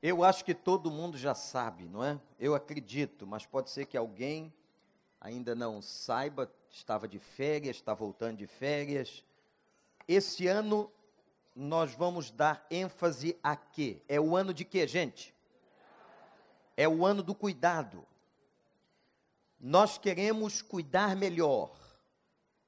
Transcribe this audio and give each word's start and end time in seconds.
Eu 0.00 0.22
acho 0.22 0.44
que 0.44 0.54
todo 0.54 0.92
mundo 0.92 1.18
já 1.18 1.34
sabe, 1.34 1.88
não 1.88 2.04
é? 2.04 2.20
Eu 2.38 2.54
acredito, 2.54 3.26
mas 3.26 3.44
pode 3.44 3.68
ser 3.70 3.86
que 3.86 3.96
alguém 3.96 4.52
ainda 5.20 5.56
não 5.56 5.82
saiba, 5.82 6.48
estava 6.70 7.08
de 7.08 7.18
férias, 7.18 7.76
está 7.76 7.94
voltando 7.94 8.36
de 8.36 8.46
férias. 8.46 9.24
Esse 10.06 10.46
ano 10.46 10.88
nós 11.54 11.92
vamos 11.94 12.30
dar 12.30 12.64
ênfase 12.70 13.36
a 13.42 13.56
quê? 13.56 14.00
É 14.08 14.20
o 14.20 14.36
ano 14.36 14.54
de 14.54 14.64
quê, 14.64 14.86
gente? 14.86 15.34
É 16.76 16.88
o 16.88 17.04
ano 17.04 17.20
do 17.20 17.34
cuidado. 17.34 18.06
Nós 19.58 19.98
queremos 19.98 20.62
cuidar 20.62 21.16
melhor, 21.16 21.72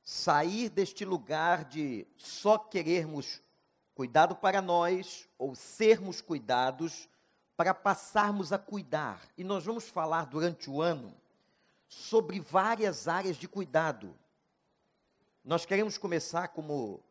sair 0.02 0.68
deste 0.68 1.04
lugar 1.04 1.64
de 1.64 2.04
só 2.16 2.58
querermos 2.58 3.40
cuidado 3.94 4.34
para 4.34 4.60
nós 4.60 5.28
ou 5.38 5.54
sermos 5.54 6.20
cuidados 6.20 7.08
para 7.60 7.74
passarmos 7.74 8.54
a 8.54 8.58
cuidar. 8.58 9.20
E 9.36 9.44
nós 9.44 9.66
vamos 9.66 9.86
falar 9.86 10.24
durante 10.24 10.70
o 10.70 10.80
ano 10.80 11.14
sobre 11.86 12.40
várias 12.40 13.06
áreas 13.06 13.36
de 13.36 13.46
cuidado. 13.46 14.16
Nós 15.44 15.66
queremos 15.66 15.98
começar, 15.98 16.48
como 16.48 17.04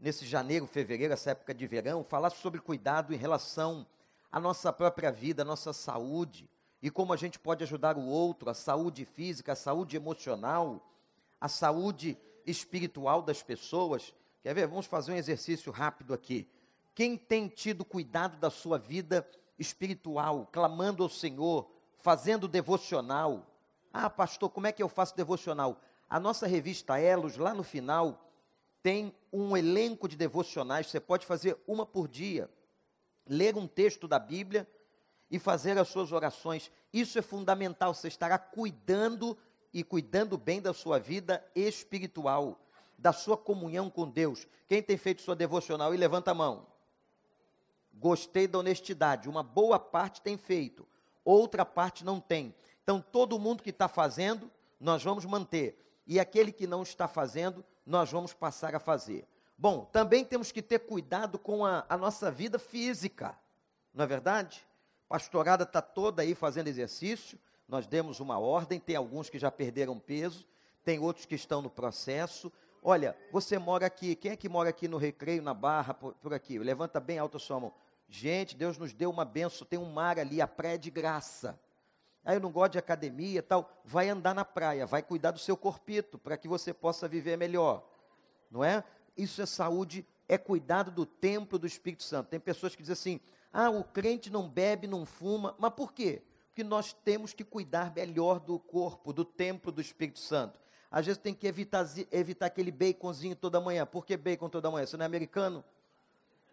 nesse 0.00 0.26
janeiro, 0.26 0.66
fevereiro, 0.66 1.12
essa 1.12 1.30
época 1.30 1.54
de 1.54 1.64
verão, 1.68 2.02
falar 2.02 2.30
sobre 2.30 2.60
cuidado 2.60 3.14
em 3.14 3.16
relação 3.16 3.86
à 4.32 4.40
nossa 4.40 4.72
própria 4.72 5.12
vida, 5.12 5.42
à 5.42 5.44
nossa 5.44 5.72
saúde, 5.72 6.50
e 6.82 6.90
como 6.90 7.12
a 7.12 7.16
gente 7.16 7.38
pode 7.38 7.62
ajudar 7.62 7.96
o 7.96 8.04
outro, 8.04 8.50
a 8.50 8.54
saúde 8.54 9.04
física, 9.04 9.52
a 9.52 9.54
saúde 9.54 9.94
emocional, 9.96 10.84
a 11.40 11.46
saúde 11.46 12.18
espiritual 12.44 13.22
das 13.22 13.40
pessoas. 13.40 14.12
Quer 14.42 14.52
ver? 14.52 14.66
Vamos 14.66 14.86
fazer 14.86 15.12
um 15.12 15.16
exercício 15.16 15.70
rápido 15.70 16.12
aqui. 16.12 16.50
Quem 16.92 17.16
tem 17.16 17.46
tido 17.46 17.84
cuidado 17.84 18.36
da 18.38 18.50
sua 18.50 18.80
vida 18.80 19.24
espiritual, 19.62 20.48
clamando 20.52 21.02
ao 21.02 21.08
Senhor, 21.08 21.70
fazendo 21.96 22.46
devocional. 22.46 23.46
Ah, 23.92 24.10
pastor, 24.10 24.50
como 24.50 24.66
é 24.66 24.72
que 24.72 24.82
eu 24.82 24.88
faço 24.88 25.16
devocional? 25.16 25.80
A 26.10 26.20
nossa 26.20 26.46
revista 26.46 26.98
Elos, 26.98 27.38
lá 27.38 27.54
no 27.54 27.62
final, 27.62 28.28
tem 28.82 29.14
um 29.32 29.56
elenco 29.56 30.08
de 30.08 30.16
devocionais, 30.16 30.88
você 30.88 31.00
pode 31.00 31.24
fazer 31.24 31.56
uma 31.66 31.86
por 31.86 32.08
dia. 32.08 32.50
Ler 33.26 33.56
um 33.56 33.66
texto 33.66 34.08
da 34.08 34.18
Bíblia 34.18 34.68
e 35.30 35.38
fazer 35.38 35.78
as 35.78 35.88
suas 35.88 36.12
orações. 36.12 36.70
Isso 36.92 37.18
é 37.18 37.22
fundamental, 37.22 37.94
você 37.94 38.08
estará 38.08 38.36
cuidando 38.36 39.38
e 39.72 39.82
cuidando 39.82 40.36
bem 40.36 40.60
da 40.60 40.74
sua 40.74 40.98
vida 40.98 41.42
espiritual, 41.54 42.60
da 42.98 43.12
sua 43.12 43.36
comunhão 43.36 43.88
com 43.88 44.10
Deus. 44.10 44.46
Quem 44.68 44.82
tem 44.82 44.96
feito 44.96 45.22
sua 45.22 45.36
devocional 45.36 45.94
e 45.94 45.96
levanta 45.96 46.32
a 46.32 46.34
mão. 46.34 46.66
Gostei 47.94 48.46
da 48.46 48.58
honestidade. 48.58 49.28
Uma 49.28 49.42
boa 49.42 49.78
parte 49.78 50.20
tem 50.20 50.36
feito, 50.36 50.86
outra 51.24 51.64
parte 51.64 52.04
não 52.04 52.20
tem. 52.20 52.54
Então, 52.82 53.00
todo 53.00 53.38
mundo 53.38 53.62
que 53.62 53.70
está 53.70 53.88
fazendo, 53.88 54.50
nós 54.80 55.02
vamos 55.02 55.24
manter. 55.24 55.78
E 56.06 56.18
aquele 56.18 56.50
que 56.50 56.66
não 56.66 56.82
está 56.82 57.06
fazendo, 57.06 57.64
nós 57.86 58.10
vamos 58.10 58.32
passar 58.32 58.74
a 58.74 58.80
fazer. 58.80 59.26
Bom, 59.56 59.84
também 59.84 60.24
temos 60.24 60.50
que 60.50 60.60
ter 60.60 60.80
cuidado 60.80 61.38
com 61.38 61.64
a, 61.64 61.84
a 61.88 61.96
nossa 61.96 62.30
vida 62.30 62.58
física, 62.58 63.38
não 63.94 64.04
é 64.04 64.08
verdade? 64.08 64.66
A 65.08 65.14
pastorada 65.14 65.62
está 65.62 65.80
toda 65.80 66.22
aí 66.22 66.34
fazendo 66.34 66.66
exercício, 66.66 67.38
nós 67.68 67.86
demos 67.86 68.18
uma 68.18 68.38
ordem, 68.38 68.80
tem 68.80 68.96
alguns 68.96 69.30
que 69.30 69.38
já 69.38 69.50
perderam 69.50 69.98
peso, 69.98 70.46
tem 70.84 70.98
outros 70.98 71.26
que 71.26 71.34
estão 71.34 71.62
no 71.62 71.70
processo. 71.70 72.52
Olha, 72.84 73.16
você 73.30 73.58
mora 73.58 73.86
aqui, 73.86 74.16
quem 74.16 74.32
é 74.32 74.36
que 74.36 74.48
mora 74.48 74.70
aqui 74.70 74.88
no 74.88 74.96
Recreio, 74.96 75.40
na 75.40 75.54
Barra, 75.54 75.94
por, 75.94 76.14
por 76.14 76.34
aqui? 76.34 76.58
Levanta 76.58 76.98
bem 76.98 77.16
alto 77.16 77.36
a 77.36 77.40
sua 77.40 77.60
mão. 77.60 77.72
Gente, 78.08 78.56
Deus 78.56 78.76
nos 78.76 78.92
deu 78.92 79.08
uma 79.08 79.24
benção, 79.24 79.64
tem 79.64 79.78
um 79.78 79.92
mar 79.92 80.18
ali, 80.18 80.40
a 80.40 80.48
praia 80.48 80.76
de 80.76 80.90
graça. 80.90 81.58
Aí 82.24 82.36
eu 82.36 82.40
não 82.40 82.50
gosto 82.50 82.72
de 82.72 82.78
academia 82.78 83.40
tal, 83.40 83.70
vai 83.84 84.08
andar 84.08 84.34
na 84.34 84.44
praia, 84.44 84.84
vai 84.84 85.00
cuidar 85.00 85.30
do 85.30 85.38
seu 85.38 85.56
corpito, 85.56 86.18
para 86.18 86.36
que 86.36 86.48
você 86.48 86.74
possa 86.74 87.06
viver 87.06 87.38
melhor. 87.38 87.88
Não 88.50 88.64
é? 88.64 88.82
Isso 89.16 89.40
é 89.40 89.46
saúde, 89.46 90.04
é 90.28 90.36
cuidado 90.36 90.90
do 90.90 91.06
templo 91.06 91.60
do 91.60 91.66
Espírito 91.66 92.02
Santo. 92.02 92.30
Tem 92.30 92.40
pessoas 92.40 92.74
que 92.74 92.82
dizem 92.82 92.92
assim: 92.92 93.20
ah, 93.52 93.70
o 93.70 93.84
crente 93.84 94.28
não 94.28 94.48
bebe, 94.48 94.88
não 94.88 95.06
fuma. 95.06 95.54
Mas 95.58 95.72
por 95.72 95.92
quê? 95.92 96.22
Porque 96.48 96.64
nós 96.64 96.92
temos 96.92 97.32
que 97.32 97.44
cuidar 97.44 97.94
melhor 97.94 98.40
do 98.40 98.58
corpo, 98.58 99.12
do 99.12 99.24
templo 99.24 99.70
do 99.70 99.80
Espírito 99.80 100.18
Santo. 100.18 100.60
Às 100.92 101.06
vezes 101.06 101.20
tem 101.20 101.34
que 101.34 101.46
evitar, 101.46 101.84
evitar 102.12 102.46
aquele 102.46 102.70
baconzinho 102.70 103.34
toda 103.34 103.60
manhã. 103.60 103.84
Por 103.84 104.06
que 104.06 104.16
bacon 104.16 104.48
toda 104.48 104.70
manhã? 104.70 104.86
Você 104.86 104.96
não 104.96 105.04
é 105.04 105.06
americano? 105.06 105.64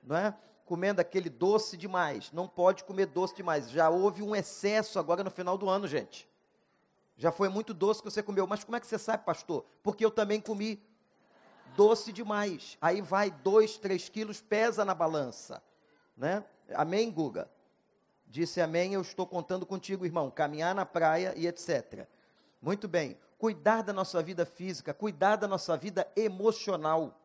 Não 0.01 0.15
é? 0.15 0.33
comendo 0.69 1.01
aquele 1.01 1.31
doce 1.31 1.75
demais. 1.75 2.31
Não 2.31 2.47
pode 2.47 2.83
comer 2.83 3.07
doce 3.07 3.35
demais. 3.35 3.71
Já 3.71 3.89
houve 3.89 4.21
um 4.21 4.35
excesso 4.35 4.99
agora 4.99 5.23
no 5.23 5.31
final 5.31 5.57
do 5.57 5.67
ano, 5.67 5.87
gente. 5.87 6.29
Já 7.17 7.31
foi 7.31 7.49
muito 7.49 7.73
doce 7.73 8.03
que 8.03 8.11
você 8.11 8.21
comeu. 8.21 8.45
Mas 8.45 8.63
como 8.63 8.77
é 8.77 8.79
que 8.79 8.85
você 8.85 8.99
sabe, 8.99 9.25
pastor? 9.25 9.65
Porque 9.81 10.05
eu 10.05 10.11
também 10.11 10.39
comi 10.39 10.79
doce 11.75 12.13
demais. 12.13 12.77
Aí 12.79 13.01
vai 13.01 13.31
dois, 13.31 13.79
três 13.79 14.09
quilos, 14.09 14.41
pesa 14.41 14.85
na 14.85 14.93
balança. 14.93 15.59
Né? 16.15 16.43
Amém, 16.75 17.09
Guga? 17.09 17.49
Disse 18.27 18.61
amém, 18.61 18.93
eu 18.93 19.01
estou 19.01 19.25
contando 19.25 19.65
contigo, 19.65 20.05
irmão. 20.05 20.29
Caminhar 20.29 20.75
na 20.75 20.85
praia 20.85 21.33
e 21.35 21.47
etc. 21.47 22.07
Muito 22.61 22.87
bem. 22.87 23.17
Cuidar 23.39 23.81
da 23.81 23.91
nossa 23.91 24.21
vida 24.21 24.45
física, 24.45 24.93
cuidar 24.93 25.37
da 25.37 25.47
nossa 25.47 25.75
vida 25.75 26.07
emocional. 26.15 27.19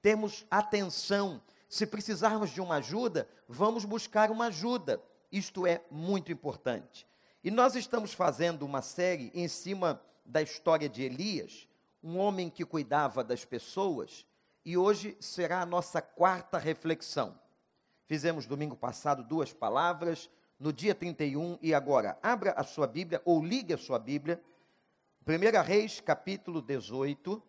Temos 0.00 0.46
atenção 0.50 1.42
se 1.68 1.86
precisarmos 1.86 2.50
de 2.50 2.60
uma 2.60 2.76
ajuda, 2.76 3.28
vamos 3.48 3.84
buscar 3.84 4.30
uma 4.30 4.46
ajuda. 4.46 5.02
Isto 5.32 5.66
é 5.66 5.82
muito 5.90 6.30
importante. 6.30 7.06
E 7.42 7.50
nós 7.50 7.74
estamos 7.74 8.14
fazendo 8.14 8.64
uma 8.64 8.80
série 8.80 9.32
em 9.34 9.48
cima 9.48 10.00
da 10.24 10.40
história 10.40 10.88
de 10.88 11.02
Elias, 11.02 11.68
um 12.00 12.16
homem 12.16 12.48
que 12.48 12.64
cuidava 12.64 13.24
das 13.24 13.44
pessoas, 13.44 14.24
e 14.64 14.76
hoje 14.76 15.16
será 15.20 15.60
a 15.62 15.66
nossa 15.66 16.00
quarta 16.00 16.58
reflexão. 16.58 17.36
Fizemos 18.06 18.46
domingo 18.46 18.76
passado 18.76 19.24
duas 19.24 19.52
palavras, 19.52 20.30
no 20.60 20.72
dia 20.72 20.94
31 20.94 21.58
e 21.60 21.74
agora. 21.74 22.16
Abra 22.22 22.52
a 22.52 22.62
sua 22.62 22.86
Bíblia 22.86 23.20
ou 23.24 23.44
ligue 23.44 23.74
a 23.74 23.78
sua 23.78 23.98
Bíblia. 23.98 24.40
1 25.26 25.62
Reis, 25.62 26.00
capítulo 26.00 26.60
18. 26.60 27.42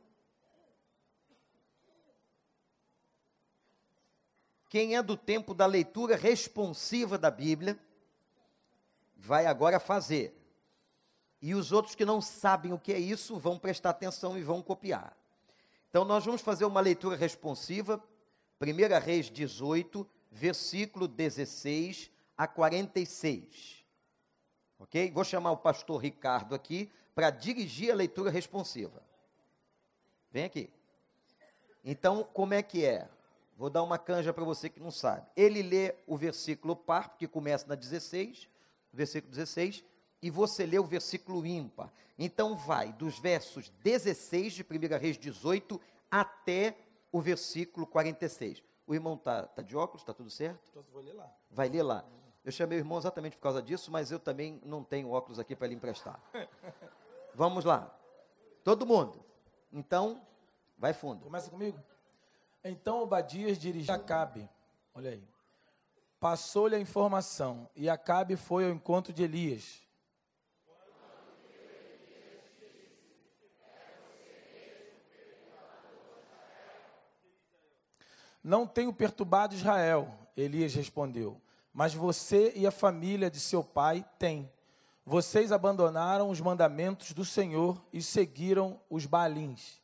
Quem 4.69 4.95
é 4.95 5.03
do 5.03 5.17
tempo 5.17 5.53
da 5.53 5.65
leitura 5.65 6.15
responsiva 6.15 7.17
da 7.17 7.29
Bíblia, 7.29 7.77
vai 9.17 9.45
agora 9.45 9.77
fazer. 9.77 10.33
E 11.41 11.53
os 11.53 11.73
outros 11.73 11.95
que 11.95 12.05
não 12.05 12.21
sabem 12.21 12.71
o 12.71 12.79
que 12.79 12.93
é 12.93 12.97
isso, 12.97 13.37
vão 13.37 13.59
prestar 13.59 13.89
atenção 13.89 14.37
e 14.37 14.41
vão 14.41 14.61
copiar. 14.61 15.13
Então, 15.89 16.05
nós 16.05 16.23
vamos 16.23 16.41
fazer 16.41 16.63
uma 16.63 16.79
leitura 16.79 17.17
responsiva, 17.17 18.01
1 18.61 19.03
Reis 19.03 19.29
18, 19.29 20.09
versículo 20.31 21.09
16 21.09 22.09
a 22.37 22.47
46. 22.47 23.83
Ok? 24.79 25.11
Vou 25.11 25.25
chamar 25.25 25.51
o 25.51 25.57
pastor 25.57 26.01
Ricardo 26.01 26.55
aqui 26.55 26.89
para 27.15 27.29
dirigir 27.29 27.91
a 27.91 27.95
leitura 27.95 28.29
responsiva. 28.29 29.01
Vem 30.29 30.43
aqui. 30.43 30.69
Então, 31.83 32.25
como 32.33 32.53
é 32.53 32.61
que 32.61 32.85
é? 32.85 33.07
Vou 33.55 33.69
dar 33.69 33.81
uma 33.83 33.97
canja 33.97 34.33
para 34.33 34.43
você 34.43 34.69
que 34.69 34.81
não 34.81 34.91
sabe. 34.91 35.25
Ele 35.35 35.63
lê 35.63 35.95
o 36.05 36.17
versículo 36.17 36.75
par, 36.75 37.15
que 37.17 37.25
começa 37.25 37.65
na 37.67 37.75
16, 37.75 38.49
versículo 38.91 39.31
16, 39.31 39.83
e 40.21 40.29
você 40.29 40.65
lê 40.65 40.77
o 40.77 40.83
versículo 40.83 41.45
ímpar. 41.45 41.89
Então 42.19 42.57
vai 42.57 42.91
dos 42.91 43.17
versos 43.17 43.69
16 43.81 44.53
de 44.53 44.63
1 44.63 44.99
Reis 44.99 45.17
18 45.17 45.79
até 46.11 46.75
o 47.11 47.21
versículo 47.21 47.87
46. 47.87 48.61
O 48.85 48.93
irmão 48.93 49.15
está 49.15 49.43
tá 49.43 49.61
de 49.61 49.77
óculos, 49.77 50.01
está 50.01 50.13
tudo 50.13 50.29
certo? 50.29 50.67
Então 50.69 50.83
vou 50.91 51.01
ler 51.01 51.13
lá. 51.13 51.31
Vai 51.49 51.69
ler 51.69 51.83
lá. 51.83 52.03
Eu 52.43 52.51
chamei 52.51 52.78
o 52.78 52.81
irmão 52.81 52.97
exatamente 52.97 53.37
por 53.37 53.43
causa 53.43 53.61
disso, 53.61 53.90
mas 53.90 54.11
eu 54.11 54.19
também 54.19 54.61
não 54.66 54.84
tenho 54.84 55.09
óculos 55.09 55.40
aqui 55.40 55.55
para 55.55 55.67
lhe 55.67 55.75
emprestar. 55.75 56.22
Vamos 57.35 57.66
lá. 57.66 57.93
Todo 58.64 58.85
mundo. 58.85 59.23
Então, 59.72 60.26
vai 60.78 60.93
fundo. 60.93 61.23
Começa 61.23 61.49
comigo? 61.49 61.78
Então 62.64 63.03
Obadias 63.03 63.59
dirigiu 63.59 63.93
a 63.93 63.97
Acabe. 63.97 64.49
Olha 64.93 65.11
aí. 65.11 65.23
Passou-lhe 66.20 66.76
a 66.76 66.79
informação 66.79 67.70
e 67.76 67.90
Acabe 67.90 68.35
foi 68.35 68.66
ao 68.66 68.72
encontro 68.72 69.14
de 69.14 69.22
Elias. 69.22 69.84
Não 78.41 78.66
tenho 78.66 78.93
perturbado 78.93 79.55
Israel, 79.55 80.08
Elias 80.38 80.73
respondeu, 80.76 81.41
mas 81.73 81.96
você 81.96 82.53
e 82.55 82.67
a 82.67 82.72
família 82.72 83.29
de 83.29 83.40
seu 83.40 83.64
pai 83.64 84.05
têm. 84.20 84.52
Vocês 85.07 85.52
abandonaram 85.52 86.31
os 86.31 86.41
mandamentos 86.41 87.13
do 87.13 87.23
Senhor 87.23 87.79
e 87.93 88.02
seguiram 88.02 88.81
os 88.90 89.05
balins. 89.05 89.79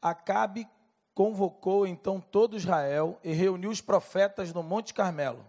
Acabe 0.00 0.66
convocou 1.14 1.86
então 1.86 2.20
todo 2.20 2.56
Israel 2.56 3.18
e 3.22 3.32
reuniu 3.32 3.70
os 3.70 3.80
profetas 3.80 4.52
no 4.52 4.62
Monte 4.62 4.92
Carmelo. 4.92 5.46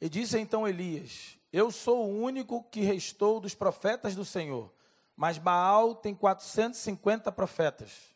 E 0.00 0.08
disse 0.08 0.36
então 0.36 0.66
Elias: 0.66 1.38
Eu 1.52 1.70
sou 1.70 2.04
o 2.04 2.22
único 2.22 2.64
que 2.64 2.80
restou 2.80 3.38
dos 3.38 3.54
profetas 3.54 4.16
do 4.16 4.24
Senhor, 4.24 4.68
mas 5.16 5.38
Baal 5.38 5.94
tem 5.94 6.14
450 6.14 7.30
profetas. 7.32 8.12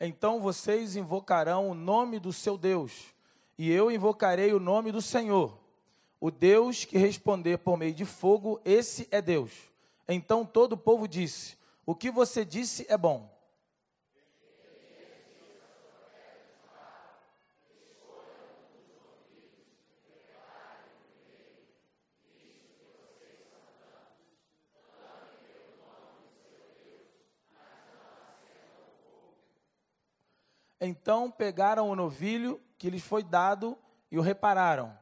Então 0.00 0.40
vocês 0.40 0.94
invocarão 0.94 1.68
o 1.68 1.74
nome 1.74 2.20
do 2.20 2.32
seu 2.32 2.56
Deus, 2.56 3.12
e 3.58 3.70
eu 3.70 3.90
invocarei 3.90 4.52
o 4.52 4.60
nome 4.60 4.92
do 4.92 5.02
Senhor. 5.02 5.58
O 6.20 6.30
Deus 6.30 6.84
que 6.84 6.96
responder 6.96 7.58
por 7.58 7.76
meio 7.76 7.92
de 7.92 8.04
fogo, 8.04 8.60
esse 8.64 9.08
é 9.10 9.20
Deus. 9.20 9.50
Então 10.08 10.46
todo 10.46 10.72
o 10.72 10.78
povo 10.78 11.08
disse: 11.08 11.56
O 11.84 11.94
que 11.94 12.10
você 12.10 12.44
disse 12.44 12.86
é 12.88 12.96
bom. 12.96 13.28
Então 30.80 31.30
pegaram 31.30 31.90
o 31.90 31.96
novilho 31.96 32.60
que 32.76 32.90
lhes 32.90 33.02
foi 33.02 33.22
dado 33.22 33.76
e 34.10 34.18
o 34.18 34.22
repararam, 34.22 34.96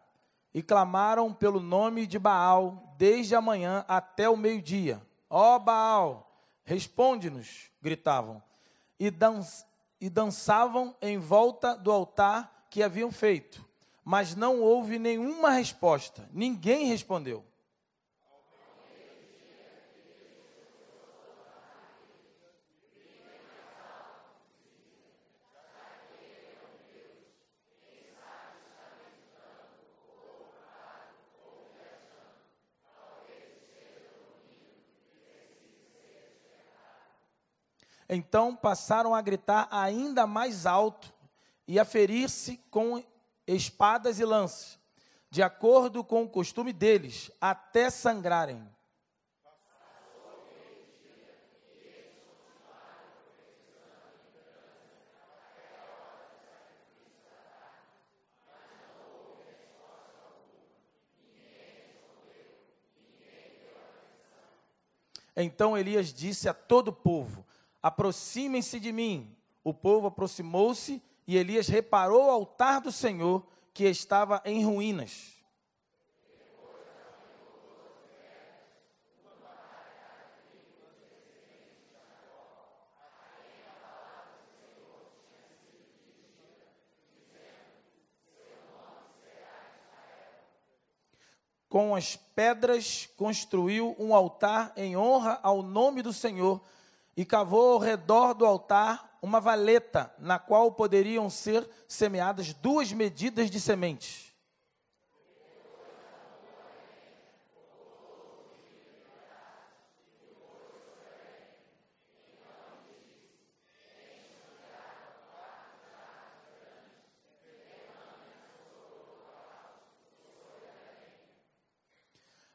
e 0.52 0.62
clamaram 0.62 1.32
pelo 1.32 1.60
nome 1.60 2.06
de 2.06 2.18
Baal 2.18 2.94
desde 2.96 3.34
a 3.34 3.40
manhã 3.40 3.84
até 3.86 4.28
o 4.28 4.36
meio-dia. 4.36 5.00
Ó 5.28 5.54
oh, 5.54 5.58
Baal, 5.58 6.40
responde-nos, 6.64 7.70
gritavam, 7.80 8.42
e, 8.98 9.10
dan 9.10 9.40
e 10.00 10.08
dançavam 10.08 10.94
em 11.00 11.18
volta 11.18 11.76
do 11.76 11.92
altar 11.92 12.66
que 12.70 12.82
haviam 12.82 13.10
feito. 13.10 13.64
Mas 14.04 14.34
não 14.34 14.60
houve 14.60 14.98
nenhuma 14.98 15.50
resposta, 15.50 16.28
ninguém 16.32 16.86
respondeu. 16.86 17.44
Então 38.08 38.54
passaram 38.54 39.14
a 39.14 39.20
gritar 39.20 39.68
ainda 39.70 40.26
mais 40.26 40.64
alto 40.64 41.12
e 41.66 41.78
a 41.78 41.84
ferir-se 41.84 42.58
com 42.70 43.02
espadas 43.46 44.20
e 44.20 44.24
lanças, 44.24 44.78
de 45.30 45.42
acordo 45.42 46.04
com 46.04 46.22
o 46.22 46.28
costume 46.28 46.72
deles, 46.72 47.30
até 47.40 47.90
sangrarem. 47.90 48.64
Então 65.36 65.76
Elias 65.76 66.14
disse 66.14 66.48
a 66.48 66.54
todo 66.54 66.88
o 66.88 66.92
povo: 66.92 67.44
aproximem-se 67.86 68.80
de 68.80 68.90
mim. 68.90 69.32
O 69.62 69.72
povo 69.72 70.08
aproximou-se 70.08 71.00
e 71.24 71.36
Elias 71.36 71.68
reparou 71.68 72.26
o 72.26 72.30
altar 72.30 72.80
do 72.80 72.90
Senhor 72.90 73.46
que 73.72 73.84
estava 73.84 74.42
em 74.44 74.64
ruínas. 74.64 75.36
Com 91.68 91.94
as 91.94 92.16
pedras 92.16 93.08
construiu 93.16 93.94
um 93.96 94.12
altar 94.12 94.72
em 94.76 94.96
honra 94.96 95.38
ao 95.40 95.62
nome 95.62 96.02
do 96.02 96.12
Senhor 96.12 96.60
e 97.16 97.24
cavou 97.24 97.72
ao 97.72 97.78
redor 97.78 98.34
do 98.34 98.44
altar 98.44 99.16
uma 99.22 99.40
valeta, 99.40 100.14
na 100.18 100.38
qual 100.38 100.70
poderiam 100.72 101.30
ser 101.30 101.68
semeadas 101.88 102.52
duas 102.52 102.92
medidas 102.92 103.50
de 103.50 103.58
sementes. 103.58 104.26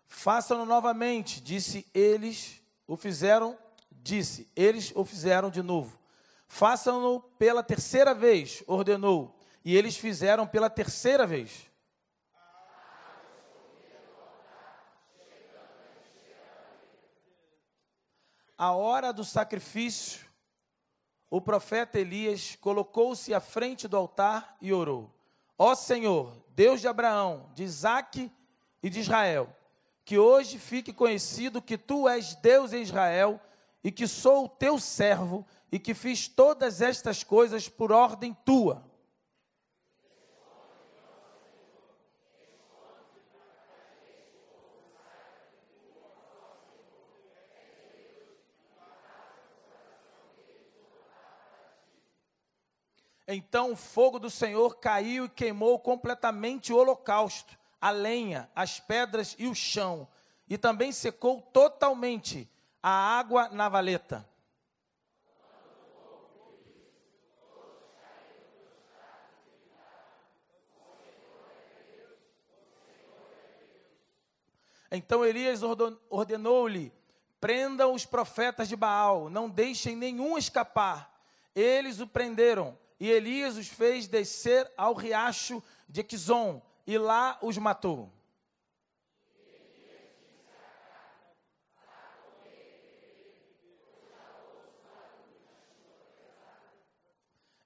Façam-no 0.08 0.68
novamente, 0.68 1.42
disse 1.42 1.88
eles, 1.96 2.62
o 2.86 2.96
fizeram 2.96 3.58
disse: 4.02 4.52
Eles 4.56 4.92
o 4.96 5.06
fizeram 5.06 5.50
de 5.50 5.62
novo. 5.62 6.00
Façam-no 6.48 7.22
pela 7.38 7.64
terceira 7.64 8.14
vez, 8.14 8.64
ordenou. 8.68 9.38
E 9.64 9.76
eles 9.76 9.96
fizeram 9.96 10.48
pela 10.48 10.70
terceira 10.70 11.26
vez. 11.26 11.70
A 18.58 18.72
hora 18.74 19.12
do 19.12 19.24
sacrifício, 19.24 20.26
o 21.30 21.42
profeta 21.42 22.00
Elias 22.00 22.56
colocou-se 22.60 23.34
à 23.34 23.40
frente 23.40 23.88
do 23.88 23.98
altar 23.98 24.58
e 24.62 24.74
orou: 24.74 25.10
Ó 25.58 25.74
Senhor, 25.74 26.36
Deus 26.50 26.82
de 26.82 26.88
Abraão, 26.88 27.50
de 27.56 27.64
Isaque 27.64 28.32
e 28.84 28.90
de 28.90 29.00
Israel, 29.00 29.56
que 30.04 30.20
hoje 30.20 30.60
fique 30.60 30.92
conhecido 30.92 31.62
que 31.62 31.78
tu 31.78 32.08
és 32.08 32.36
Deus 32.36 32.74
em 32.74 32.82
Israel 32.82 33.40
e 33.84 33.92
que 33.92 34.08
sou 34.08 34.46
o 34.46 34.50
teu 34.50 34.80
servo 34.80 35.46
e 35.72 35.80
que 35.80 35.94
fiz 35.94 36.28
todas 36.28 36.82
estas 36.82 37.24
coisas 37.24 37.68
por 37.68 37.92
ordem 37.92 38.36
tua. 38.46 38.84
Então 53.28 53.72
o 53.72 53.76
fogo 53.78 54.20
do 54.20 54.30
Senhor 54.30 54.76
caiu 54.78 55.26
e 55.26 55.30
queimou 55.30 55.80
completamente 55.80 56.74
o 56.74 56.78
holocausto, 56.78 57.58
a 57.80 57.90
lenha, 57.90 58.50
as 58.54 58.80
pedras 58.80 59.36
e 59.40 59.48
o 59.48 59.56
chão, 59.56 60.06
e 60.50 60.58
também 60.58 60.92
secou 60.92 61.42
totalmente 61.42 62.50
a 62.82 62.90
água 62.90 63.50
na 63.50 63.70
valeta. 63.70 64.28
Então 74.92 75.24
Elias 75.24 75.62
ordenou-lhe: 76.10 76.94
prendam 77.40 77.94
os 77.94 78.06
profetas 78.06 78.68
de 78.68 78.76
Baal, 78.76 79.30
não 79.30 79.50
deixem 79.50 79.96
nenhum 79.96 80.38
escapar. 80.38 81.10
Eles 81.56 82.00
o 82.00 82.08
prenderam, 82.08 82.78
e 83.00 83.10
Elias 83.10 83.58
os 83.58 83.68
fez 83.68 84.08
descer 84.08 84.70
ao 84.76 84.94
riacho 84.94 85.64
de 85.88 86.04
Quizon, 86.04 86.62
e 86.86 86.98
lá 86.98 87.38
os 87.42 87.58
matou. 87.58 88.12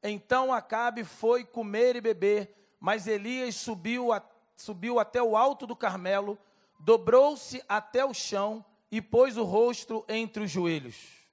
Então 0.07 0.53
Acabe 0.53 1.03
foi 1.03 1.43
comer 1.43 1.95
e 1.95 2.01
beber, 2.01 2.53
mas 2.79 3.07
Elias 3.07 3.55
subiu, 3.55 4.13
a, 4.13 4.21
subiu 4.55 4.99
até 4.99 5.19
o 5.21 5.35
alto 5.35 5.65
do 5.65 5.75
Carmelo, 5.75 6.37
dobrou-se 6.79 7.63
até 7.67 8.05
o 8.05 8.13
chão 8.13 8.63
e 8.91 9.01
pôs 9.01 9.35
o 9.35 9.43
rosto 9.43 10.05
entre 10.07 10.43
os 10.43 10.51
joelhos. 10.51 11.25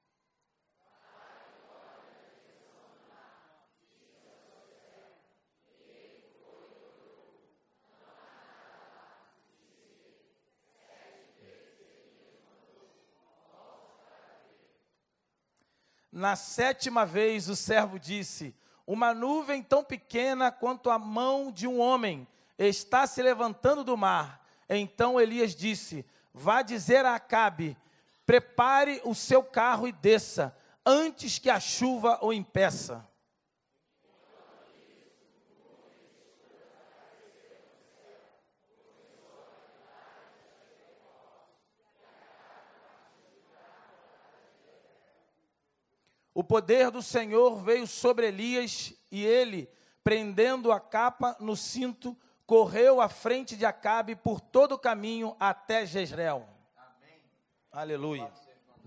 Na 16.10 16.36
sétima 16.36 17.04
vez 17.04 17.50
o 17.50 17.56
servo 17.56 17.98
disse: 17.98 18.54
Uma 18.86 19.14
nuvem 19.14 19.62
tão 19.62 19.84
pequena 19.84 20.50
quanto 20.50 20.90
a 20.90 20.98
mão 20.98 21.52
de 21.52 21.66
um 21.66 21.80
homem 21.80 22.26
está 22.58 23.06
se 23.06 23.22
levantando 23.22 23.84
do 23.84 23.96
mar. 23.96 24.44
Então 24.68 25.20
Elias 25.20 25.54
disse: 25.54 26.04
Vá 26.32 26.62
dizer 26.62 27.04
a 27.04 27.14
Acabe: 27.14 27.76
Prepare 28.26 29.00
o 29.04 29.14
seu 29.14 29.42
carro 29.42 29.86
e 29.86 29.92
desça, 29.92 30.56
antes 30.84 31.38
que 31.38 31.50
a 31.50 31.60
chuva 31.60 32.18
o 32.22 32.32
impeça. 32.32 33.06
O 46.34 46.42
poder 46.42 46.90
do 46.90 47.02
Senhor 47.02 47.62
veio 47.62 47.86
sobre 47.86 48.28
Elias 48.28 48.94
e 49.10 49.24
ele, 49.24 49.68
prendendo 50.02 50.72
a 50.72 50.80
capa 50.80 51.36
no 51.38 51.54
cinto, 51.54 52.16
correu 52.46 53.00
à 53.00 53.08
frente 53.08 53.56
de 53.56 53.66
Acabe 53.66 54.16
por 54.16 54.40
todo 54.40 54.72
o 54.72 54.78
caminho 54.78 55.36
até 55.38 55.84
Jezreel. 55.84 56.48
Amém. 56.76 57.20
Aleluia. 57.70 58.32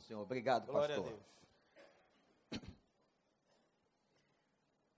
Senhor, 0.07 0.21
obrigado, 0.21 0.67
Glória 0.67 0.95
pastor. 0.95 1.19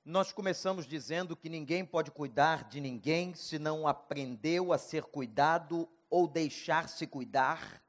Nós 0.03 0.31
começamos 0.31 0.87
dizendo 0.87 1.35
que 1.35 1.49
ninguém 1.49 1.85
pode 1.85 2.11
cuidar 2.11 2.63
de 2.65 2.79
ninguém 2.79 3.33
se 3.33 3.59
não 3.59 3.87
aprendeu 3.87 4.71
a 4.71 4.77
ser 4.77 5.03
cuidado 5.03 5.87
ou 6.09 6.27
deixar-se 6.27 7.05
cuidar 7.05 7.81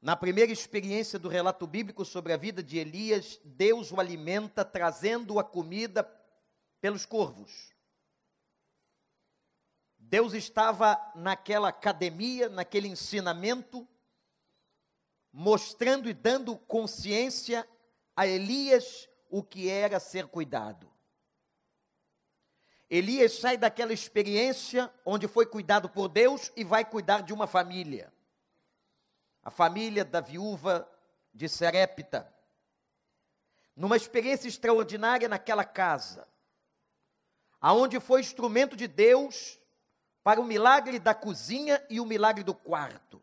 na 0.00 0.14
primeira 0.14 0.52
experiência 0.52 1.18
do 1.18 1.28
relato 1.28 1.66
bíblico 1.66 2.04
sobre 2.04 2.32
a 2.32 2.36
vida 2.36 2.62
de 2.62 2.78
Elias, 2.78 3.40
Deus 3.44 3.90
o 3.90 3.98
alimenta 3.98 4.64
trazendo 4.64 5.38
a 5.38 5.44
comida 5.44 6.08
pelos 6.80 7.04
corvos. 7.04 7.74
Deus 9.98 10.32
estava 10.32 10.98
naquela 11.16 11.68
academia, 11.68 12.48
naquele 12.48 12.86
ensinamento, 12.88 13.86
mostrando 15.32 16.08
e 16.08 16.14
dando 16.14 16.56
consciência 16.56 17.68
a 18.16 18.26
Elias 18.26 19.08
o 19.28 19.42
que 19.42 19.68
era 19.68 20.00
ser 20.00 20.28
cuidado. 20.28 20.90
Elias 22.88 23.32
sai 23.32 23.58
daquela 23.58 23.92
experiência 23.92 24.90
onde 25.04 25.28
foi 25.28 25.44
cuidado 25.44 25.90
por 25.90 26.08
Deus 26.08 26.50
e 26.56 26.64
vai 26.64 26.84
cuidar 26.84 27.20
de 27.20 27.34
uma 27.34 27.46
família 27.46 28.10
a 29.42 29.50
família 29.50 30.04
da 30.04 30.20
viúva 30.20 30.88
de 31.32 31.48
Serepta, 31.48 32.32
numa 33.74 33.96
experiência 33.96 34.48
extraordinária 34.48 35.28
naquela 35.28 35.64
casa, 35.64 36.26
aonde 37.60 38.00
foi 38.00 38.20
instrumento 38.20 38.76
de 38.76 38.88
Deus 38.88 39.58
para 40.22 40.40
o 40.40 40.44
milagre 40.44 40.98
da 40.98 41.14
cozinha 41.14 41.84
e 41.88 42.00
o 42.00 42.04
milagre 42.04 42.42
do 42.42 42.54
quarto. 42.54 43.22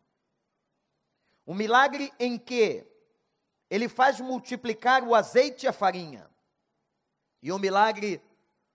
Um 1.45 1.53
milagre 1.53 2.11
em 2.19 2.37
que 2.37 2.87
ele 3.69 3.87
faz 3.87 4.19
multiplicar 4.19 5.03
o 5.03 5.13
azeite 5.13 5.65
e 5.65 5.69
a 5.69 5.73
farinha. 5.73 6.29
E 7.41 7.51
o 7.51 7.59
milagre 7.59 8.21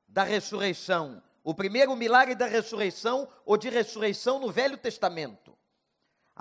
da 0.06 0.22
ressurreição. 0.22 1.22
O 1.42 1.54
primeiro 1.54 1.96
milagre 1.96 2.34
da 2.34 2.46
ressurreição, 2.46 3.28
ou 3.44 3.56
de 3.56 3.68
ressurreição 3.68 4.38
no 4.38 4.52
Velho 4.52 4.76
Testamento 4.76 5.58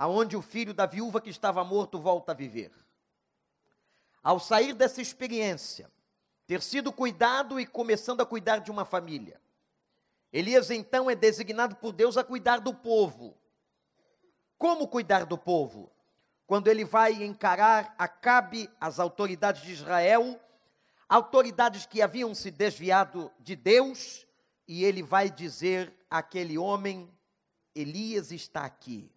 aonde 0.00 0.34
o 0.34 0.40
filho 0.40 0.72
da 0.72 0.86
viúva 0.86 1.20
que 1.20 1.28
estava 1.28 1.62
morto 1.62 2.00
volta 2.00 2.32
a 2.32 2.34
viver. 2.34 2.72
Ao 4.22 4.40
sair 4.40 4.72
dessa 4.72 5.02
experiência, 5.02 5.90
ter 6.46 6.62
sido 6.62 6.90
cuidado 6.90 7.60
e 7.60 7.66
começando 7.66 8.22
a 8.22 8.26
cuidar 8.26 8.60
de 8.60 8.70
uma 8.70 8.86
família, 8.86 9.38
Elias 10.32 10.70
então 10.70 11.10
é 11.10 11.14
designado 11.14 11.76
por 11.76 11.92
Deus 11.92 12.16
a 12.16 12.24
cuidar 12.24 12.60
do 12.60 12.72
povo. 12.72 13.36
Como 14.56 14.88
cuidar 14.88 15.26
do 15.26 15.36
povo? 15.36 15.92
Quando 16.46 16.68
ele 16.68 16.86
vai 16.86 17.22
encarar 17.22 17.94
Acabe, 17.98 18.70
as 18.80 18.98
autoridades 18.98 19.60
de 19.60 19.72
Israel, 19.72 20.40
autoridades 21.10 21.84
que 21.84 22.00
haviam 22.00 22.34
se 22.34 22.50
desviado 22.50 23.30
de 23.38 23.54
Deus, 23.54 24.26
e 24.66 24.82
ele 24.82 25.02
vai 25.02 25.28
dizer 25.28 25.92
àquele 26.08 26.56
homem: 26.56 27.12
Elias 27.74 28.32
está 28.32 28.64
aqui 28.64 29.12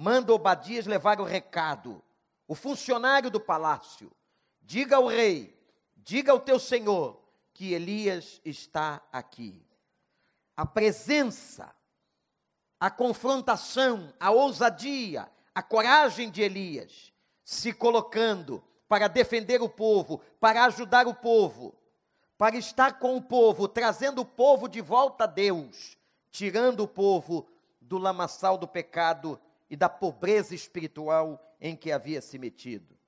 manda 0.00 0.32
Obadias 0.32 0.86
levar 0.86 1.20
o 1.20 1.24
recado. 1.24 2.02
O 2.48 2.54
funcionário 2.54 3.30
do 3.30 3.38
palácio, 3.38 4.10
diga 4.62 4.96
ao 4.96 5.06
rei, 5.06 5.54
diga 5.94 6.32
ao 6.32 6.40
teu 6.40 6.58
senhor 6.58 7.22
que 7.52 7.74
Elias 7.74 8.40
está 8.42 9.02
aqui. 9.12 9.62
A 10.56 10.64
presença, 10.64 11.70
a 12.80 12.90
confrontação, 12.90 14.12
a 14.18 14.30
ousadia, 14.30 15.30
a 15.54 15.62
coragem 15.62 16.30
de 16.30 16.40
Elias 16.40 17.12
se 17.44 17.70
colocando 17.70 18.64
para 18.88 19.06
defender 19.06 19.60
o 19.60 19.68
povo, 19.68 20.22
para 20.40 20.64
ajudar 20.64 21.06
o 21.06 21.14
povo, 21.14 21.74
para 22.38 22.56
estar 22.56 22.98
com 22.98 23.18
o 23.18 23.22
povo, 23.22 23.68
trazendo 23.68 24.22
o 24.22 24.26
povo 24.26 24.66
de 24.66 24.80
volta 24.80 25.24
a 25.24 25.26
Deus, 25.26 25.98
tirando 26.30 26.84
o 26.84 26.88
povo 26.88 27.46
do 27.82 27.98
lamaçal 27.98 28.56
do 28.56 28.66
pecado 28.66 29.38
e 29.70 29.76
da 29.76 29.88
pobreza 29.88 30.54
espiritual 30.54 31.40
em 31.60 31.76
que 31.76 31.92
havia 31.92 32.20
se 32.20 32.38
metido. 32.38 32.98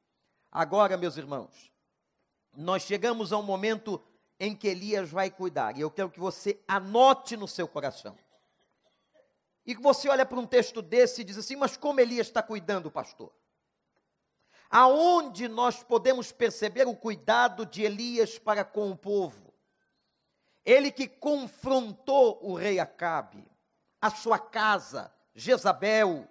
Agora, 0.50 0.97
meus 0.97 1.16
irmãos, 1.16 1.73
nós 2.57 2.83
chegamos 2.83 3.33
a 3.33 3.38
um 3.38 3.42
momento 3.42 4.02
em 4.38 4.54
que 4.54 4.69
Elias 4.69 5.11
vai 5.11 5.31
cuidar, 5.31 5.76
e 5.76 5.81
eu 5.81 5.90
quero 5.90 6.11
que 6.11 6.21
você 6.21 6.62
anote 6.69 7.37
no 7.37 7.49
seu 7.49 7.66
coração. 7.66 8.16
E 9.64 9.75
que 9.75 9.83
você 9.83 10.09
olha 10.09 10.26
para 10.26 10.38
um 10.38 10.47
texto 10.47 10.83
desse 10.83 11.21
e 11.21 11.25
diz 11.25 11.38
assim: 11.38 11.57
mas 11.57 11.76
como 11.76 12.00
Elias 12.00 12.26
está 12.26 12.42
cuidando, 12.42 12.90
pastor? 12.90 13.33
Aonde 14.69 15.49
nós 15.49 15.83
podemos 15.83 16.33
perceber 16.33 16.88
o 16.88 16.97
cuidado 16.97 17.64
de 17.66 17.83
Elias 17.83 18.38
para 18.38 18.64
com 18.64 18.90
o 18.90 18.97
povo? 18.97 19.52
Ele 20.64 20.90
que 20.90 21.07
confrontou 21.07 22.38
o 22.42 22.54
rei 22.54 22.78
Acabe, 22.78 23.47
a 24.00 24.11
sua 24.11 24.38
casa, 24.38 25.12
Jezabel, 25.35 26.28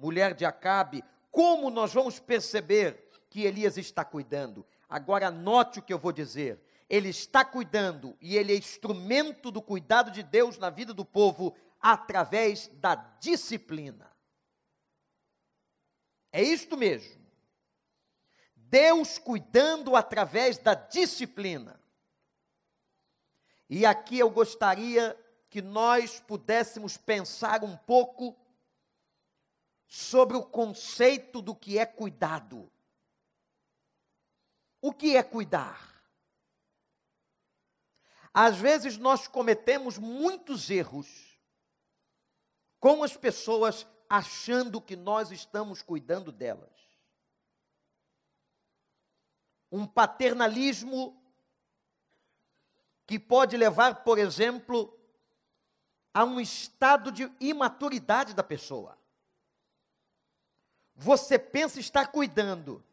mulher 0.00 0.34
de 0.34 0.44
Acabe, 0.44 1.04
como 1.30 1.70
nós 1.70 1.92
vamos 1.92 2.18
perceber 2.18 3.10
que 3.28 3.44
Elias 3.44 3.76
está 3.76 4.04
cuidando? 4.04 4.66
Agora 4.88 5.30
note 5.30 5.78
o 5.78 5.82
que 5.82 5.92
eu 5.92 5.98
vou 5.98 6.10
dizer. 6.10 6.60
Ele 6.88 7.10
está 7.10 7.44
cuidando 7.44 8.16
e 8.20 8.36
ele 8.36 8.52
é 8.52 8.56
instrumento 8.56 9.50
do 9.50 9.62
cuidado 9.62 10.10
de 10.10 10.22
Deus 10.22 10.58
na 10.58 10.70
vida 10.70 10.92
do 10.92 11.04
povo 11.04 11.54
através 11.80 12.66
da 12.78 12.94
disciplina. 12.94 14.10
É 16.32 16.42
isto 16.42 16.76
mesmo. 16.76 17.20
Deus 18.56 19.18
cuidando 19.18 19.94
através 19.94 20.58
da 20.58 20.74
disciplina. 20.74 21.80
E 23.68 23.86
aqui 23.86 24.18
eu 24.18 24.30
gostaria 24.30 25.16
que 25.48 25.60
nós 25.60 26.20
pudéssemos 26.20 26.96
pensar 26.96 27.62
um 27.62 27.76
pouco 27.76 28.36
sobre 29.92 30.36
o 30.36 30.44
conceito 30.44 31.42
do 31.42 31.52
que 31.52 31.76
é 31.76 31.84
cuidado. 31.84 32.70
O 34.80 34.92
que 34.92 35.16
é 35.16 35.22
cuidar? 35.22 36.00
Às 38.32 38.56
vezes 38.56 38.96
nós 38.96 39.26
cometemos 39.26 39.98
muitos 39.98 40.70
erros 40.70 41.36
com 42.78 43.02
as 43.02 43.16
pessoas 43.16 43.84
achando 44.08 44.80
que 44.80 44.94
nós 44.94 45.32
estamos 45.32 45.82
cuidando 45.82 46.30
delas. 46.30 46.70
Um 49.72 49.88
paternalismo 49.88 51.20
que 53.08 53.18
pode 53.18 53.56
levar, 53.56 54.04
por 54.04 54.20
exemplo, 54.20 54.96
a 56.14 56.24
um 56.24 56.40
estado 56.40 57.10
de 57.10 57.30
imaturidade 57.40 58.34
da 58.34 58.44
pessoa. 58.44 58.99
Você 61.02 61.38
pensa 61.38 61.80
estar 61.80 62.08
cuidando, 62.08 62.84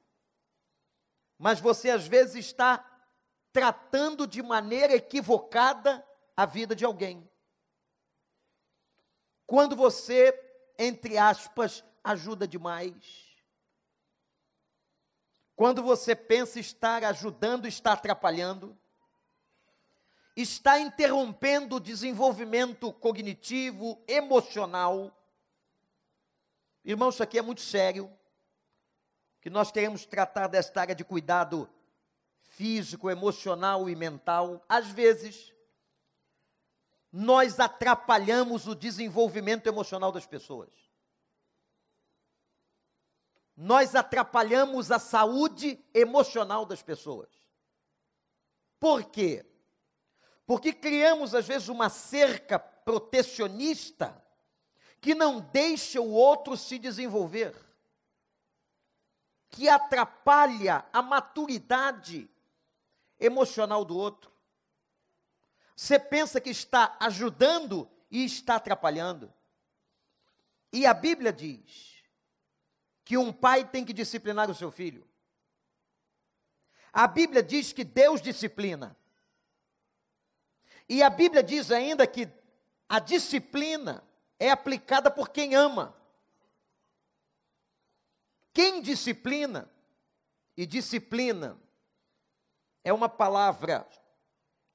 mas 1.38 1.60
você 1.60 1.90
às 1.90 2.08
vezes 2.08 2.46
está 2.46 2.78
tratando 3.52 4.26
de 4.26 4.42
maneira 4.42 4.94
equivocada 4.96 6.08
a 6.34 6.46
vida 6.46 6.74
de 6.74 6.86
alguém. 6.86 7.30
Quando 9.46 9.76
você, 9.76 10.34
entre 10.80 11.18
aspas, 11.18 11.84
ajuda 12.02 12.48
demais. 12.48 13.26
Quando 15.54 15.84
você 15.84 16.16
pensa 16.16 16.62
estar 16.62 17.04
ajudando, 17.04 17.68
está 17.68 17.92
atrapalhando, 17.92 18.80
está 20.34 20.80
interrompendo 20.80 21.76
o 21.76 21.82
desenvolvimento 21.82 22.94
cognitivo, 22.94 24.02
emocional. 24.08 25.14
Irmão, 26.88 27.10
isso 27.10 27.22
aqui 27.22 27.38
é 27.38 27.42
muito 27.42 27.62
sério. 27.62 28.12
Que 29.42 29.50
nós 29.50 29.72
queremos 29.72 30.06
tratar 30.06 30.48
desta 30.48 30.82
área 30.82 30.96
de 30.96 31.04
cuidado 31.04 31.70
físico, 32.40 33.10
emocional 33.10 33.88
e 33.88 33.96
mental. 33.96 34.64
Às 34.68 34.88
vezes, 34.88 35.54
nós 37.12 37.60
atrapalhamos 37.60 38.66
o 38.66 38.74
desenvolvimento 38.74 39.68
emocional 39.68 40.12
das 40.12 40.26
pessoas 40.26 40.88
nós 43.58 43.96
atrapalhamos 43.96 44.92
a 44.92 45.00
saúde 45.00 45.84
emocional 45.92 46.64
das 46.64 46.84
pessoas. 46.84 47.28
Por 48.80 49.06
quê? 49.06 49.44
Porque 50.46 50.72
criamos, 50.72 51.34
às 51.34 51.48
vezes, 51.48 51.68
uma 51.68 51.90
cerca 51.90 52.60
protecionista 52.60 54.24
que 55.00 55.14
não 55.14 55.40
deixa 55.40 56.02
o 56.02 56.12
outro 56.12 56.58
se 56.58 56.78
desenvolver, 56.80 57.56
que 59.50 59.70
atrapalha 59.70 60.86
a 60.92 61.02
maturidade 61.02 62.30
emocional 63.20 63.86
do 63.86 63.98
outro. 63.98 64.32
Você 65.76 66.00
pensa 66.00 66.42
que 66.42 66.50
está 66.50 66.98
ajudando 67.00 67.90
e 68.10 68.26
está 68.26 68.56
atrapalhando. 68.56 69.32
E 70.72 70.86
a 70.86 70.94
Bíblia 70.94 71.32
diz 71.32 72.04
que 73.06 73.18
um 73.18 73.32
pai 73.32 73.64
tem 73.64 73.86
que 73.86 73.94
disciplinar 73.94 74.50
o 74.50 74.56
seu 74.56 74.72
filho. 74.72 75.08
A 76.92 77.08
Bíblia 77.08 77.44
diz 77.44 77.72
que 77.72 77.84
Deus 77.84 78.22
disciplina. 78.22 78.98
E 80.90 81.04
a 81.04 81.10
Bíblia 81.10 81.44
diz 81.44 81.72
ainda 81.72 82.08
que 82.08 82.28
a 82.90 83.00
disciplina 83.00 84.04
é 84.40 84.50
aplicada 84.50 85.10
por 85.10 85.30
quem 85.30 85.56
ama. 85.56 85.96
Quem 88.54 88.82
disciplina, 88.82 89.70
e 90.56 90.66
disciplina 90.66 91.58
é 92.84 92.92
uma 92.92 93.08
palavra 93.08 93.88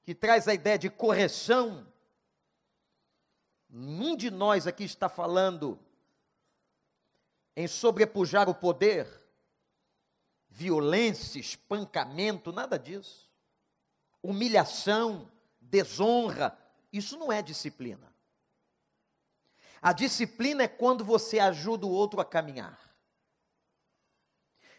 que 0.03 0.15
traz 0.15 0.47
a 0.47 0.53
ideia 0.53 0.77
de 0.77 0.89
correção. 0.89 1.85
Nenhum 3.69 4.15
de 4.15 4.31
nós 4.31 4.67
aqui 4.67 4.83
está 4.83 5.09
falando 5.09 5.79
em 7.55 7.67
sobrepujar 7.67 8.49
o 8.49 8.55
poder, 8.55 9.07
violência, 10.49 11.39
espancamento, 11.39 12.51
nada 12.51 12.77
disso. 12.77 13.29
Humilhação, 14.21 15.29
desonra, 15.59 16.57
isso 16.91 17.17
não 17.17 17.31
é 17.31 17.41
disciplina. 17.41 18.12
A 19.83 19.91
disciplina 19.91 20.63
é 20.63 20.67
quando 20.69 21.03
você 21.03 21.39
ajuda 21.39 21.85
o 21.85 21.91
outro 21.91 22.21
a 22.21 22.25
caminhar. 22.25 22.79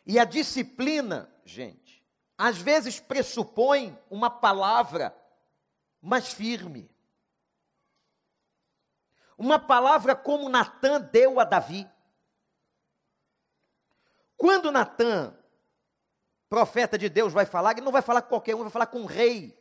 E 0.06 0.18
a 0.18 0.24
disciplina, 0.24 1.30
gente, 1.44 2.02
às 2.38 2.56
vezes 2.56 3.00
pressupõe 3.00 3.98
uma 4.08 4.30
palavra 4.30 5.14
mais 6.00 6.32
firme. 6.32 6.90
Uma 9.36 9.58
palavra 9.58 10.16
como 10.16 10.48
Natan 10.48 11.02
deu 11.02 11.38
a 11.38 11.44
Davi. 11.44 11.86
Quando 14.38 14.72
Natan, 14.72 15.36
profeta 16.48 16.96
de 16.96 17.10
Deus, 17.10 17.30
vai 17.30 17.44
falar, 17.44 17.72
ele 17.72 17.82
não 17.82 17.92
vai 17.92 18.02
falar 18.02 18.22
com 18.22 18.30
qualquer 18.30 18.54
um, 18.54 18.62
vai 18.62 18.70
falar 18.70 18.86
com 18.86 19.02
o 19.02 19.06
rei. 19.06 19.54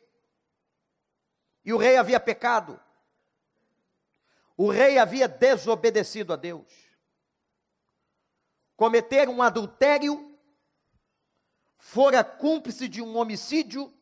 E 1.65 1.73
o 1.73 1.77
rei 1.77 1.97
havia 1.97 2.19
pecado. 2.19 2.79
O 4.55 4.69
rei 4.69 4.97
havia 4.97 5.27
desobedecido 5.27 6.33
a 6.33 6.35
Deus. 6.35 6.67
Cometeram 8.75 9.33
um 9.33 9.41
adultério, 9.41 10.37
fora 11.77 12.23
cúmplice 12.23 12.87
de 12.87 13.01
um 13.01 13.17
homicídio, 13.17 13.93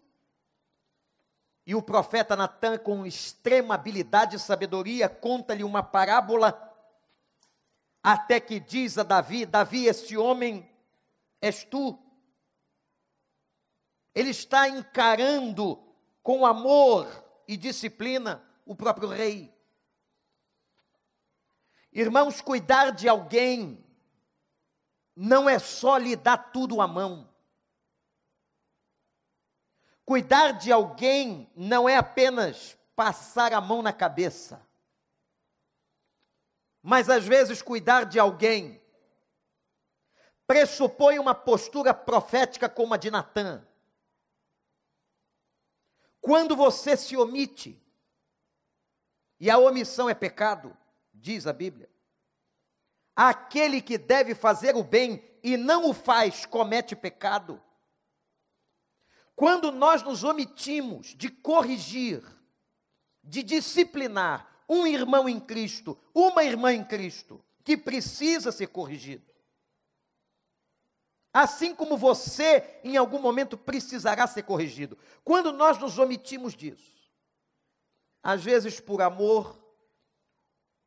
e 1.66 1.76
o 1.76 1.82
profeta 1.82 2.36
Natan, 2.36 2.78
com 2.78 3.06
extrema 3.06 3.76
habilidade 3.76 4.36
e 4.36 4.40
sabedoria, 4.40 5.08
conta-lhe 5.08 5.64
uma 5.64 5.84
parábola 5.84 6.68
até 8.04 8.40
que 8.40 8.60
diz 8.60 8.98
a 8.98 9.04
Davi: 9.04 9.46
Davi, 9.46 9.86
esse 9.86 10.18
homem 10.18 10.70
és 11.40 11.64
tu. 11.64 11.98
Ele 14.14 14.32
está 14.32 14.68
encarando 14.68 15.82
com 16.22 16.46
amor 16.46 17.08
e 17.48 17.56
disciplina 17.56 18.44
o 18.66 18.76
próprio 18.76 19.08
rei. 19.08 19.54
Irmãos, 21.92 22.40
cuidar 22.40 22.92
de 22.92 23.10
alguém 23.10 23.84
não 25.16 25.50
é 25.50 25.60
só 25.60 25.98
lhe 25.98 26.16
dar 26.16 26.38
tudo 26.52 26.80
à 26.80 26.88
mão. 26.88 27.30
Cuidar 30.06 30.54
de 30.54 30.72
alguém 30.72 31.52
não 31.56 31.88
é 31.88 31.98
apenas 31.98 32.78
passar 32.96 33.54
a 33.54 33.62
mão 33.62 33.82
na 33.82 33.92
cabeça. 33.92 34.66
Mas 36.82 37.10
às 37.10 37.26
vezes 37.26 37.62
cuidar 37.62 38.06
de 38.06 38.20
alguém 38.20 38.82
pressupõe 40.48 41.18
uma 41.20 41.34
postura 41.34 41.94
profética 41.94 42.68
como 42.68 42.94
a 42.94 42.98
de 42.98 43.12
Natã. 43.12 43.66
Quando 46.20 46.56
você 46.56 46.98
se 46.98 47.16
omite, 47.16 47.82
e 49.40 49.50
a 49.50 49.58
omissão 49.58 50.10
é 50.10 50.14
pecado, 50.14 50.78
diz 51.22 51.46
a 51.46 51.54
Bíblia, 51.54 51.90
aquele 53.16 53.82
que 53.82 53.98
deve 53.98 54.34
fazer 54.34 54.76
o 54.76 54.84
bem 54.84 55.24
e 55.44 55.56
não 55.56 55.90
o 55.90 55.94
faz, 55.94 56.46
comete 56.46 56.96
pecado. 56.96 57.62
Quando 59.36 59.72
nós 59.72 60.04
nos 60.04 60.24
omitimos 60.24 61.16
de 61.16 61.30
corrigir, 61.30 62.24
de 63.24 63.44
disciplinar, 63.44 64.50
um 64.68 64.88
irmão 64.88 65.28
em 65.28 65.40
Cristo, 65.40 65.98
uma 66.14 66.44
irmã 66.44 66.74
em 66.74 66.84
Cristo, 66.84 67.44
que 67.64 67.78
precisa 67.78 68.52
ser 68.52 68.68
corrigido. 68.68 69.30
Assim 71.34 71.76
como 71.76 71.98
você, 71.98 72.80
em 72.84 72.98
algum 72.98 73.20
momento, 73.20 73.58
precisará 73.58 74.26
ser 74.28 74.44
corrigido. 74.44 74.98
Quando 75.24 75.52
nós 75.52 75.78
nos 75.78 75.98
omitimos 75.98 76.54
disso, 76.56 76.92
às 78.24 78.44
vezes 78.44 78.80
por 78.80 79.02
amor, 79.02 79.61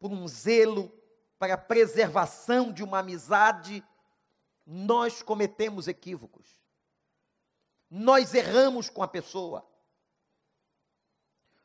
por 0.05 0.13
um 0.13 0.29
zelo, 0.29 0.93
para 1.39 1.55
a 1.55 1.57
preservação 1.57 2.71
de 2.71 2.85
uma 2.85 2.99
amizade, 2.99 3.83
nós 4.67 5.23
cometemos 5.23 5.89
equívocos. 5.89 6.47
Nós 7.89 8.35
erramos 8.35 8.91
com 8.91 9.03
a 9.03 9.09
pessoa. 9.09 9.67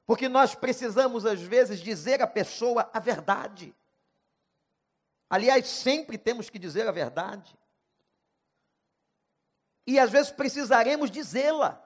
Porque 0.05 0.29
nós 0.29 0.55
precisamos, 0.55 1.25
às 1.25 1.41
vezes, 1.41 1.81
dizer 1.81 2.21
à 2.21 2.27
pessoa 2.27 2.89
a 2.93 2.99
verdade. 3.01 3.75
Aliás, 5.29 5.67
sempre 5.67 6.17
temos 6.17 6.49
que 6.49 6.57
dizer 6.57 6.87
a 6.87 6.93
verdade. 6.93 7.53
E 9.85 9.99
às 9.99 10.09
vezes 10.09 10.31
precisaremos 10.31 11.11
dizê-la, 11.11 11.85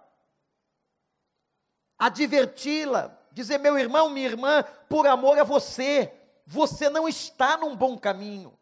adverti-la, 1.97 3.19
dizer: 3.31 3.57
meu 3.57 3.75
irmão, 3.75 4.07
minha 4.11 4.27
irmã, 4.27 4.63
por 4.87 5.07
amor 5.07 5.39
a 5.39 5.43
você, 5.43 6.19
você 6.45 6.89
não 6.89 7.07
está 7.07 7.57
num 7.57 7.75
bom 7.75 7.97
caminho. 7.97 8.57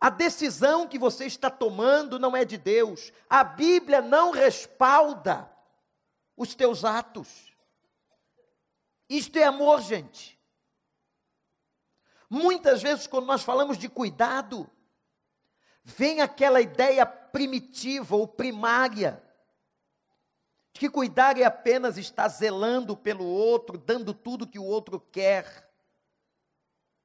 A 0.00 0.10
decisão 0.10 0.86
que 0.86 0.98
você 0.98 1.26
está 1.26 1.50
tomando 1.50 2.18
não 2.18 2.36
é 2.36 2.44
de 2.44 2.56
Deus. 2.56 3.12
A 3.28 3.42
Bíblia 3.42 4.00
não 4.00 4.30
respalda 4.30 5.50
os 6.36 6.54
teus 6.54 6.84
atos. 6.84 7.52
Isto 9.08 9.38
é 9.38 9.44
amor, 9.44 9.82
gente. 9.82 10.38
Muitas 12.30 12.82
vezes, 12.82 13.06
quando 13.06 13.26
nós 13.26 13.42
falamos 13.42 13.76
de 13.76 13.88
cuidado, 13.88 14.70
vem 15.82 16.20
aquela 16.20 16.60
ideia 16.60 17.04
primitiva 17.06 18.14
ou 18.14 18.28
primária 18.28 19.22
de 20.72 20.80
que 20.80 20.90
cuidar 20.90 21.36
é 21.36 21.42
apenas 21.44 21.96
estar 21.96 22.28
zelando 22.28 22.96
pelo 22.96 23.24
outro, 23.24 23.76
dando 23.76 24.14
tudo 24.14 24.46
que 24.46 24.60
o 24.60 24.64
outro 24.64 25.00
quer. 25.00 25.67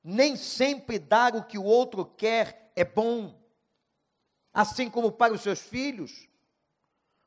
Nem 0.03 0.35
sempre 0.35 0.99
dar 0.99 1.35
o 1.35 1.43
que 1.43 1.57
o 1.57 1.63
outro 1.63 2.05
quer 2.05 2.71
é 2.75 2.83
bom. 2.83 3.39
Assim 4.53 4.89
como 4.89 5.11
para 5.11 5.33
os 5.33 5.41
seus 5.41 5.59
filhos, 5.59 6.27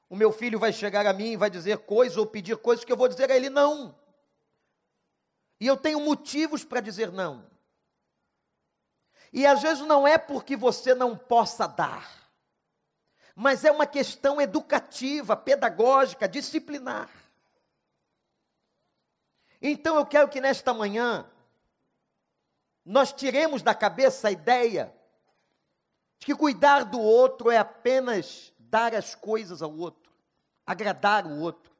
o 0.09 0.15
meu 0.15 0.31
filho 0.31 0.59
vai 0.59 0.73
chegar 0.73 1.07
a 1.07 1.13
mim 1.13 1.33
e 1.33 1.37
vai 1.37 1.51
dizer 1.51 1.79
coisas 1.79 2.17
ou 2.17 2.27
pedir 2.27 2.57
coisas 2.59 2.85
que 2.85 2.93
eu 2.93 2.97
vou 2.97 3.09
dizer 3.09 3.31
a 3.31 3.37
ele 3.37 3.51
não. 3.51 3.99
E 5.59 5.67
eu 5.67 5.77
tenho 5.77 6.01
motivos 6.01 6.65
para 6.65 6.81
dizer 6.81 7.11
não. 7.11 7.51
E 9.33 9.47
às 9.47 9.63
vezes 9.63 9.85
não 9.87 10.07
é 10.07 10.19
porque 10.19 10.57
você 10.57 10.95
não 10.95 11.17
possa 11.17 11.67
dar 11.67 12.27
mas 13.39 13.67
é 13.67 13.71
uma 13.71 13.87
questão 13.87 14.41
educativa, 14.41 15.37
pedagógica, 15.37 16.27
disciplinar. 16.27 17.11
Então 19.61 19.97
eu 19.97 20.07
quero 20.07 20.27
que 20.31 20.41
nesta 20.41 20.73
manhã 20.73 21.31
nós 22.87 23.13
tiremos 23.13 23.63
da 23.63 23.75
cabeça 23.75 24.29
a 24.29 24.31
ideia 24.31 24.95
de 26.21 26.27
que 26.27 26.37
cuidar 26.37 26.85
do 26.85 27.01
outro 27.01 27.51
é 27.51 27.59
apenas 27.59 28.53
dar 28.61 28.95
as 28.95 29.13
coisas 29.13 29.61
ao 29.61 29.77
outro, 29.77 30.13
agradar 30.65 31.27
o 31.27 31.41
outro. 31.41 31.75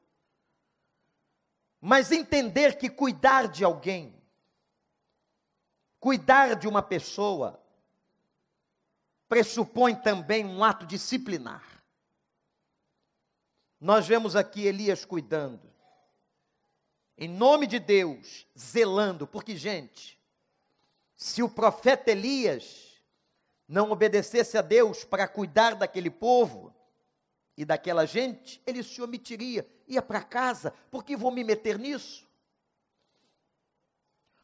Mas 1.79 2.11
entender 2.11 2.77
que 2.77 2.89
cuidar 2.89 3.47
de 3.47 3.63
alguém, 3.63 4.21
cuidar 5.97 6.55
de 6.57 6.67
uma 6.67 6.83
pessoa, 6.83 7.63
pressupõe 9.29 9.95
também 9.95 10.45
um 10.45 10.61
ato 10.61 10.85
disciplinar. 10.85 11.63
Nós 13.79 14.05
vemos 14.05 14.35
aqui 14.35 14.65
Elias 14.65 15.05
cuidando, 15.05 15.71
em 17.17 17.29
nome 17.29 17.65
de 17.65 17.79
Deus, 17.79 18.45
zelando, 18.57 19.25
porque, 19.25 19.55
gente, 19.55 20.16
se 21.17 21.41
o 21.41 21.49
profeta 21.49 22.11
Elias 22.11 23.01
não 23.67 23.89
obedecesse 23.89 24.55
a 24.55 24.61
Deus 24.61 25.03
para 25.03 25.27
cuidar 25.27 25.73
daquele 25.73 26.11
povo 26.11 26.71
e 27.57 27.65
daquela 27.65 28.05
gente, 28.05 28.61
ele 28.67 28.83
se 28.83 29.01
omitiria, 29.01 29.67
ia 29.87 30.01
para 30.01 30.23
casa, 30.23 30.71
por 30.91 31.03
que 31.03 31.17
vou 31.17 31.31
me 31.31 31.43
meter 31.43 31.79
nisso? 31.79 32.29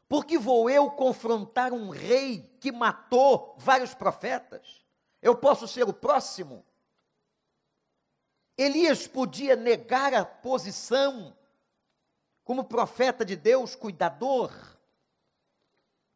Porque 0.10 0.36
vou 0.36 0.68
eu 0.68 0.90
confrontar 0.90 1.72
um 1.72 1.90
rei 1.90 2.58
que 2.60 2.72
matou 2.72 3.56
vários 3.60 3.94
profetas? 3.94 4.84
Eu 5.22 5.36
posso 5.36 5.68
ser 5.68 5.88
o 5.88 5.94
próximo? 5.94 6.66
Elias 8.58 9.06
podia 9.08 9.56
negar 9.56 10.12
a 10.14 10.26
posição 10.26 11.38
como 12.44 12.64
profeta 12.64 13.24
de 13.24 13.36
Deus, 13.36 13.76
cuidador, 13.76 14.52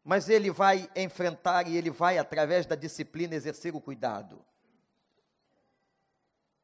mas 0.08 0.30
ele 0.30 0.50
vai 0.50 0.88
enfrentar 0.96 1.68
e 1.68 1.76
ele 1.76 1.90
vai, 1.90 2.16
através 2.16 2.64
da 2.64 2.74
disciplina, 2.74 3.34
exercer 3.34 3.76
o 3.76 3.80
cuidado. 3.80 4.42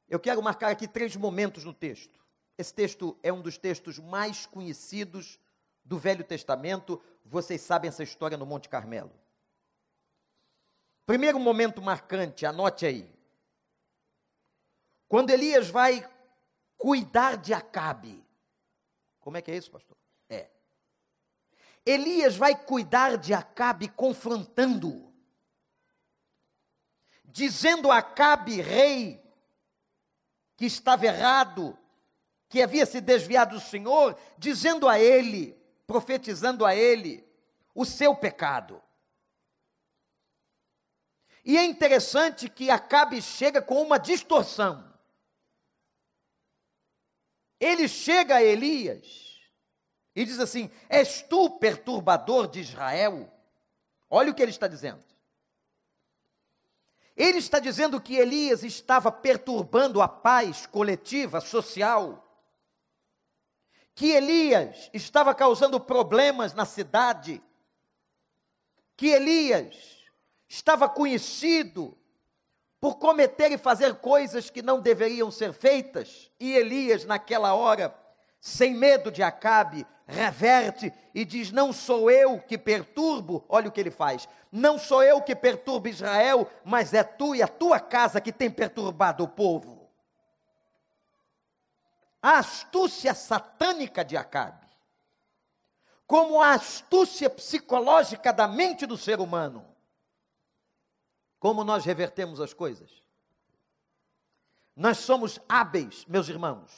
Eu 0.09 0.19
quero 0.19 0.43
marcar 0.43 0.71
aqui 0.71 0.89
três 0.89 1.15
momentos 1.15 1.63
no 1.63 1.75
texto. 1.75 2.19
Esse 2.57 2.73
texto 2.73 3.19
é 3.23 3.31
um 3.31 3.43
dos 3.43 3.59
textos 3.59 3.99
mais 3.99 4.47
conhecidos 4.47 5.39
do 5.85 5.99
Velho 5.99 6.25
Testamento, 6.25 7.03
vocês 7.23 7.61
sabem 7.61 7.91
essa 7.91 8.03
história 8.03 8.39
no 8.39 8.47
Monte 8.47 8.67
Carmelo. 8.67 9.13
Primeiro 11.05 11.39
momento 11.39 11.83
marcante, 11.83 12.47
anote 12.47 12.87
aí. 12.87 13.15
Quando 15.07 15.29
Elias 15.29 15.69
vai 15.69 16.11
cuidar 16.79 17.37
de 17.37 17.53
Acabe. 17.53 18.25
Como 19.21 19.37
é 19.37 19.43
que 19.43 19.51
é 19.51 19.57
isso, 19.59 19.71
pastor? 19.71 19.99
Elias 21.87 22.37
vai 22.37 22.57
cuidar 22.57 23.19
de 23.19 23.35
Acabe 23.35 23.89
confrontando, 23.89 25.13
dizendo 27.25 27.91
a 27.91 27.99
Acabe, 27.99 28.61
rei, 28.61 29.23
que 30.57 30.65
estava 30.65 31.05
errado, 31.05 31.79
que 32.49 32.63
havia 32.63 32.87
se 32.87 33.01
desviado 33.01 33.57
do 33.57 33.61
Senhor, 33.61 34.19
dizendo 34.39 34.89
a 34.89 34.99
ele: 34.99 35.53
profetizando 35.87 36.65
a 36.65 36.75
ele 36.75 37.27
o 37.75 37.85
seu 37.85 38.17
pecado. 38.17 38.83
E 41.45 41.59
é 41.59 41.65
interessante 41.65 42.49
que 42.49 42.71
Acabe 42.71 43.21
chega 43.21 43.61
com 43.61 43.83
uma 43.83 43.99
distorção. 43.99 44.91
Ele 47.61 47.87
chega 47.87 48.37
a 48.37 48.43
Elias 48.43 49.24
e 50.15 50.25
diz 50.25 50.39
assim: 50.39 50.71
És 50.89 51.23
tu 51.23 51.51
perturbador 51.59 52.49
de 52.49 52.61
Israel? 52.61 53.33
Olha 54.09 54.31
o 54.31 54.35
que 54.35 54.43
ele 54.43 54.51
está 54.51 54.69
dizendo. 54.69 55.03
Ele 57.17 57.39
está 57.39 57.59
dizendo 57.59 58.01
que 58.01 58.17
Elias 58.17 58.65
estava 58.65 59.11
perturbando 59.13 60.03
a 60.03 60.09
paz 60.09 60.67
coletiva, 60.67 61.41
social 61.41 62.25
que 63.95 64.11
Elias 64.11 64.91
estava 64.93 65.35
causando 65.35 65.79
problemas 65.79 66.53
na 66.53 66.65
cidade, 66.65 67.41
que 68.97 69.09
Elias 69.09 70.03
estava 70.49 70.89
conhecido 70.89 71.97
por 72.81 72.97
cometer 72.97 73.53
e 73.53 73.59
fazer 73.59 73.95
coisas 73.97 74.51
que 74.51 74.63
não 74.63 74.81
deveriam 74.81 75.31
ser 75.31 75.53
feitas, 75.53 76.31
e 76.41 76.55
Elias, 76.55 77.05
naquela 77.05 77.55
hora, 77.55 77.95
sem 78.41 78.75
medo 78.75 79.11
de 79.11 79.23
Acabe, 79.23 79.87
reverte 80.07 80.93
e 81.15 81.25
diz: 81.25 81.51
Não 81.51 81.73
sou 81.73 82.11
eu 82.11 82.41
que 82.41 82.59
perturbo, 82.59 83.45
olha 83.49 83.69
o 83.69 83.73
que 83.73 83.81
ele 83.81 83.91
faz, 83.91 84.29
não 84.51 84.79
sou 84.79 85.03
eu 85.03 85.23
que 85.23 85.35
perturbo 85.35 85.89
Israel, 85.89 86.51
mas 86.65 86.95
é 86.95 87.03
tu 87.03 87.35
e 87.35 87.43
a 87.43 87.49
tua 87.49 87.81
casa 87.81 88.21
que 88.21 88.33
tem 88.33 88.51
perturbado 88.51 89.25
o 89.25 89.29
povo 89.29 89.85
a 92.25 92.39
astúcia 92.39 93.13
satânica 93.13 94.03
de 94.03 94.17
Acabe, 94.17 94.67
como 96.07 96.41
a 96.41 96.53
astúcia 96.53 97.29
psicológica 97.29 98.33
da 98.33 98.49
mente 98.49 98.87
do 98.87 98.97
ser 98.97 99.21
humano. 99.21 99.63
Como 101.39 101.63
nós 101.63 101.85
revertemos 101.85 102.41
as 102.41 102.55
coisas? 102.55 102.91
Nós 104.75 104.97
somos 104.97 105.39
hábeis, 105.47 106.07
meus 106.07 106.27
irmãos, 106.31 106.73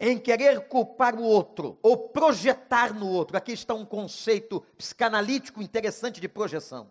em 0.00 0.18
querer 0.18 0.68
culpar 0.68 1.16
o 1.16 1.22
outro 1.22 1.78
ou 1.82 2.08
projetar 2.08 2.94
no 2.94 3.08
outro. 3.08 3.36
Aqui 3.36 3.52
está 3.52 3.74
um 3.74 3.84
conceito 3.84 4.60
psicanalítico 4.76 5.60
interessante 5.60 6.20
de 6.20 6.28
projeção. 6.28 6.90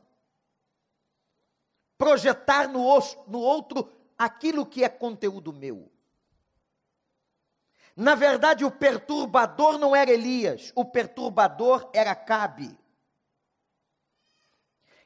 Projetar 1.97 2.67
no, 2.67 2.81
no 3.27 3.39
outro 3.39 3.89
aquilo 4.17 4.65
que 4.65 4.83
é 4.83 4.89
conteúdo 4.89 5.53
meu. 5.53 5.89
Na 7.95 8.13
verdade, 8.13 8.63
o 8.63 8.69
perturbador 8.69 9.79
não 9.79 9.95
era 9.95 10.11
Elias, 10.11 10.71
o 10.75 10.85
perturbador 10.85 11.89
era 11.93 12.13
Cabe. 12.13 12.77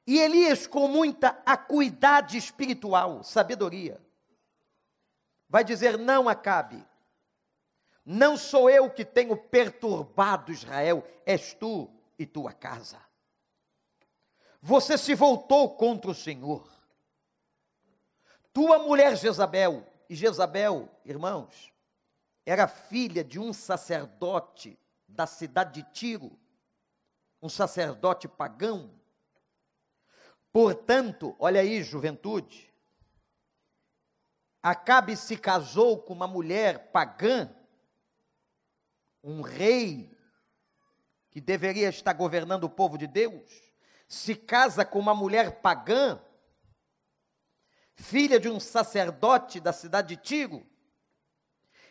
E 0.05 0.19
Elias, 0.19 0.67
com 0.67 0.89
muita 0.89 1.41
acuidade 1.45 2.37
espiritual, 2.37 3.23
sabedoria, 3.23 4.01
vai 5.47 5.63
dizer: 5.63 5.97
Não, 5.97 6.27
Acabe, 6.27 6.85
não 8.05 8.35
sou 8.35 8.69
eu 8.69 8.89
que 8.89 9.05
tenho 9.05 9.37
perturbado 9.37 10.51
Israel, 10.51 11.05
és 11.25 11.53
tu 11.53 11.89
e 12.17 12.25
tua 12.25 12.51
casa. 12.51 12.99
Você 14.61 14.97
se 14.97 15.15
voltou 15.15 15.75
contra 15.75 16.11
o 16.11 16.15
Senhor. 16.15 16.67
Tua 18.53 18.79
mulher 18.79 19.15
Jezabel, 19.15 19.85
e 20.09 20.15
Jezabel, 20.15 20.89
irmãos, 21.05 21.71
era 22.45 22.67
filha 22.67 23.23
de 23.23 23.39
um 23.39 23.53
sacerdote 23.53 24.77
da 25.07 25.25
cidade 25.25 25.81
de 25.81 25.91
Tiro, 25.91 26.37
um 27.41 27.49
sacerdote 27.49 28.27
pagão. 28.27 28.91
Portanto, 30.51 31.35
olha 31.39 31.61
aí, 31.61 31.81
juventude, 31.81 32.71
Acabe 34.63 35.15
se 35.15 35.35
casou 35.37 35.97
com 35.97 36.13
uma 36.13 36.27
mulher 36.27 36.91
pagã, 36.91 37.49
um 39.23 39.41
rei 39.41 40.09
que 41.29 41.39
deveria 41.39 41.89
estar 41.89 42.13
governando 42.13 42.65
o 42.65 42.69
povo 42.69 42.97
de 42.97 43.07
Deus, 43.07 43.49
se 44.07 44.35
casa 44.35 44.83
com 44.83 44.99
uma 44.99 45.15
mulher 45.15 45.61
pagã, 45.61 46.21
filha 47.95 48.39
de 48.39 48.49
um 48.49 48.59
sacerdote 48.59 49.59
da 49.59 49.71
cidade 49.71 50.15
de 50.15 50.21
Tiro, 50.21 50.65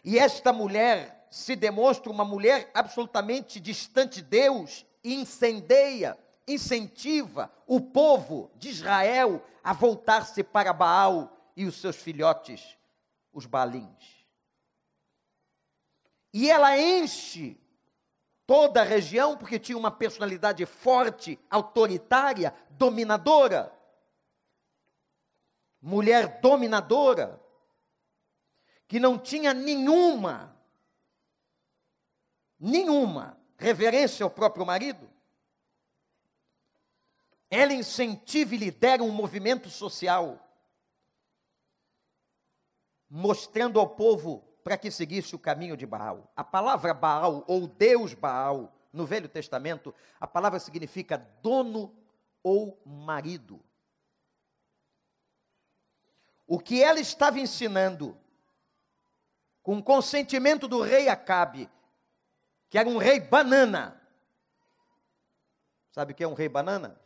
e 0.05 0.19
esta 0.19 0.53
mulher 0.53 1.27
se 1.31 1.55
demonstra 1.55 2.11
uma 2.11 2.25
mulher 2.25 2.71
absolutamente 2.75 3.61
distante 3.61 4.17
de 4.17 4.29
Deus, 4.29 4.85
e 5.03 5.15
incendeia, 5.15 6.19
incentiva 6.47 7.51
o 7.67 7.81
povo 7.81 8.51
de 8.57 8.69
Israel 8.69 9.43
a 9.63 9.73
voltar-se 9.73 10.43
para 10.43 10.73
Baal 10.73 11.53
e 11.57 11.65
os 11.65 11.77
seus 11.81 11.97
filhotes, 11.97 12.77
os 13.33 13.47
balins. 13.47 14.20
E 16.33 16.51
ela 16.51 16.79
enche 16.79 17.61
toda 18.47 18.81
a 18.81 18.85
região 18.85 19.37
porque 19.37 19.59
tinha 19.59 19.79
uma 19.79 19.91
personalidade 19.91 20.65
forte, 20.67 21.39
autoritária, 21.49 22.55
dominadora. 22.71 23.73
Mulher 25.81 26.41
dominadora, 26.41 27.41
que 28.87 29.01
não 29.01 29.19
tinha 29.19 29.55
nenhuma, 29.55 30.61
nenhuma 32.59 33.41
reverência 33.57 34.25
ao 34.25 34.31
próprio 34.31 34.67
marido. 34.67 35.09
Ela 37.49 37.73
incentiva 37.73 38.55
e 38.55 38.59
lidera 38.59 39.03
um 39.03 39.11
movimento 39.11 39.71
social, 39.71 40.39
mostrando 43.09 43.81
ao 43.81 43.89
povo 43.89 44.50
para 44.63 44.77
que 44.77 44.91
seguisse 44.91 45.35
o 45.35 45.39
caminho 45.39 45.77
de 45.77 45.87
Baal. 45.87 46.31
A 46.37 46.45
palavra 46.45 46.93
Baal, 46.93 47.45
ou 47.47 47.67
Deus 47.67 48.15
Baal, 48.15 48.73
no 48.93 49.07
Velho 49.07 49.29
Testamento, 49.29 49.95
a 50.19 50.27
palavra 50.27 50.59
significa 50.59 51.17
dono 51.43 51.95
ou 52.43 52.81
marido. 52.85 53.61
O 56.47 56.59
que 56.59 56.83
ela 56.83 56.99
estava 56.99 57.39
ensinando, 57.39 58.17
com 59.63 59.83
consentimento 59.83 60.67
do 60.67 60.81
rei 60.81 61.09
Acabe, 61.09 61.71
que 62.69 62.79
era 62.79 62.89
um 62.89 62.99
rei 62.99 63.21
banana. 63.21 64.01
Sabe 65.93 66.13
o 66.13 66.15
que 66.15 66.25
é 66.25 66.29
um 66.29 66.35
rei 66.35 66.49
banana? 66.49 67.01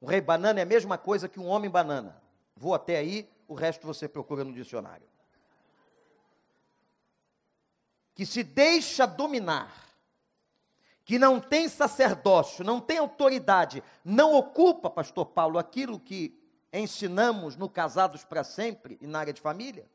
Um 0.00 0.06
rei 0.06 0.20
banana 0.20 0.60
é 0.60 0.62
a 0.62 0.66
mesma 0.66 0.98
coisa 0.98 1.28
que 1.28 1.38
um 1.38 1.46
homem 1.46 1.70
banana. 1.70 2.20
Vou 2.56 2.74
até 2.74 2.96
aí, 2.96 3.30
o 3.46 3.54
resto 3.54 3.86
você 3.86 4.08
procura 4.08 4.42
no 4.42 4.52
dicionário. 4.52 5.06
Que 8.16 8.26
se 8.26 8.42
deixa 8.42 9.06
dominar, 9.06 9.72
que 11.04 11.20
não 11.20 11.38
tem 11.38 11.68
sacerdócio, 11.68 12.64
não 12.64 12.80
tem 12.80 12.98
autoridade, 12.98 13.80
não 14.04 14.34
ocupa, 14.34 14.90
pastor 14.90 15.26
Paulo, 15.26 15.56
aquilo 15.56 16.00
que 16.00 16.36
ensinamos 16.72 17.54
no 17.54 17.68
Casados 17.68 18.24
para 18.24 18.42
Sempre 18.42 18.98
e 19.00 19.06
na 19.06 19.20
área 19.20 19.32
de 19.32 19.40
família, 19.40 19.88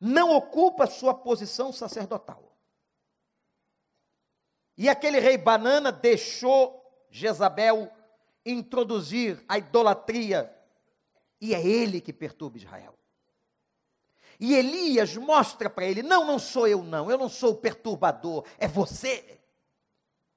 não 0.00 0.34
ocupa 0.34 0.86
sua 0.86 1.12
posição 1.12 1.72
sacerdotal. 1.72 2.56
E 4.78 4.88
aquele 4.88 5.18
rei 5.18 5.36
banana 5.36 5.90
deixou 5.90 6.82
Jezabel 7.10 7.90
introduzir 8.44 9.44
a 9.48 9.58
idolatria, 9.58 10.54
e 11.40 11.54
é 11.54 11.66
ele 11.66 12.00
que 12.00 12.12
perturba 12.12 12.56
Israel. 12.56 12.96
E 14.38 14.54
Elias 14.54 15.16
mostra 15.16 15.68
para 15.70 15.86
ele: 15.86 16.02
não, 16.02 16.24
não 16.24 16.38
sou 16.38 16.66
eu, 16.66 16.82
não, 16.82 17.10
eu 17.10 17.18
não 17.18 17.28
sou 17.28 17.52
o 17.52 17.56
perturbador, 17.56 18.44
é 18.58 18.68
você. 18.68 19.40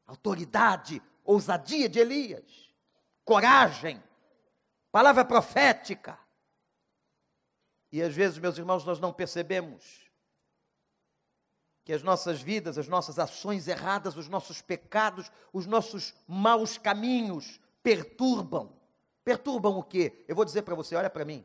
Autoridade, 0.05 1.01
ousadia 1.23 1.88
de 1.88 1.99
Elias, 1.99 2.69
coragem, 3.23 4.01
palavra 4.91 5.23
profética. 5.23 6.17
E 7.91 8.01
às 8.01 8.15
vezes, 8.15 8.38
meus 8.38 8.57
irmãos, 8.57 8.85
nós 8.85 8.99
não 8.99 9.12
percebemos 9.12 10.09
que 11.83 11.93
as 11.93 12.03
nossas 12.03 12.39
vidas, 12.39 12.77
as 12.77 12.88
nossas 12.88 13.17
ações 13.17 13.67
erradas, 13.67 14.15
os 14.15 14.27
nossos 14.27 14.62
pecados, 14.62 15.31
os 15.51 15.65
nossos 15.65 16.13
maus 16.27 16.77
caminhos 16.77 17.59
perturbam. 17.81 18.77
Perturbam 19.23 19.77
o 19.77 19.83
quê? 19.83 20.23
Eu 20.27 20.35
vou 20.35 20.45
dizer 20.45 20.62
para 20.62 20.75
você, 20.75 20.95
olha 20.95 21.09
para 21.09 21.25
mim. 21.25 21.43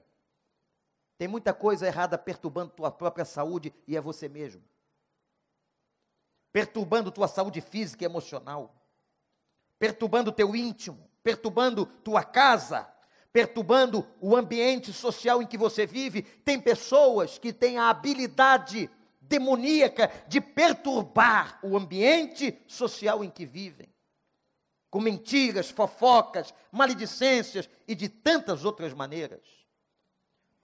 Tem 1.17 1.29
muita 1.29 1.55
coisa 1.55 1.87
errada 1.87 2.19
perturbando 2.19 2.73
tua 2.73 2.91
própria 2.91 3.25
saúde 3.25 3.73
e 3.87 3.97
é 3.97 4.01
você 4.01 4.29
mesmo. 4.29 4.63
Perturbando 6.53 7.11
tua 7.11 7.29
saúde 7.29 7.61
física 7.61 8.05
e 8.05 8.07
emocional. 8.07 8.75
Perturbando 9.79 10.33
teu 10.33 10.55
íntimo, 10.55 11.09
perturbando 11.23 11.87
tua 11.87 12.23
casa, 12.23 12.89
perturbando 13.33 14.07
o 14.21 14.37
ambiente 14.37 14.93
social 14.93 15.43
em 15.43 15.47
que 15.47 15.59
você 15.59 15.87
vive. 15.87 16.23
Tem 16.23 16.61
pessoas 16.61 17.39
que 17.39 17.53
têm 17.53 17.79
a 17.79 17.91
habilidade 17.91 18.91
demoníaca 19.21 20.11
de 20.29 20.41
perturbar 20.41 21.59
o 21.63 21.77
ambiente 21.77 22.57
social 22.67 23.25
em 23.25 23.31
que 23.31 23.47
vivem, 23.47 23.89
com 24.91 25.01
mentiras, 25.01 25.71
fofocas, 25.71 26.53
maledicências 26.71 27.69
e 27.89 27.95
de 27.95 28.09
tantas 28.09 28.65
outras 28.65 28.93
maneiras, 28.93 29.64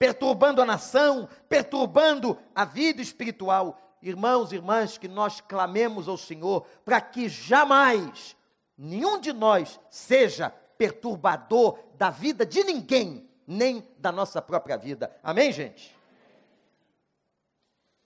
perturbando 0.01 0.63
a 0.63 0.65
nação, 0.65 1.29
perturbando 1.47 2.35
a 2.55 2.65
vida 2.65 3.03
espiritual. 3.03 3.79
Irmãos 4.01 4.51
e 4.51 4.55
irmãs, 4.55 4.97
que 4.97 5.07
nós 5.07 5.39
clamemos 5.39 6.07
ao 6.07 6.17
Senhor 6.17 6.65
para 6.83 6.99
que 6.99 7.29
jamais 7.29 8.35
nenhum 8.75 9.19
de 9.19 9.31
nós 9.31 9.79
seja 9.91 10.49
perturbador 10.49 11.77
da 11.93 12.09
vida 12.09 12.43
de 12.43 12.63
ninguém, 12.63 13.29
nem 13.45 13.87
da 13.99 14.11
nossa 14.11 14.41
própria 14.41 14.75
vida. 14.75 15.15
Amém, 15.21 15.51
gente? 15.51 15.95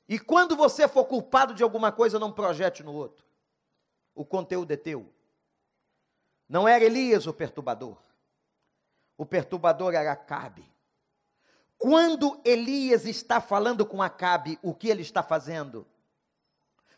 E 0.10 0.20
quando 0.20 0.54
você 0.54 0.90
for 0.90 1.06
culpado 1.06 1.54
de 1.54 1.64
alguma 1.64 1.94
coisa, 1.94 2.20
não 2.20 2.30
projete 2.30 2.84
no 2.84 2.94
outro. 2.94 3.24
O 4.14 4.26
conteúdo 4.26 4.70
é 4.70 4.76
teu. 4.76 5.10
Não 6.50 6.68
era 6.68 6.84
Elias 6.84 7.26
o 7.26 7.34
perturbador. 7.34 7.96
O 9.18 9.26
perturbador 9.26 9.94
era 9.94 10.12
Acabe. 10.12 10.75
Quando 11.78 12.40
Elias 12.44 13.06
está 13.06 13.42
falando 13.42 13.86
com 13.86 14.02
Acabe, 14.02 14.58
o 14.62 14.74
que 14.74 14.88
ele 14.88 15.02
está 15.02 15.22
fazendo? 15.22 15.86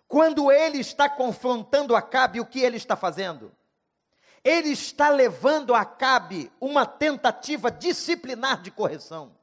Quando 0.08 0.52
ele 0.52 0.80
está 0.80 1.10
confrontando 1.10 1.96
Acabe, 1.96 2.40
o 2.40 2.46
que 2.46 2.62
ele 2.62 2.78
está 2.78 2.96
fazendo? 2.96 3.52
Ele 4.44 4.70
está 4.70 5.10
levando 5.10 5.74
a 5.74 5.82
Acabe 5.82 6.52
uma 6.62 6.86
tentativa 6.86 7.70
disciplinar 7.70 8.62
de 8.62 8.72
correção. 8.72 9.36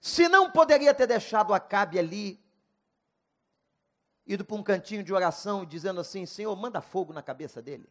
Se 0.00 0.28
não 0.28 0.50
poderia 0.50 0.94
ter 0.94 1.06
deixado 1.06 1.52
Acabe 1.52 1.98
ali, 1.98 2.40
ido 4.26 4.44
para 4.44 4.56
um 4.56 4.62
cantinho 4.62 5.02
de 5.02 5.12
oração 5.12 5.62
e 5.62 5.66
dizendo 5.66 6.00
assim: 6.00 6.24
Senhor, 6.24 6.54
manda 6.56 6.80
fogo 6.80 7.12
na 7.12 7.22
cabeça 7.22 7.60
dele. 7.60 7.88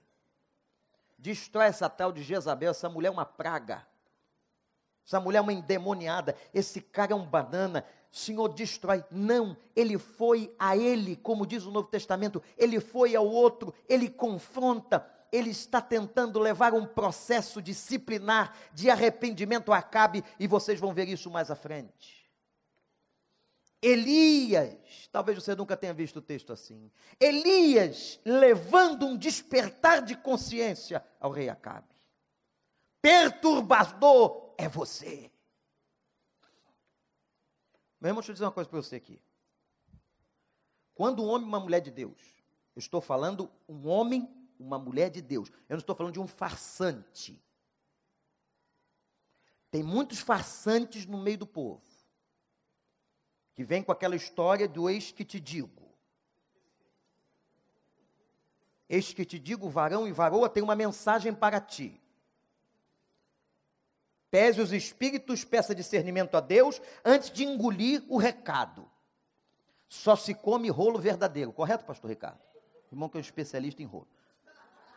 Destrói 1.18 1.68
essa 1.68 1.90
tal 1.90 2.12
de 2.12 2.24
Jezabel, 2.24 2.72
essa 2.72 2.90
mulher 2.90 3.10
é 3.10 3.12
uma 3.12 3.26
praga. 3.26 3.86
Essa 5.06 5.20
mulher 5.20 5.38
é 5.38 5.42
uma 5.42 5.54
endemoniada. 5.54 6.36
Esse 6.54 6.82
cara 6.82 7.14
é 7.14 7.16
um 7.16 7.26
banana. 7.26 7.86
Senhor, 8.12 8.48
destrói. 8.50 9.04
Não, 9.12 9.56
ele 9.76 9.98
foi 9.98 10.54
a 10.58 10.76
ele, 10.76 11.16
como 11.18 11.46
diz 11.46 11.66
o 11.66 11.72
Novo 11.72 11.90
Testamento, 11.90 12.42
ele 12.58 12.80
foi 12.80 13.16
ao 13.16 13.28
outro, 13.28 13.74
ele 13.90 14.10
confronta, 14.10 15.06
ele 15.32 15.50
está 15.50 15.82
tentando 15.82 16.40
levar 16.40 16.74
um 16.74 16.86
processo 16.86 17.62
disciplinar 17.62 18.56
de 18.74 18.90
arrependimento 18.90 19.74
a 19.74 19.80
Acabe, 19.80 20.24
e 20.40 20.48
vocês 20.48 20.80
vão 20.80 20.94
ver 20.94 21.10
isso 21.10 21.30
mais 21.30 21.52
à 21.52 21.56
frente. 21.56 22.26
Elias, 23.82 25.10
talvez 25.12 25.38
você 25.38 25.54
nunca 25.54 25.76
tenha 25.78 25.94
visto 25.94 26.18
o 26.18 26.22
texto 26.22 26.54
assim. 26.54 26.90
Elias 27.20 28.20
levando 28.26 29.06
um 29.06 29.18
despertar 29.18 30.02
de 30.02 30.16
consciência 30.16 31.06
ao 31.20 31.32
rei 31.32 31.50
Acabe. 31.50 31.94
Perturbador 33.02 34.45
é 34.58 34.68
você. 34.68 35.32
Meu 38.00 38.10
irmão, 38.10 38.22
deixa 38.22 38.32
eu 38.32 38.34
dizer 38.34 38.46
uma 38.46 38.52
coisa 38.52 38.70
para 38.70 38.82
você 38.82 38.98
aqui. 38.98 39.22
Quando 40.94 41.24
um 41.24 41.28
homem 41.28 41.46
e 41.46 41.50
uma 41.50 41.60
mulher 41.60 41.82
de 41.82 41.92
Deus, 41.92 42.20
eu 42.76 42.80
estou 42.80 43.02
falando 43.02 43.52
um 43.68 43.88
homem 43.88 44.46
uma 44.60 44.80
mulher 44.80 45.10
de 45.10 45.22
Deus. 45.22 45.50
Eu 45.70 45.76
não 45.76 45.80
estou 45.80 45.96
falando 45.96 46.14
de 46.14 46.20
um 46.20 46.28
farsante. 46.28 47.42
Tem 49.70 49.84
muitos 49.84 50.20
farsantes 50.20 51.06
no 51.06 51.18
meio 51.18 51.40
do 51.40 51.48
povo. 51.48 51.84
Que 53.54 53.64
vem 53.64 53.84
com 53.84 53.92
aquela 53.92 54.16
história 54.16 54.68
do 54.68 54.90
ex 54.90 55.12
que 55.12 55.26
te 55.26 55.40
digo. 55.40 55.84
Eis 58.88 59.14
que 59.14 59.26
te 59.26 59.40
digo, 59.40 59.70
varão 59.70 60.08
e 60.08 60.12
varoa, 60.12 60.50
tem 60.50 60.62
uma 60.62 60.76
mensagem 60.76 61.34
para 61.34 61.60
ti. 61.60 62.00
Pese 64.36 64.60
os 64.60 64.74
espíritos, 64.74 65.46
peça 65.46 65.74
discernimento 65.74 66.36
a 66.36 66.42
Deus 66.42 66.82
antes 67.06 67.32
de 67.32 67.46
engolir 67.46 68.04
o 68.10 68.18
recado. 68.18 68.86
Só 69.88 70.16
se 70.16 70.34
come 70.34 70.70
rolo 70.70 71.00
verdadeiro, 71.00 71.54
correto, 71.54 71.86
pastor 71.86 72.10
Ricardo? 72.10 72.42
Irmão 72.92 73.08
que 73.08 73.16
é 73.16 73.20
um 73.20 73.22
especialista 73.22 73.82
em 73.82 73.86
rolo 73.86 74.08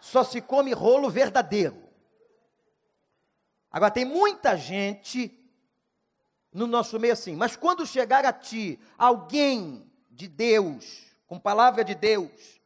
só 0.01 0.25
se 0.25 0.41
come 0.41 0.73
rolo 0.73 1.11
verdadeiro. 1.11 1.89
Agora, 3.71 3.91
tem 3.91 4.05
muita 4.05 4.57
gente 4.57 5.35
no 6.53 6.67
nosso 6.67 6.99
meio 6.99 7.13
assim, 7.13 7.37
mas 7.37 7.57
quando 7.57 7.87
chegar 7.87 8.25
a 8.25 8.33
ti 8.33 8.81
alguém 8.97 9.91
de 10.11 10.27
Deus, 10.27 11.07
com 11.27 11.39
palavra 11.39 11.85
de 11.85 11.95
Deus, 11.95 12.61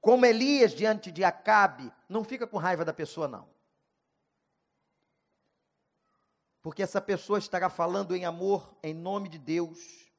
como 0.00 0.24
Elias 0.24 0.72
diante 0.72 1.10
de 1.10 1.24
Acabe, 1.24 1.92
não 2.08 2.22
fica 2.22 2.46
com 2.46 2.58
raiva 2.58 2.84
da 2.84 2.92
pessoa, 2.92 3.26
não. 3.26 3.53
Porque 6.64 6.82
essa 6.82 6.98
pessoa 6.98 7.38
estará 7.38 7.68
falando 7.68 8.16
em 8.16 8.24
amor, 8.24 8.74
em 8.82 8.94
nome 8.94 9.28
de 9.28 9.38
Deus, 9.38 10.10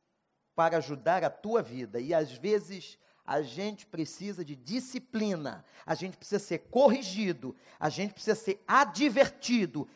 para 0.55 0.77
ajudar 0.77 1.23
a 1.23 1.29
tua 1.29 1.63
vida. 1.63 1.99
E 1.99 2.13
às 2.13 2.33
vezes 2.33 2.99
a 3.25 3.41
gente 3.41 3.87
precisa 3.87 4.45
de 4.45 4.55
disciplina, 4.55 5.65
a 5.83 5.95
gente 5.95 6.15
precisa 6.15 6.37
ser 6.37 6.59
corrigido, 6.69 7.55
a 7.79 7.89
gente 7.89 8.13
precisa 8.13 8.35
ser 8.35 8.63
advertido, 8.67 9.89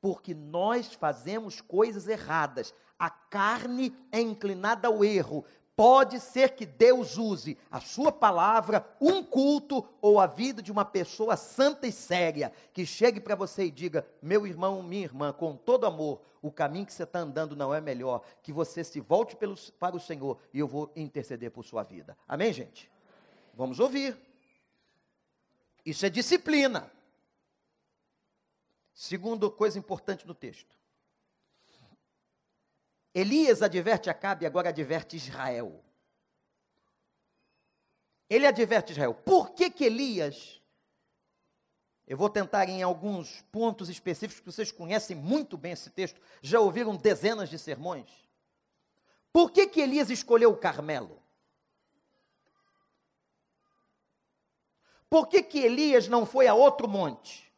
porque 0.00 0.32
nós 0.32 0.94
fazemos 0.94 1.60
coisas 1.60 2.06
erradas. 2.06 2.72
A 2.96 3.10
carne 3.10 3.92
é 4.12 4.20
inclinada 4.20 4.86
ao 4.86 5.04
erro. 5.04 5.44
Pode 5.80 6.20
ser 6.20 6.50
que 6.56 6.66
Deus 6.66 7.16
use 7.16 7.56
a 7.70 7.80
sua 7.80 8.12
palavra, 8.12 8.86
um 9.00 9.24
culto 9.24 9.88
ou 9.98 10.20
a 10.20 10.26
vida 10.26 10.60
de 10.60 10.70
uma 10.70 10.84
pessoa 10.84 11.38
santa 11.38 11.86
e 11.86 11.92
séria, 11.92 12.52
que 12.74 12.84
chegue 12.84 13.18
para 13.18 13.34
você 13.34 13.64
e 13.64 13.70
diga: 13.70 14.06
meu 14.20 14.46
irmão, 14.46 14.82
minha 14.82 15.04
irmã, 15.04 15.32
com 15.32 15.56
todo 15.56 15.86
amor, 15.86 16.20
o 16.42 16.52
caminho 16.52 16.84
que 16.84 16.92
você 16.92 17.04
está 17.04 17.20
andando 17.20 17.56
não 17.56 17.72
é 17.72 17.80
melhor, 17.80 18.22
que 18.42 18.52
você 18.52 18.84
se 18.84 19.00
volte 19.00 19.34
pelos, 19.36 19.70
para 19.70 19.96
o 19.96 20.00
Senhor 20.00 20.38
e 20.52 20.58
eu 20.58 20.68
vou 20.68 20.92
interceder 20.94 21.50
por 21.50 21.64
sua 21.64 21.82
vida. 21.82 22.14
Amém, 22.28 22.52
gente? 22.52 22.90
Vamos 23.54 23.80
ouvir. 23.80 24.14
Isso 25.82 26.04
é 26.04 26.10
disciplina. 26.10 26.92
Segundo 28.92 29.50
coisa 29.50 29.78
importante 29.78 30.26
no 30.26 30.34
texto. 30.34 30.79
Elias 33.14 33.62
adverte 33.62 34.08
Acabe 34.08 34.44
e 34.44 34.46
agora 34.46 34.68
adverte 34.68 35.16
Israel. 35.16 35.84
Ele 38.28 38.46
adverte 38.46 38.92
Israel. 38.92 39.14
Por 39.14 39.50
que 39.50 39.70
que 39.70 39.84
Elias 39.84 40.60
eu 42.10 42.16
vou 42.16 42.28
tentar 42.28 42.68
em 42.68 42.82
alguns 42.82 43.40
pontos 43.52 43.88
específicos 43.88 44.40
que 44.40 44.50
vocês 44.50 44.72
conhecem 44.72 45.14
muito 45.14 45.56
bem 45.56 45.70
esse 45.70 45.88
texto, 45.90 46.20
já 46.42 46.58
ouviram 46.58 46.96
dezenas 46.96 47.48
de 47.48 47.56
sermões. 47.56 48.10
Por 49.32 49.52
que 49.52 49.68
que 49.68 49.80
Elias 49.80 50.10
escolheu 50.10 50.50
o 50.50 50.56
Carmelo? 50.56 51.22
Por 55.08 55.28
que 55.28 55.40
que 55.40 55.60
Elias 55.60 56.08
não 56.08 56.26
foi 56.26 56.48
a 56.48 56.54
outro 56.54 56.88
monte? 56.88 57.48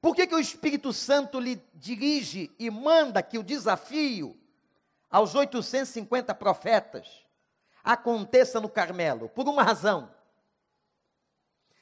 Por 0.00 0.16
que 0.16 0.26
que 0.26 0.34
o 0.34 0.40
Espírito 0.40 0.90
Santo 0.90 1.38
lhe 1.38 1.62
dirige 1.74 2.50
e 2.58 2.70
manda 2.70 3.22
que 3.22 3.36
o 3.36 3.42
desafio 3.42 4.34
aos 5.10 5.34
850 5.34 6.34
profetas 6.34 7.24
aconteça 7.82 8.60
no 8.60 8.68
Carmelo? 8.68 9.28
Por 9.28 9.48
uma 9.48 9.62
razão. 9.62 10.12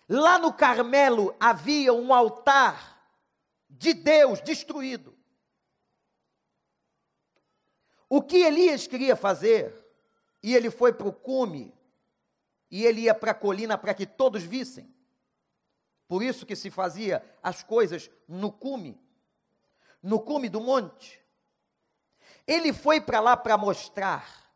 Lá 0.08 0.38
no 0.38 0.52
Carmelo 0.52 1.34
havia 1.40 1.92
um 1.92 2.14
altar 2.14 2.96
de 3.68 3.92
Deus 3.92 4.40
destruído. 4.40 5.16
O 8.08 8.22
que 8.22 8.36
Elias 8.36 8.86
queria 8.86 9.16
fazer, 9.16 9.74
e 10.42 10.54
ele 10.54 10.70
foi 10.70 10.92
para 10.92 11.08
o 11.08 11.12
cume, 11.12 11.74
e 12.70 12.84
ele 12.84 13.02
ia 13.02 13.14
para 13.14 13.32
a 13.32 13.34
colina 13.34 13.76
para 13.76 13.94
que 13.94 14.06
todos 14.06 14.44
vissem. 14.44 14.94
Por 16.06 16.22
isso 16.22 16.46
que 16.46 16.54
se 16.54 16.70
fazia 16.70 17.24
as 17.42 17.64
coisas 17.64 18.08
no 18.28 18.52
cume, 18.52 19.00
no 20.00 20.20
cume 20.20 20.48
do 20.48 20.60
monte. 20.60 21.20
Ele 22.46 22.72
foi 22.72 23.00
para 23.00 23.20
lá 23.20 23.36
para 23.36 23.58
mostrar 23.58 24.46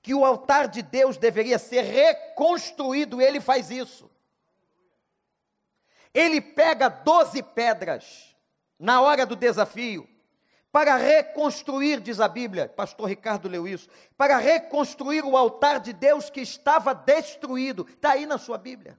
que 0.00 0.14
o 0.14 0.24
altar 0.24 0.68
de 0.68 0.82
Deus 0.82 1.16
deveria 1.16 1.58
ser 1.58 1.82
reconstruído, 1.82 3.20
e 3.20 3.24
ele 3.24 3.40
faz 3.40 3.70
isso. 3.70 4.10
Ele 6.14 6.40
pega 6.40 6.88
doze 6.88 7.42
pedras 7.42 8.36
na 8.78 9.00
hora 9.00 9.26
do 9.26 9.36
desafio 9.36 10.08
para 10.76 10.96
reconstruir, 10.96 12.00
diz 12.00 12.20
a 12.20 12.28
Bíblia, 12.28 12.68
pastor 12.68 13.08
Ricardo 13.08 13.48
leu 13.48 13.66
isso, 13.66 13.88
para 14.14 14.36
reconstruir 14.36 15.24
o 15.24 15.34
altar 15.34 15.80
de 15.80 15.92
Deus 15.92 16.28
que 16.28 16.42
estava 16.42 16.94
destruído. 16.94 17.86
Está 17.88 18.12
aí 18.12 18.26
na 18.26 18.36
sua 18.36 18.58
Bíblia. 18.58 18.98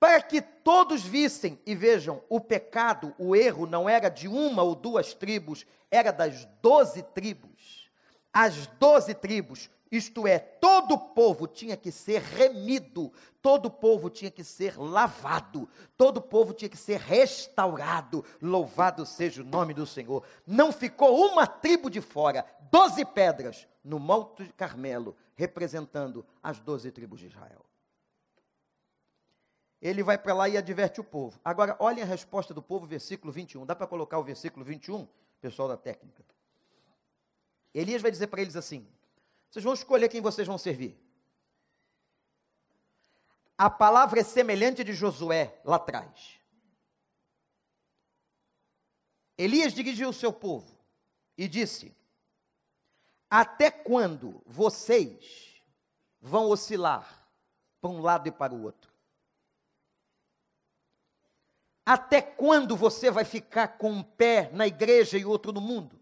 Para 0.00 0.20
que 0.20 0.40
todos 0.40 1.02
vissem 1.02 1.60
e 1.64 1.74
vejam, 1.74 2.22
o 2.28 2.40
pecado, 2.40 3.14
o 3.18 3.36
erro 3.36 3.66
não 3.66 3.88
era 3.88 4.08
de 4.08 4.26
uma 4.26 4.62
ou 4.62 4.74
duas 4.74 5.14
tribos, 5.14 5.64
era 5.90 6.10
das 6.10 6.46
doze 6.60 7.02
tribos. 7.02 7.88
As 8.32 8.66
doze 8.66 9.14
tribos 9.14 9.70
isto 9.90 10.24
é, 10.24 10.38
todo 10.38 10.94
o 10.94 10.98
povo 10.98 11.48
tinha 11.48 11.76
que 11.76 11.90
ser 11.90 12.22
remido, 12.22 13.12
todo 13.42 13.66
o 13.66 13.70
povo 13.70 14.08
tinha 14.08 14.30
que 14.30 14.44
ser 14.44 14.78
lavado, 14.78 15.68
todo 15.96 16.18
o 16.18 16.22
povo 16.22 16.54
tinha 16.54 16.68
que 16.68 16.76
ser 16.76 17.00
restaurado. 17.00 18.24
Louvado 18.40 19.04
seja 19.04 19.42
o 19.42 19.44
nome 19.44 19.74
do 19.74 19.84
Senhor. 19.84 20.24
Não 20.46 20.70
ficou 20.70 21.26
uma 21.26 21.44
tribo 21.44 21.90
de 21.90 22.00
fora, 22.00 22.46
doze 22.70 23.04
pedras 23.04 23.66
no 23.82 23.98
Monte 23.98 24.44
Carmelo, 24.56 25.16
representando 25.34 26.24
as 26.40 26.60
doze 26.60 26.92
tribos 26.92 27.18
de 27.18 27.26
Israel. 27.26 27.64
Ele 29.80 30.02
vai 30.02 30.18
para 30.18 30.34
lá 30.34 30.48
e 30.48 30.56
adverte 30.56 31.00
o 31.00 31.04
povo. 31.04 31.40
Agora, 31.44 31.76
olhem 31.78 32.02
a 32.02 32.06
resposta 32.06 32.52
do 32.52 32.62
povo, 32.62 32.86
versículo 32.86 33.32
21. 33.32 33.64
Dá 33.64 33.74
para 33.74 33.86
colocar 33.86 34.18
o 34.18 34.22
versículo 34.22 34.64
21, 34.64 35.08
pessoal 35.40 35.68
da 35.68 35.76
técnica? 35.76 36.22
Elias 37.72 38.02
vai 38.02 38.10
dizer 38.10 38.26
para 38.26 38.42
eles 38.42 38.56
assim: 38.56 38.86
vocês 39.50 39.64
vão 39.64 39.74
escolher 39.74 40.08
quem 40.08 40.20
vocês 40.20 40.46
vão 40.46 40.58
servir. 40.58 40.98
A 43.56 43.68
palavra 43.68 44.20
é 44.20 44.24
semelhante 44.24 44.84
de 44.84 44.92
Josué 44.92 45.60
lá 45.64 45.76
atrás. 45.76 46.38
Elias 49.36 49.72
dirigiu 49.72 50.10
o 50.10 50.14
seu 50.14 50.32
povo 50.32 50.78
e 51.36 51.48
disse: 51.48 51.96
Até 53.28 53.70
quando 53.70 54.42
vocês 54.46 55.62
vão 56.20 56.48
oscilar 56.50 57.26
para 57.80 57.90
um 57.90 58.00
lado 58.00 58.28
e 58.28 58.32
para 58.32 58.54
o 58.54 58.62
outro? 58.62 58.89
Até 61.84 62.20
quando 62.20 62.76
você 62.76 63.10
vai 63.10 63.24
ficar 63.24 63.68
com 63.78 63.90
um 63.90 64.02
pé 64.02 64.50
na 64.52 64.66
igreja 64.66 65.18
e 65.18 65.24
outro 65.24 65.52
no 65.52 65.60
mundo? 65.60 65.98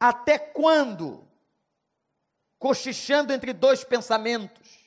Até 0.00 0.38
quando? 0.38 1.28
Cochichando 2.58 3.32
entre 3.32 3.52
dois 3.52 3.84
pensamentos. 3.84 4.82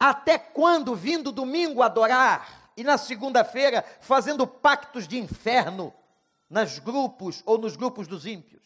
Até 0.00 0.38
quando, 0.38 0.94
vindo 0.94 1.32
domingo 1.32 1.82
adorar 1.82 2.72
e 2.76 2.84
na 2.84 2.96
segunda-feira 2.96 3.84
fazendo 4.00 4.46
pactos 4.46 5.06
de 5.06 5.18
inferno 5.18 5.92
nas 6.48 6.78
grupos 6.78 7.42
ou 7.44 7.58
nos 7.58 7.76
grupos 7.76 8.06
dos 8.06 8.24
ímpios? 8.24 8.62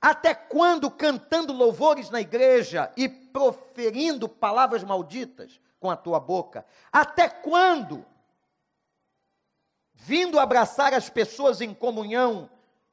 Até 0.00 0.32
quando 0.32 0.90
cantando 0.90 1.52
louvores 1.52 2.08
na 2.10 2.20
igreja 2.20 2.92
e 2.96 3.08
proferindo 3.08 4.28
palavras 4.28 4.84
malditas 4.84 5.60
com 5.80 5.90
a 5.90 5.96
tua 5.96 6.20
boca? 6.20 6.64
Até 6.92 7.28
quando 7.28 8.04
vindo 9.92 10.38
abraçar 10.38 10.94
as 10.94 11.10
pessoas 11.10 11.60
em 11.60 11.74
comunhão 11.74 12.50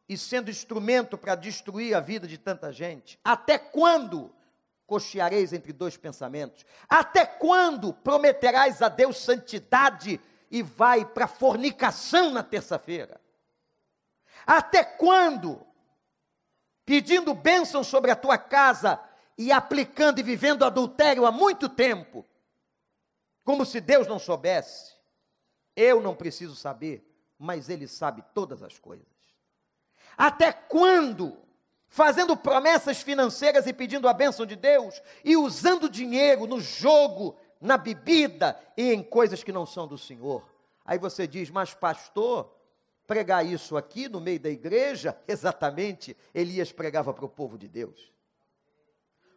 e 0.08 0.18
sendo 0.18 0.50
instrumento 0.50 1.18
para 1.18 1.36
destruir 1.36 1.96
a 1.96 2.00
vida 2.00 2.28
de 2.28 2.38
tanta 2.38 2.72
gente? 2.72 3.20
Até 3.24 3.58
quando 3.58 4.34
cocheareis 4.86 5.54
entre 5.54 5.74
dois 5.74 5.98
pensamentos? 5.98 6.66
Até 6.88 7.26
quando 7.26 7.94
prometerás 7.94 8.82
a 8.82 8.90
Deus 8.90 9.18
santidade 9.18 10.20
e 10.50 10.62
vai 10.62 11.06
para 11.06 11.28
fornicação 11.28 12.32
na 12.32 12.44
terça-feira? 12.44 13.20
Até 14.46 14.84
quando, 14.84 15.66
pedindo 16.86 17.34
bênção 17.34 17.84
sobre 17.84 18.12
a 18.12 18.16
tua 18.16 18.38
casa 18.38 19.00
e 19.38 19.52
aplicando 19.52 20.20
e 20.20 20.24
vivendo 20.24 20.64
adultério 20.64 21.26
há 21.26 21.32
muito 21.32 21.68
tempo, 21.68 22.26
como 23.46 23.64
se 23.64 23.80
Deus 23.80 24.08
não 24.08 24.18
soubesse? 24.18 24.96
Eu 25.76 26.02
não 26.02 26.16
preciso 26.16 26.56
saber, 26.56 27.08
mas 27.38 27.70
Ele 27.70 27.88
sabe 27.88 28.24
todas 28.34 28.64
as 28.64 28.80
coisas. 28.80 29.06
Até 30.18 30.52
quando? 30.52 31.38
Fazendo 31.88 32.36
promessas 32.36 33.02
financeiras 33.02 33.68
e 33.68 33.72
pedindo 33.72 34.10
a 34.10 34.14
bênção 34.14 34.46
de 34.46 34.56
Deus 34.56 35.00
e 35.24 35.38
usando 35.38 35.88
dinheiro 35.88 36.48
no 36.48 36.60
jogo, 36.60 37.38
na 37.62 37.78
bebida 37.78 38.60
e 38.76 38.92
em 38.92 39.04
coisas 39.04 39.44
que 39.44 39.52
não 39.52 39.66
são 39.66 39.88
do 39.88 39.98
Senhor. 39.98 40.44
Aí 40.84 40.98
você 40.98 41.28
diz, 41.28 41.52
mas 41.52 41.74
pastor, 41.74 42.52
pregar 43.06 43.46
isso 43.46 43.78
aqui 43.78 44.10
no 44.10 44.20
meio 44.20 44.40
da 44.40 44.50
igreja? 44.50 45.16
Exatamente, 45.28 46.18
Elias 46.34 46.72
pregava 46.72 47.14
para 47.14 47.26
o 47.26 47.30
povo 47.30 47.58
de 47.60 47.68
Deus. 47.68 48.12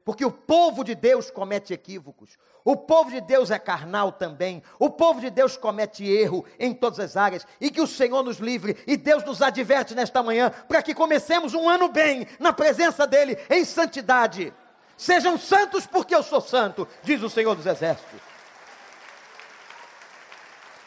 Porque 0.09 0.25
o 0.25 0.31
povo 0.31 0.83
de 0.85 0.95
Deus 0.95 1.31
comete 1.31 1.75
equívocos. 1.75 2.39
O 2.65 2.75
povo 2.75 3.11
de 3.11 3.21
Deus 3.21 3.51
é 3.51 3.59
carnal 3.59 4.11
também. 4.11 4.63
O 4.79 4.89
povo 4.89 5.21
de 5.21 5.29
Deus 5.29 5.55
comete 5.55 6.03
erro 6.03 6.47
em 6.59 6.73
todas 6.73 6.99
as 6.99 7.15
áreas. 7.15 7.47
E 7.61 7.71
que 7.71 7.83
o 7.83 7.87
Senhor 7.87 8.23
nos 8.23 8.39
livre. 8.39 8.83
E 8.87 8.97
Deus 8.97 9.23
nos 9.23 9.43
adverte 9.43 9.95
nesta 9.95 10.23
manhã 10.23 10.51
para 10.67 10.83
que 10.83 10.95
comecemos 10.95 11.53
um 11.53 11.69
ano 11.69 11.91
bem, 11.91 12.27
na 12.41 12.55
presença 12.55 13.07
dEle, 13.07 13.37
em 13.51 13.67
santidade. 13.67 14.51
Sejam 14.97 15.37
santos 15.37 15.87
porque 15.87 16.15
eu 16.15 16.23
sou 16.23 16.41
santo, 16.41 16.89
diz 17.03 17.23
o 17.23 17.29
Senhor 17.29 17.55
dos 17.55 17.67
Exércitos. 17.67 18.19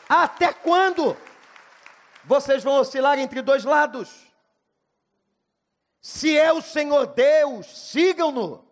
Até 0.09 0.51
quando 0.51 1.15
vocês 2.25 2.63
vão 2.63 2.79
oscilar 2.79 3.19
entre 3.19 3.43
dois 3.43 3.65
lados? 3.65 4.09
Se 6.01 6.35
é 6.35 6.51
o 6.51 6.59
Senhor 6.59 7.05
Deus, 7.05 7.67
sigam-no. 7.67 8.70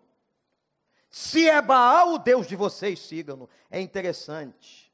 Se 1.10 1.50
é 1.50 1.62
Baal, 1.62 2.14
o 2.14 2.20
Deus 2.20 2.48
de 2.48 2.56
vocês, 2.56 3.00
sigam-no. 3.00 3.50
É 3.70 3.82
interessante. 3.82 4.94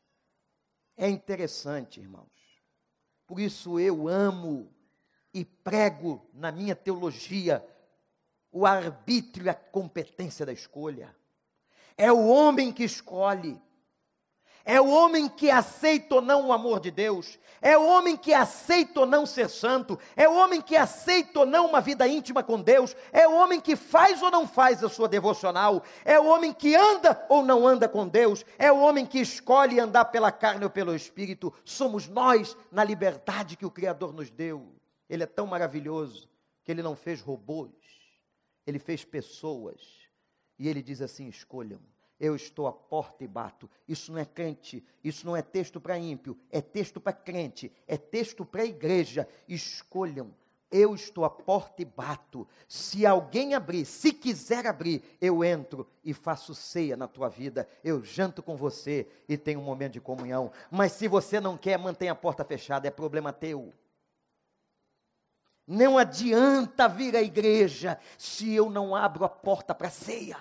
É 0.95 1.09
interessante, 1.09 1.99
irmãos. 1.99 2.31
Por 3.27 3.39
isso 3.39 3.79
eu 3.79 4.07
amo 4.07 4.73
e 5.33 5.43
prego 5.43 6.25
na 6.33 6.51
minha 6.51 6.75
teologia 6.75 7.65
o 8.51 8.65
arbítrio 8.65 9.47
e 9.47 9.49
a 9.49 9.53
competência 9.53 10.45
da 10.45 10.53
escolha. 10.53 11.13
É 11.97 12.11
o 12.11 12.27
homem 12.27 12.71
que 12.71 12.83
escolhe. 12.83 13.61
É 14.65 14.81
o 14.81 14.89
homem 14.89 15.29
que 15.29 15.51
aceita 15.51 16.15
ou 16.15 16.21
não 16.21 16.47
o 16.47 16.51
amor 16.51 16.79
de 16.79 16.89
Deus. 16.89 17.37
É 17.61 17.77
o 17.77 17.85
homem 17.85 18.17
que 18.17 18.33
aceita 18.33 19.01
ou 19.01 19.05
não 19.05 19.23
ser 19.23 19.47
santo. 19.47 19.99
É 20.15 20.27
o 20.27 20.33
homem 20.33 20.59
que 20.59 20.75
aceita 20.75 21.41
ou 21.41 21.45
não 21.45 21.67
uma 21.67 21.79
vida 21.79 22.07
íntima 22.07 22.41
com 22.41 22.59
Deus. 22.59 22.95
É 23.11 23.27
o 23.27 23.35
homem 23.35 23.61
que 23.61 23.75
faz 23.75 24.23
ou 24.23 24.31
não 24.31 24.47
faz 24.47 24.83
a 24.83 24.89
sua 24.89 25.07
devocional. 25.07 25.83
É 26.03 26.19
o 26.19 26.25
homem 26.25 26.51
que 26.51 26.75
anda 26.75 27.23
ou 27.29 27.43
não 27.43 27.67
anda 27.67 27.87
com 27.87 28.07
Deus. 28.07 28.43
É 28.57 28.71
o 28.71 28.79
homem 28.79 29.05
que 29.05 29.19
escolhe 29.19 29.79
andar 29.79 30.05
pela 30.05 30.31
carne 30.31 30.63
ou 30.63 30.69
pelo 30.71 30.95
espírito. 30.95 31.53
Somos 31.63 32.07
nós 32.07 32.57
na 32.71 32.83
liberdade 32.83 33.55
que 33.55 33.67
o 33.67 33.71
Criador 33.71 34.13
nos 34.13 34.31
deu. 34.31 34.73
Ele 35.07 35.21
é 35.21 35.27
tão 35.27 35.45
maravilhoso 35.45 36.27
que 36.63 36.71
ele 36.71 36.81
não 36.81 36.95
fez 36.95 37.21
robôs. 37.21 37.69
Ele 38.65 38.79
fez 38.79 39.05
pessoas. 39.05 39.79
E 40.57 40.67
ele 40.67 40.81
diz 40.81 41.03
assim: 41.03 41.27
escolham 41.27 41.79
eu 42.19 42.35
estou 42.35 42.67
à 42.67 42.71
porta 42.71 43.23
e 43.23 43.27
bato. 43.27 43.69
Isso 43.87 44.11
não 44.11 44.19
é 44.19 44.25
crente, 44.25 44.85
isso 45.03 45.25
não 45.25 45.35
é 45.35 45.41
texto 45.41 45.81
para 45.81 45.97
ímpio, 45.97 46.37
é 46.49 46.61
texto 46.61 46.99
para 46.99 47.13
crente, 47.13 47.71
é 47.87 47.97
texto 47.97 48.45
para 48.45 48.65
igreja. 48.65 49.27
Escolham. 49.47 50.33
Eu 50.71 50.95
estou 50.95 51.23
à 51.23 51.29
porta 51.29 51.81
e 51.81 51.85
bato. 51.85 52.47
Se 52.67 53.05
alguém 53.05 53.53
abrir, 53.53 53.85
se 53.85 54.11
quiser 54.11 54.65
abrir, 54.65 55.03
eu 55.21 55.43
entro 55.43 55.87
e 56.03 56.13
faço 56.13 56.55
ceia 56.55 56.97
na 56.97 57.07
tua 57.07 57.29
vida. 57.29 57.67
Eu 57.83 58.03
janto 58.03 58.41
com 58.41 58.57
você 58.57 59.07
e 59.29 59.37
tenho 59.37 59.59
um 59.59 59.63
momento 59.63 59.93
de 59.93 60.01
comunhão. 60.01 60.51
Mas 60.71 60.93
se 60.93 61.07
você 61.07 61.39
não 61.39 61.57
quer, 61.57 61.77
mantenha 61.77 62.11
a 62.11 62.15
porta 62.15 62.43
fechada, 62.43 62.87
é 62.87 62.91
problema 62.91 63.31
teu. 63.31 63.73
Não 65.67 65.97
adianta 65.97 66.87
vir 66.87 67.15
à 67.15 67.21
igreja 67.21 67.99
se 68.17 68.53
eu 68.53 68.69
não 68.69 68.95
abro 68.95 69.23
a 69.23 69.29
porta 69.29 69.73
para 69.73 69.89
ceia. 69.89 70.37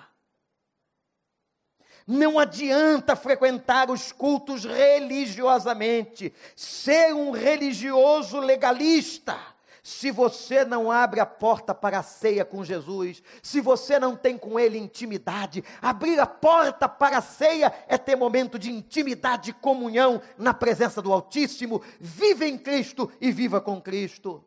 Não 2.07 2.37
adianta 2.37 3.15
frequentar 3.15 3.89
os 3.89 4.11
cultos 4.11 4.63
religiosamente, 4.63 6.31
ser 6.55 7.13
um 7.13 7.31
religioso 7.31 8.39
legalista. 8.39 9.35
Se 9.81 10.09
você 10.09 10.65
não 10.65 10.91
abre 10.91 11.19
a 11.19 11.25
porta 11.25 11.73
para 11.73 11.99
a 11.99 12.03
ceia 12.03 12.43
com 12.43 12.63
Jesus, 12.63 13.21
se 13.41 13.61
você 13.61 13.99
não 13.99 14.15
tem 14.15 14.37
com 14.37 14.59
Ele 14.59 14.77
intimidade, 14.77 15.63
abrir 15.81 16.19
a 16.19 16.25
porta 16.25 16.89
para 16.89 17.19
a 17.19 17.21
ceia 17.21 17.71
é 17.87 17.97
ter 17.97 18.15
momento 18.15 18.57
de 18.57 18.71
intimidade 18.71 19.51
e 19.51 19.53
comunhão 19.53 20.21
na 20.37 20.53
presença 20.55 21.01
do 21.01 21.13
Altíssimo. 21.13 21.83
Viva 21.99 22.45
em 22.45 22.57
Cristo 22.57 23.11
e 23.21 23.31
viva 23.31 23.61
com 23.61 23.79
Cristo. 23.79 24.43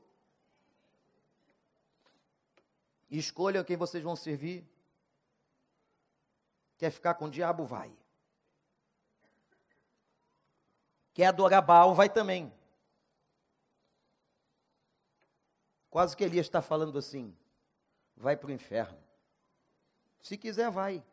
Escolham 3.10 3.64
quem 3.64 3.76
vocês 3.76 4.02
vão 4.02 4.16
servir. 4.16 4.64
Quer 6.78 6.90
ficar 6.90 7.14
com 7.14 7.26
o 7.26 7.30
diabo? 7.30 7.66
Vai. 7.66 7.92
Quer 11.12 11.26
adorar 11.26 11.60
Baal? 11.60 11.94
Vai 11.94 12.08
também. 12.08 12.52
Quase 15.90 16.16
que 16.16 16.22
Elias 16.22 16.46
está 16.46 16.62
falando 16.62 16.96
assim: 16.96 17.36
vai 18.16 18.36
para 18.36 18.48
o 18.48 18.52
inferno. 18.52 19.02
Se 20.20 20.38
quiser, 20.38 20.70
vai. 20.70 21.04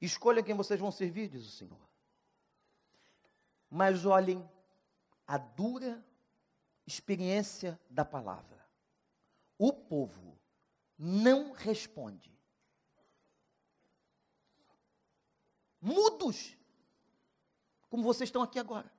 Escolha 0.00 0.42
quem 0.42 0.54
vocês 0.54 0.80
vão 0.80 0.90
servir, 0.90 1.28
diz 1.28 1.46
o 1.46 1.50
Senhor. 1.50 1.88
Mas 3.70 4.04
olhem 4.04 4.48
a 5.26 5.38
dura 5.38 6.04
experiência 6.86 7.80
da 7.88 8.04
palavra. 8.04 8.66
O 9.56 9.72
povo 9.72 10.33
não 10.98 11.52
responde. 11.52 12.32
Mudos, 15.80 16.56
como 17.90 18.02
vocês 18.02 18.28
estão 18.28 18.42
aqui 18.42 18.58
agora. 18.58 18.90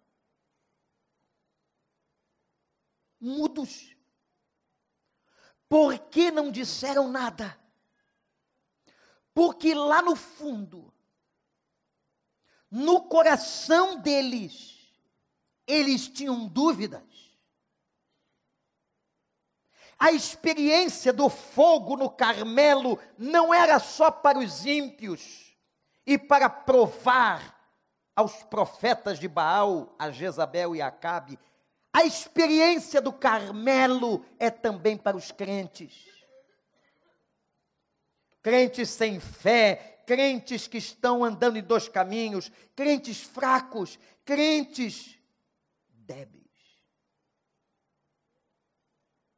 Mudos. 3.20 3.96
Por 5.68 5.98
que 6.10 6.30
não 6.30 6.52
disseram 6.52 7.10
nada? 7.10 7.60
Porque 9.34 9.74
lá 9.74 10.02
no 10.02 10.16
fundo, 10.16 10.94
no 12.70 13.04
coração 13.04 14.00
deles, 14.00 14.94
eles 15.66 16.08
tinham 16.08 16.48
dúvidas 16.48 17.15
a 19.98 20.12
experiência 20.12 21.14
do 21.14 21.30
fogo 21.30 21.96
no 21.96 22.10
Carmelo 22.10 23.00
não 23.18 23.54
era 23.54 23.80
só 23.80 24.12
para 24.12 24.38
os 24.38 24.66
ímpios 24.66 25.56
e 26.06 26.18
para 26.18 26.50
provar 26.50 27.56
aos 28.16 28.44
profetas 28.44 29.20
de 29.20 29.28
Baal, 29.28 29.96
a 29.98 30.12
Jezabel 30.12 30.76
e 30.76 30.82
a 30.82 30.88
Acabe. 30.88 31.40
A 31.94 32.04
experiência 32.04 33.02
do 33.02 33.12
Carmelo 33.12 34.26
é 34.38 34.50
também 34.50 34.98
para 34.98 35.16
os 35.16 35.32
crentes. 35.32 36.06
Crentes 38.42 38.90
sem 38.90 39.20
fé, 39.20 40.04
crentes 40.06 40.68
que 40.68 40.78
estão 40.78 41.24
andando 41.24 41.58
em 41.58 41.64
dois 41.64 41.88
caminhos, 41.88 42.52
crentes 42.76 43.22
fracos, 43.22 43.98
crentes 44.24 45.18
débeis 45.88 46.45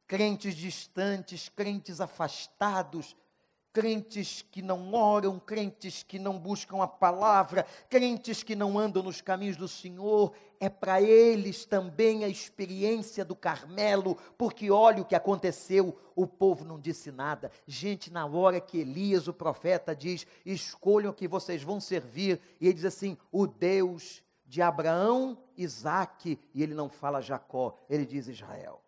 crentes 0.08 0.56
distantes, 0.56 1.50
crentes 1.50 2.00
afastados, 2.00 3.14
crentes 3.74 4.42
que 4.50 4.62
não 4.62 4.94
oram, 4.94 5.38
crentes 5.38 6.02
que 6.02 6.18
não 6.18 6.38
buscam 6.38 6.82
a 6.82 6.88
palavra, 6.88 7.66
crentes 7.90 8.42
que 8.42 8.56
não 8.56 8.78
andam 8.78 9.02
nos 9.02 9.20
caminhos 9.20 9.58
do 9.58 9.68
Senhor, 9.68 10.32
é 10.58 10.70
para 10.70 11.02
eles 11.02 11.66
também 11.66 12.24
a 12.24 12.28
experiência 12.28 13.22
do 13.22 13.36
Carmelo, 13.36 14.16
porque 14.38 14.70
olha 14.70 15.02
o 15.02 15.04
que 15.04 15.14
aconteceu, 15.14 15.96
o 16.16 16.26
povo 16.26 16.64
não 16.64 16.80
disse 16.80 17.12
nada. 17.12 17.52
Gente, 17.66 18.10
na 18.10 18.24
hora 18.24 18.60
que 18.60 18.78
Elias, 18.78 19.28
o 19.28 19.34
profeta, 19.34 19.94
diz: 19.94 20.26
escolham 20.44 21.12
que 21.12 21.28
vocês 21.28 21.62
vão 21.62 21.80
servir, 21.80 22.40
e 22.58 22.66
ele 22.66 22.74
diz 22.74 22.86
assim: 22.86 23.16
o 23.30 23.46
Deus 23.46 24.22
de 24.46 24.62
Abraão, 24.62 25.36
Isaque, 25.54 26.40
e 26.54 26.62
ele 26.62 26.74
não 26.74 26.88
fala 26.88 27.20
Jacó, 27.20 27.76
ele 27.88 28.06
diz 28.06 28.26
Israel 28.26 28.82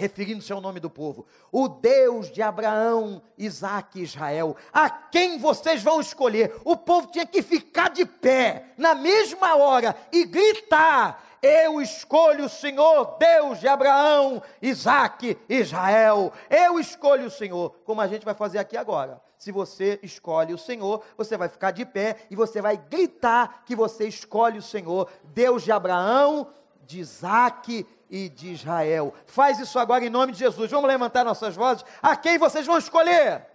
referindo-se 0.00 0.50
ao 0.50 0.60
nome 0.60 0.80
do 0.80 0.88
povo, 0.88 1.26
o 1.52 1.68
Deus 1.68 2.32
de 2.32 2.40
Abraão, 2.40 3.20
Isaac 3.36 4.00
e 4.00 4.02
Israel, 4.02 4.56
a 4.72 4.88
quem 4.88 5.38
vocês 5.38 5.82
vão 5.82 6.00
escolher. 6.00 6.56
O 6.64 6.74
povo 6.76 7.08
tinha 7.08 7.26
que 7.26 7.42
ficar 7.42 7.90
de 7.90 8.06
pé 8.06 8.72
na 8.78 8.94
mesma 8.94 9.56
hora 9.56 9.94
e 10.10 10.24
gritar: 10.24 11.22
Eu 11.42 11.82
escolho 11.82 12.46
o 12.46 12.48
Senhor, 12.48 13.18
Deus 13.18 13.60
de 13.60 13.68
Abraão, 13.68 14.42
Isaac 14.62 15.36
e 15.48 15.54
Israel. 15.54 16.32
Eu 16.48 16.80
escolho 16.80 17.26
o 17.26 17.30
Senhor, 17.30 17.70
como 17.84 18.00
a 18.00 18.06
gente 18.06 18.24
vai 18.24 18.34
fazer 18.34 18.58
aqui 18.58 18.76
agora. 18.76 19.20
Se 19.36 19.52
você 19.52 19.98
escolhe 20.02 20.52
o 20.54 20.58
Senhor, 20.58 21.02
você 21.16 21.36
vai 21.36 21.48
ficar 21.48 21.70
de 21.70 21.84
pé 21.84 22.16
e 22.30 22.36
você 22.36 22.60
vai 22.60 22.76
gritar 22.76 23.64
que 23.64 23.76
você 23.76 24.06
escolhe 24.06 24.58
o 24.58 24.62
Senhor, 24.62 25.08
Deus 25.24 25.62
de 25.62 25.72
Abraão, 25.72 26.48
de 26.86 27.00
Isaac 27.00 27.72
e 27.72 27.86
de 28.10 28.52
Israel. 28.52 29.14
Faz 29.26 29.60
isso 29.60 29.78
agora 29.78 30.04
em 30.04 30.10
nome 30.10 30.32
de 30.32 30.38
Jesus. 30.38 30.70
Vamos 30.70 30.88
levantar 30.88 31.24
nossas 31.24 31.54
vozes. 31.54 31.84
A 32.02 32.16
quem 32.16 32.38
vocês 32.38 32.66
vão 32.66 32.78
escolher? 32.78 33.46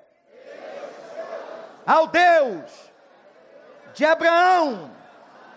Ao 1.86 2.08
Deus 2.08 2.72
de 3.94 4.04
Abraão, 4.04 4.92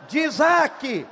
de 0.07 0.21
Isaac 0.21 1.07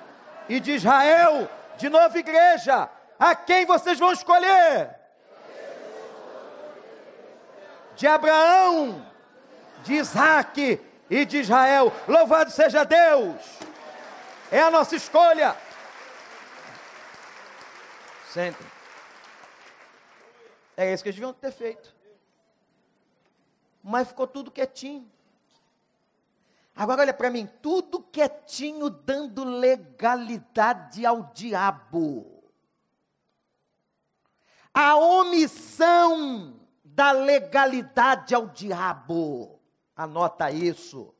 e 0.48 0.60
de 0.60 0.72
Israel, 0.72 1.48
de 1.76 1.88
nova 1.88 2.16
igreja. 2.18 2.88
A 3.18 3.34
quem 3.34 3.66
vocês 3.66 3.98
vão 3.98 4.12
escolher? 4.12 4.90
De 7.96 8.06
Abraão, 8.06 9.04
de 9.82 9.94
Isaac 9.94 10.80
e 11.10 11.24
de 11.24 11.38
Israel. 11.38 11.92
Louvado 12.06 12.50
seja 12.50 12.84
Deus! 12.84 13.36
É 14.50 14.60
a 14.60 14.70
nossa 14.70 14.94
escolha. 14.94 15.56
Sempre. 18.36 18.66
É 20.76 20.92
isso 20.92 21.02
que 21.02 21.08
eles 21.08 21.16
deviam 21.16 21.32
ter 21.32 21.50
feito. 21.50 21.96
Mas 23.82 24.08
ficou 24.08 24.26
tudo 24.26 24.50
quietinho. 24.50 25.10
Agora 26.74 27.00
olha 27.00 27.14
para 27.14 27.30
mim, 27.30 27.48
tudo 27.62 28.02
quietinho 28.02 28.90
dando 28.90 29.42
legalidade 29.42 31.06
ao 31.06 31.32
diabo. 31.32 32.36
a 34.74 34.94
omissão 34.94 36.60
da 36.84 37.10
legalidade 37.10 38.34
ao 38.34 38.48
diabo. 38.48 39.58
Anota 39.96 40.50
isso. 40.50 41.15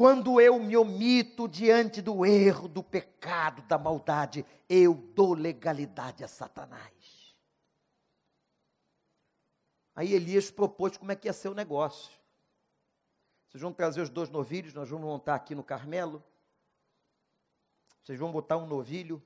Quando 0.00 0.40
eu 0.40 0.58
me 0.58 0.74
omito 0.78 1.46
diante 1.46 2.00
do 2.00 2.24
erro, 2.24 2.66
do 2.66 2.82
pecado, 2.82 3.60
da 3.60 3.76
maldade, 3.76 4.46
eu 4.66 4.94
dou 4.94 5.34
legalidade 5.34 6.24
a 6.24 6.26
Satanás. 6.26 7.36
Aí 9.94 10.14
Elias 10.14 10.50
propôs 10.50 10.96
como 10.96 11.12
é 11.12 11.16
que 11.16 11.28
ia 11.28 11.34
ser 11.34 11.50
o 11.50 11.54
negócio. 11.54 12.10
Vocês 13.46 13.60
vão 13.60 13.74
trazer 13.74 14.00
os 14.00 14.08
dois 14.08 14.30
novilhos, 14.30 14.72
nós 14.72 14.88
vamos 14.88 15.04
montar 15.04 15.34
aqui 15.34 15.54
no 15.54 15.62
Carmelo. 15.62 16.24
Vocês 18.02 18.18
vão 18.18 18.32
botar 18.32 18.56
um 18.56 18.66
novilho. 18.66 19.22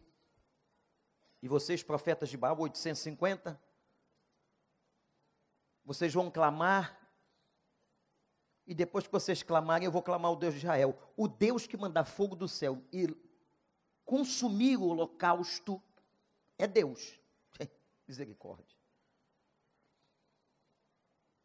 E 1.41 1.47
vocês, 1.47 1.85
profetas 1.85 2.29
de 2.29 2.37
Baal, 2.37 2.59
850. 2.59 3.63
Vocês 5.85 6.13
vão 6.13 6.33
clamar. 6.33 7.04
E 8.67 8.75
depois 8.75 9.07
que 9.07 9.13
vocês 9.13 9.43
clamarem, 9.43 9.85
eu 9.85 9.93
vou 9.93 10.03
clamar 10.03 10.33
o 10.33 10.37
Deus 10.37 10.55
de 10.55 10.61
Israel. 10.61 10.99
O 11.17 11.29
Deus 11.29 11.67
que 11.67 11.77
mandar 11.77 12.05
fogo 12.05 12.35
do 12.35 12.49
céu 12.49 12.81
e 12.93 13.15
consumir 14.05 14.77
o 14.77 14.87
holocausto 14.87 15.83
é 16.59 16.67
Deus. 16.67 17.19
Misericórdia. 18.09 18.75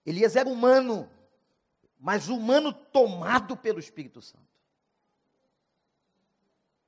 Elias 0.05 0.35
era 0.35 0.49
humano, 0.49 1.09
mas 1.99 2.29
humano 2.29 2.71
tomado 2.71 3.57
pelo 3.57 3.79
Espírito 3.79 4.21
Santo. 4.21 4.47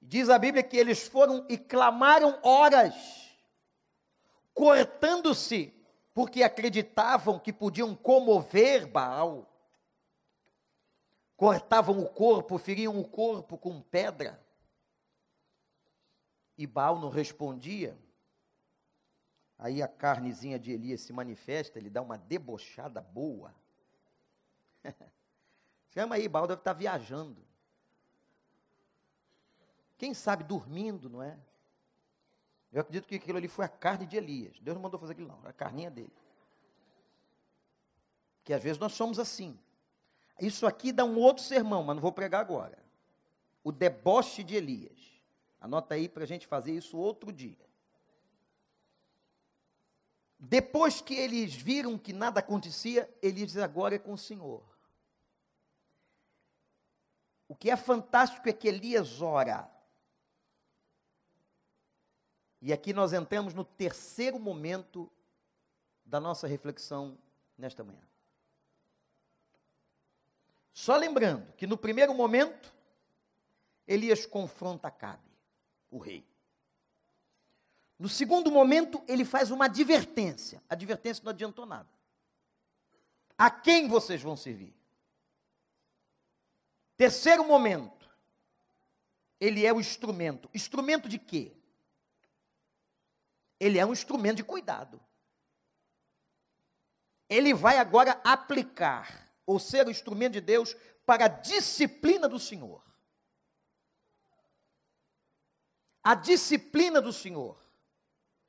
Diz 0.01 0.29
a 0.29 0.39
Bíblia 0.39 0.63
que 0.63 0.77
eles 0.77 1.07
foram 1.07 1.45
e 1.47 1.57
clamaram 1.57 2.39
horas, 2.41 2.95
cortando-se, 4.53 5.73
porque 6.13 6.41
acreditavam 6.41 7.37
que 7.37 7.53
podiam 7.53 7.95
comover 7.95 8.87
Baal. 8.87 9.50
Cortavam 11.41 11.99
o 11.99 12.07
corpo, 12.07 12.59
feriam 12.59 12.99
o 12.99 13.03
corpo 13.03 13.57
com 13.57 13.81
pedra. 13.81 14.39
E 16.55 16.67
Baal 16.67 16.99
não 16.99 17.09
respondia. 17.09 17.97
Aí 19.57 19.81
a 19.81 19.87
carnezinha 19.87 20.59
de 20.59 20.71
Elias 20.71 21.01
se 21.01 21.11
manifesta, 21.11 21.79
ele 21.79 21.89
dá 21.89 21.99
uma 21.99 22.15
debochada 22.15 23.01
boa. 23.01 23.55
Chama 25.89 26.13
aí, 26.13 26.27
Baal 26.27 26.45
deve 26.45 26.61
estar 26.61 26.73
viajando. 26.73 27.43
Quem 29.97 30.13
sabe 30.13 30.43
dormindo, 30.43 31.09
não 31.09 31.23
é? 31.23 31.39
Eu 32.71 32.81
acredito 32.81 33.07
que 33.07 33.15
aquilo 33.15 33.39
ali 33.39 33.47
foi 33.47 33.65
a 33.65 33.67
carne 33.67 34.05
de 34.05 34.15
Elias. 34.15 34.59
Deus 34.59 34.75
não 34.75 34.83
mandou 34.83 34.99
fazer 34.99 35.13
aquilo, 35.13 35.29
não. 35.29 35.49
A 35.49 35.51
carninha 35.51 35.89
dele. 35.89 36.13
Que 38.43 38.53
às 38.53 38.61
vezes 38.61 38.77
nós 38.77 38.93
somos 38.93 39.17
assim. 39.17 39.59
Isso 40.39 40.65
aqui 40.65 40.91
dá 40.91 41.05
um 41.05 41.17
outro 41.17 41.43
sermão, 41.43 41.83
mas 41.83 41.95
não 41.95 42.01
vou 42.01 42.11
pregar 42.11 42.41
agora. 42.41 42.77
O 43.63 43.71
deboche 43.71 44.43
de 44.43 44.55
Elias. 44.55 44.99
Anota 45.59 45.93
aí 45.93 46.09
para 46.09 46.23
a 46.23 46.27
gente 46.27 46.47
fazer 46.47 46.71
isso 46.71 46.97
outro 46.97 47.31
dia. 47.31 47.69
Depois 50.39 51.01
que 51.01 51.13
eles 51.13 51.53
viram 51.53 51.97
que 51.99 52.11
nada 52.11 52.39
acontecia, 52.39 53.07
eles 53.21 53.55
agora 53.57 53.95
é 53.95 53.99
com 53.99 54.13
o 54.13 54.17
Senhor. 54.17 54.63
O 57.47 57.55
que 57.55 57.69
é 57.69 57.77
fantástico 57.77 58.49
é 58.49 58.53
que 58.53 58.67
Elias 58.67 59.21
ora. 59.21 59.69
E 62.59 62.73
aqui 62.73 62.93
nós 62.93 63.13
entramos 63.13 63.53
no 63.53 63.63
terceiro 63.63 64.39
momento 64.39 65.11
da 66.03 66.19
nossa 66.19 66.47
reflexão 66.47 67.17
nesta 67.57 67.83
manhã. 67.83 68.10
Só 70.73 70.95
lembrando 70.95 71.51
que 71.53 71.67
no 71.67 71.77
primeiro 71.77 72.13
momento, 72.13 72.73
Elias 73.87 74.25
confronta 74.25 74.89
Cabe, 74.89 75.29
o 75.89 75.97
rei. 75.97 76.25
No 77.99 78.09
segundo 78.09 78.49
momento, 78.49 79.03
ele 79.07 79.23
faz 79.23 79.51
uma 79.51 79.65
advertência. 79.65 80.61
A 80.69 80.73
advertência 80.73 81.23
não 81.23 81.31
adiantou 81.31 81.65
nada. 81.65 81.87
A 83.37 83.49
quem 83.49 83.87
vocês 83.87 84.21
vão 84.21 84.35
servir? 84.35 84.73
Terceiro 86.97 87.43
momento, 87.43 88.09
ele 89.39 89.65
é 89.65 89.73
o 89.73 89.79
instrumento. 89.79 90.49
Instrumento 90.53 91.09
de 91.09 91.17
quê? 91.17 91.51
Ele 93.59 93.79
é 93.79 93.85
um 93.85 93.91
instrumento 93.91 94.37
de 94.37 94.43
cuidado. 94.43 95.01
Ele 97.27 97.53
vai 97.53 97.77
agora 97.77 98.19
aplicar, 98.23 99.30
ou 99.51 99.59
ser 99.59 99.85
o 99.85 99.91
instrumento 99.91 100.33
de 100.33 100.41
Deus, 100.41 100.75
para 101.05 101.25
a 101.25 101.27
disciplina 101.27 102.27
do 102.27 102.39
Senhor. 102.39 102.81
A 106.01 106.15
disciplina 106.15 107.01
do 107.01 107.11
Senhor 107.11 107.61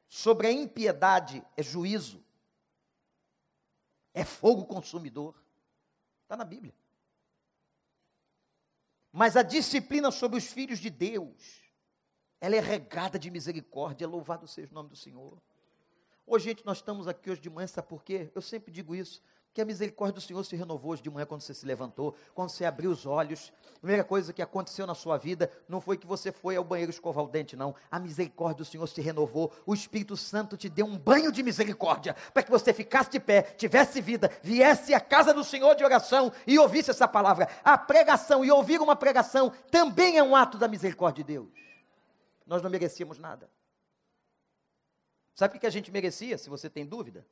sobre 0.08 0.46
a 0.46 0.52
impiedade 0.52 1.44
é 1.56 1.62
juízo, 1.62 2.24
é 4.14 4.24
fogo 4.24 4.64
consumidor. 4.64 5.34
Está 6.22 6.36
na 6.36 6.44
Bíblia. 6.44 6.74
Mas 9.10 9.36
a 9.36 9.42
disciplina 9.42 10.10
sobre 10.10 10.38
os 10.38 10.46
filhos 10.46 10.78
de 10.78 10.88
Deus, 10.88 11.62
ela 12.40 12.56
é 12.56 12.60
regada 12.60 13.18
de 13.18 13.30
misericórdia, 13.30 14.08
louvado 14.08 14.46
seja 14.46 14.70
o 14.70 14.74
nome 14.74 14.88
do 14.88 14.96
Senhor. 14.96 15.42
Hoje, 16.24 16.44
gente, 16.44 16.64
nós 16.64 16.78
estamos 16.78 17.08
aqui 17.08 17.28
hoje 17.28 17.40
de 17.40 17.50
manhã, 17.50 17.66
sabe 17.66 17.88
por 17.88 18.02
quê? 18.02 18.30
Eu 18.34 18.40
sempre 18.40 18.70
digo 18.70 18.94
isso 18.94 19.20
que 19.52 19.60
a 19.60 19.64
misericórdia 19.64 20.14
do 20.14 20.20
Senhor 20.20 20.42
se 20.44 20.56
renovou 20.56 20.92
hoje 20.92 21.02
de 21.02 21.10
manhã 21.10 21.26
quando 21.26 21.42
você 21.42 21.52
se 21.52 21.66
levantou, 21.66 22.14
quando 22.34 22.48
você 22.48 22.64
abriu 22.64 22.90
os 22.90 23.04
olhos. 23.04 23.52
A 23.76 23.78
primeira 23.80 24.02
coisa 24.02 24.32
que 24.32 24.40
aconteceu 24.40 24.86
na 24.86 24.94
sua 24.94 25.18
vida 25.18 25.50
não 25.68 25.80
foi 25.80 25.98
que 25.98 26.06
você 26.06 26.32
foi 26.32 26.56
ao 26.56 26.64
banheiro 26.64 26.90
escovar 26.90 27.22
o 27.22 27.28
dente, 27.28 27.54
não. 27.54 27.74
A 27.90 27.98
misericórdia 27.98 28.58
do 28.58 28.64
Senhor 28.64 28.86
se 28.86 29.00
renovou. 29.02 29.52
O 29.66 29.74
Espírito 29.74 30.16
Santo 30.16 30.56
te 30.56 30.68
deu 30.68 30.86
um 30.86 30.96
banho 30.96 31.30
de 31.30 31.42
misericórdia 31.42 32.16
para 32.32 32.42
que 32.42 32.50
você 32.50 32.72
ficasse 32.72 33.10
de 33.10 33.20
pé, 33.20 33.42
tivesse 33.42 34.00
vida, 34.00 34.30
viesse 34.42 34.94
à 34.94 35.00
casa 35.00 35.34
do 35.34 35.44
Senhor 35.44 35.74
de 35.74 35.84
oração 35.84 36.32
e 36.46 36.58
ouvisse 36.58 36.90
essa 36.90 37.06
palavra. 37.06 37.48
A 37.62 37.76
pregação 37.76 38.42
e 38.42 38.50
ouvir 38.50 38.80
uma 38.80 38.96
pregação 38.96 39.52
também 39.70 40.16
é 40.16 40.22
um 40.22 40.34
ato 40.34 40.56
da 40.56 40.66
misericórdia 40.66 41.22
de 41.22 41.32
Deus. 41.34 41.48
Nós 42.46 42.62
não 42.62 42.70
merecíamos 42.70 43.18
nada. 43.18 43.50
Sabe 45.34 45.56
o 45.56 45.60
que 45.60 45.66
a 45.66 45.70
gente 45.70 45.90
merecia, 45.90 46.38
se 46.38 46.48
você 46.48 46.70
tem 46.70 46.86
dúvida? 46.86 47.26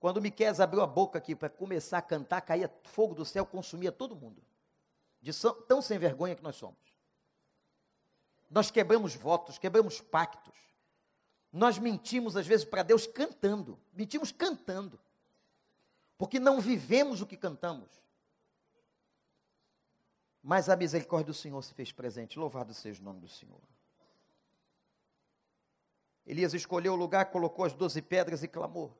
Quando 0.00 0.20
Miqueias 0.20 0.60
abriu 0.60 0.82
a 0.82 0.86
boca 0.86 1.18
aqui 1.18 1.36
para 1.36 1.50
começar 1.50 1.98
a 1.98 2.02
cantar, 2.02 2.40
caía 2.40 2.72
fogo 2.84 3.14
do 3.14 3.24
céu, 3.24 3.44
consumia 3.44 3.92
todo 3.92 4.16
mundo. 4.16 4.42
De 5.20 5.30
tão 5.68 5.82
sem 5.82 5.98
vergonha 5.98 6.34
que 6.34 6.42
nós 6.42 6.56
somos. 6.56 6.78
Nós 8.50 8.70
quebramos 8.70 9.14
votos, 9.14 9.58
quebramos 9.58 10.00
pactos. 10.00 10.54
Nós 11.52 11.78
mentimos 11.78 12.34
às 12.34 12.46
vezes 12.46 12.64
para 12.64 12.82
Deus 12.82 13.06
cantando. 13.06 13.78
Mentimos 13.92 14.32
cantando. 14.32 14.98
Porque 16.16 16.40
não 16.40 16.60
vivemos 16.60 17.20
o 17.20 17.26
que 17.26 17.36
cantamos. 17.36 17.90
Mas 20.42 20.70
a 20.70 20.76
misericórdia 20.76 21.26
do 21.26 21.34
Senhor 21.34 21.60
se 21.62 21.74
fez 21.74 21.92
presente. 21.92 22.38
Louvado 22.38 22.72
seja 22.72 23.02
o 23.02 23.04
nome 23.04 23.20
do 23.20 23.28
Senhor. 23.28 23.60
Elias 26.26 26.54
escolheu 26.54 26.94
o 26.94 26.96
lugar, 26.96 27.26
colocou 27.26 27.66
as 27.66 27.74
doze 27.74 28.00
pedras 28.00 28.42
e 28.42 28.48
clamou. 28.48 28.99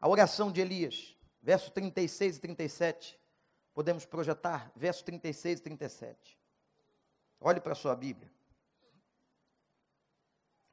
A 0.00 0.08
oração 0.08 0.50
de 0.50 0.60
Elias, 0.60 1.14
verso 1.42 1.70
36 1.70 2.38
e 2.38 2.40
37. 2.40 3.20
Podemos 3.74 4.06
projetar, 4.06 4.72
verso 4.74 5.04
36 5.04 5.60
e 5.60 5.62
37. 5.62 6.38
Olhe 7.38 7.60
para 7.60 7.72
a 7.72 7.76
sua 7.76 7.94
Bíblia. 7.94 8.32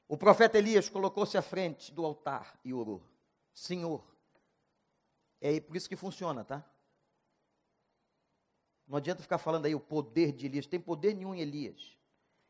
O 0.07 0.17
profeta 0.17 0.57
Elias 0.57 0.87
colocou-se 0.87 1.37
à 1.37 1.41
frente 1.41 1.93
do 1.93 2.05
altar 2.05 2.57
e 2.63 2.73
orou: 2.73 3.03
Senhor, 3.53 4.03
é 5.41 5.59
por 5.59 5.75
isso 5.75 5.89
que 5.89 5.97
funciona, 5.97 6.45
tá? 6.45 6.63
Não 8.87 8.97
adianta 8.97 9.21
ficar 9.21 9.37
falando 9.37 9.65
aí 9.65 9.75
o 9.75 9.79
poder 9.79 10.31
de 10.31 10.45
Elias, 10.45 10.65
tem 10.65 10.79
poder 10.79 11.13
nenhum 11.13 11.35
em 11.35 11.41
Elias. 11.41 11.97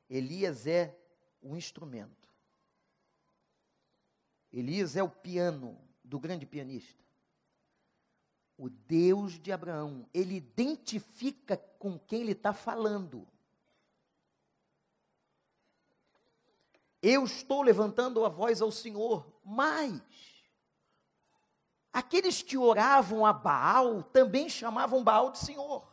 Elias 0.08 0.68
é 0.68 0.96
o 1.42 1.58
instrumento. 1.58 2.30
Elias 4.54 4.96
é 4.96 5.02
o 5.02 5.10
piano, 5.10 5.78
do 6.08 6.20
grande 6.20 6.46
pianista. 6.46 7.04
O 8.58 8.70
Deus 8.70 9.34
de 9.40 9.52
Abraão, 9.52 10.10
ele 10.14 10.36
identifica 10.36 11.58
com 11.78 12.00
quem 12.00 12.22
ele 12.22 12.32
está 12.32 12.54
falando. 12.54 13.28
Eu 17.02 17.26
estou 17.26 17.62
levantando 17.62 18.26
a 18.26 18.30
voz 18.30 18.62
ao 18.62 18.72
Senhor, 18.72 19.32
mas 19.46 20.02
aqueles 21.94 22.42
que 22.42 22.58
oravam 22.58 23.26
a 23.26 23.32
Baal 23.32 24.02
também 24.02 24.50
chamavam 24.50 25.04
Baal 25.04 25.32
de 25.32 25.40
Senhor. 25.40 25.88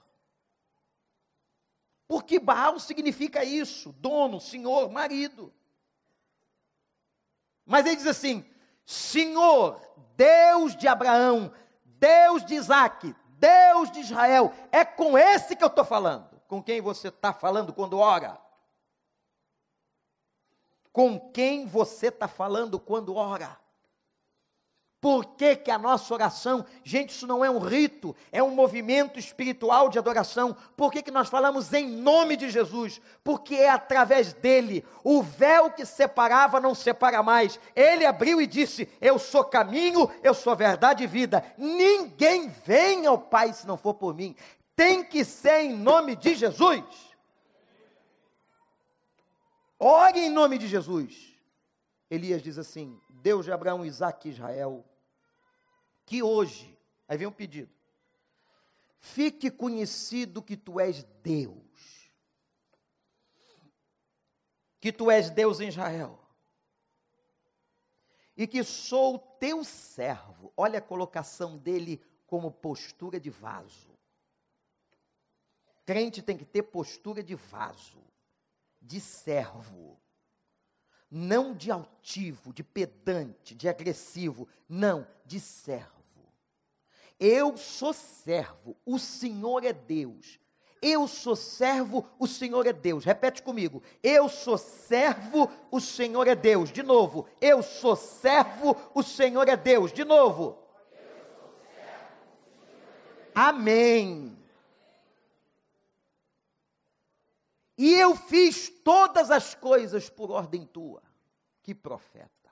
Porque 2.09 2.39
Baal 2.39 2.79
significa 2.79 3.45
isso: 3.45 3.93
dono, 3.93 4.41
senhor, 4.41 4.91
marido. 4.91 5.53
Mas 7.67 7.85
ele 7.85 7.97
diz 7.97 8.07
assim: 8.07 8.45
Senhor, 8.85 9.80
Deus 10.16 10.76
de 10.76 10.87
Abraão, 10.87 11.53
Deus 11.85 12.45
de 12.45 12.55
Isaac, 12.55 13.14
Deus 13.39 13.91
de 13.91 14.01
Israel, 14.01 14.53
é 14.70 14.85
com 14.85 15.16
esse 15.16 15.57
que 15.57 15.64
eu 15.64 15.68
estou 15.68 15.85
falando. 15.85 16.41
Com 16.47 16.62
quem 16.62 16.80
você 16.80 17.09
está 17.09 17.32
falando 17.32 17.72
quando 17.72 17.99
ora? 17.99 18.39
Com 20.93 21.18
quem 21.18 21.66
você 21.66 22.09
está 22.09 22.28
falando 22.28 22.78
quando 22.78 23.16
ora? 23.16 23.59
Por 25.05 25.36
que, 25.36 25.55
que 25.55 25.70
a 25.70 25.76
nossa 25.76 26.14
oração, 26.14 26.64
gente, 26.82 27.11
isso 27.11 27.26
não 27.26 27.44
é 27.44 27.50
um 27.50 27.59
rito, 27.59 28.16
é 28.32 28.42
um 28.42 28.52
movimento 28.52 29.18
espiritual 29.18 29.90
de 29.90 29.98
adoração. 29.98 30.57
Por 30.74 30.90
que, 30.90 31.02
que 31.02 31.11
nós 31.11 31.28
falamos 31.28 31.70
em 31.74 31.86
nome 31.86 32.38
de 32.38 32.48
Jesus? 32.48 33.02
Porque 33.22 33.55
é 33.55 33.68
através 33.68 34.32
dele. 34.32 34.82
O 35.05 35.22
véu 35.22 35.70
que 35.70 35.84
separava 35.84 36.59
não 36.59 36.74
separa 36.74 37.22
mais. 37.22 37.61
Ele 37.76 38.07
abriu 38.07 38.40
e 38.40 38.46
disse: 38.46 38.88
Eu 38.98 39.18
sou 39.18 39.44
caminho, 39.44 40.11
eu 40.22 40.32
sou 40.32 40.57
verdade 40.57 41.05
e 41.05 41.07
vida. 41.07 41.44
Ninguém 41.59 42.48
vem 42.48 43.05
ao 43.05 43.18
Pai 43.18 43.52
se 43.52 43.66
não 43.66 43.76
for 43.76 43.92
por 43.92 44.14
mim. 44.14 44.34
Tem 44.74 45.05
que 45.05 45.22
ser 45.22 45.64
em 45.64 45.76
nome 45.76 46.16
de 46.16 46.34
Jesus. 46.34 46.82
Ore 49.78 50.20
em 50.20 50.30
nome 50.30 50.57
de 50.57 50.66
Jesus. 50.66 51.36
Elias 52.11 52.42
diz 52.42 52.57
assim: 52.57 52.98
Deus 53.11 53.44
de 53.44 53.52
Abraão, 53.52 53.84
Isaac 53.84 54.26
e 54.26 54.32
Israel 54.32 54.82
que 56.05 56.22
hoje, 56.22 56.76
aí 57.09 57.16
vem 57.16 57.26
um 57.26 57.32
pedido, 57.32 57.72
fique 58.98 59.50
conhecido 59.50 60.42
que 60.42 60.57
tu 60.57 60.78
és 60.78 61.02
Deus, 61.22 62.11
que 64.80 64.92
tu 64.92 65.11
és 65.11 65.30
Deus 65.30 65.61
em 65.61 65.68
Israel, 65.68 66.18
e 68.36 68.46
que 68.46 68.64
sou 68.64 69.18
teu 69.18 69.62
servo. 69.62 70.52
Olha 70.57 70.78
a 70.78 70.82
colocação 70.82 71.57
dele 71.57 72.02
como 72.26 72.50
postura 72.50 73.20
de 73.20 73.30
vaso. 73.30 73.94
Crente 75.86 76.20
tem 76.20 76.36
que 76.36 76.44
ter 76.44 76.64
postura 76.64 77.22
de 77.22 77.34
vaso, 77.34 78.02
de 78.82 79.00
servo 79.00 80.00
não 81.14 81.55
de 81.55 81.70
altivo, 81.70 82.52
de 82.52 82.64
pedante, 82.64 83.55
de 83.55 83.68
agressivo, 83.68 84.48
não, 84.68 85.07
de 85.24 85.38
servo. 85.38 85.93
Eu 87.27 87.57
sou 87.57 87.95
servo, 87.95 88.77
o 88.85 88.99
Senhor 88.99 89.64
é 89.64 89.72
Deus. 89.72 90.39
Eu 90.83 91.09
sou 91.09 91.35
servo, 91.35 92.07
o 92.18 92.27
Senhor 92.27 92.66
é 92.66 92.72
Deus. 92.72 93.03
Repete 93.03 93.43
comigo. 93.43 93.83
Eu 94.03 94.29
sou 94.29 94.59
servo, 94.59 95.51
o 95.70 95.81
Senhor 95.81 96.29
é 96.29 96.35
Deus. 96.35 96.70
De 96.70 96.83
novo. 96.83 97.27
Eu 97.41 97.62
sou 97.62 97.97
servo, 97.97 98.77
o 98.95 99.03
Senhor 99.03 99.49
é 99.49 99.57
Deus. 99.57 99.91
De 99.91 100.05
novo. 100.05 100.62
Amém. 103.35 104.37
E 107.79 107.95
eu 107.95 108.14
fiz 108.14 108.68
todas 108.68 109.31
as 109.31 109.55
coisas 109.55 110.11
por 110.11 110.31
ordem 110.31 110.66
tua. 110.66 111.03
Que 111.62 111.75
profeta. 111.75 112.51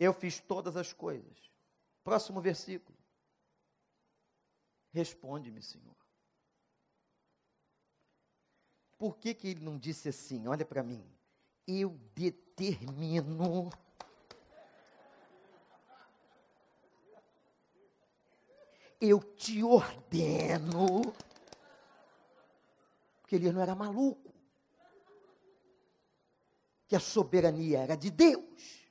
Eu 0.00 0.14
fiz 0.14 0.40
todas 0.40 0.78
as 0.78 0.94
coisas. 0.94 1.51
Próximo 2.04 2.40
versículo. 2.40 2.96
Responde-me, 4.92 5.62
Senhor. 5.62 5.96
Por 8.98 9.16
que, 9.16 9.34
que 9.34 9.48
ele 9.48 9.64
não 9.64 9.78
disse 9.78 10.08
assim? 10.08 10.46
Olha 10.46 10.64
para 10.64 10.82
mim. 10.82 11.04
Eu 11.66 11.98
determino. 12.14 13.70
Eu 19.00 19.20
te 19.20 19.62
ordeno 19.64 21.12
porque 23.32 23.36
ele 23.36 23.50
não 23.50 23.62
era 23.62 23.74
maluco. 23.74 24.30
Que 26.86 26.94
a 26.94 27.00
soberania 27.00 27.78
era 27.78 27.96
de 27.96 28.10
Deus. 28.10 28.81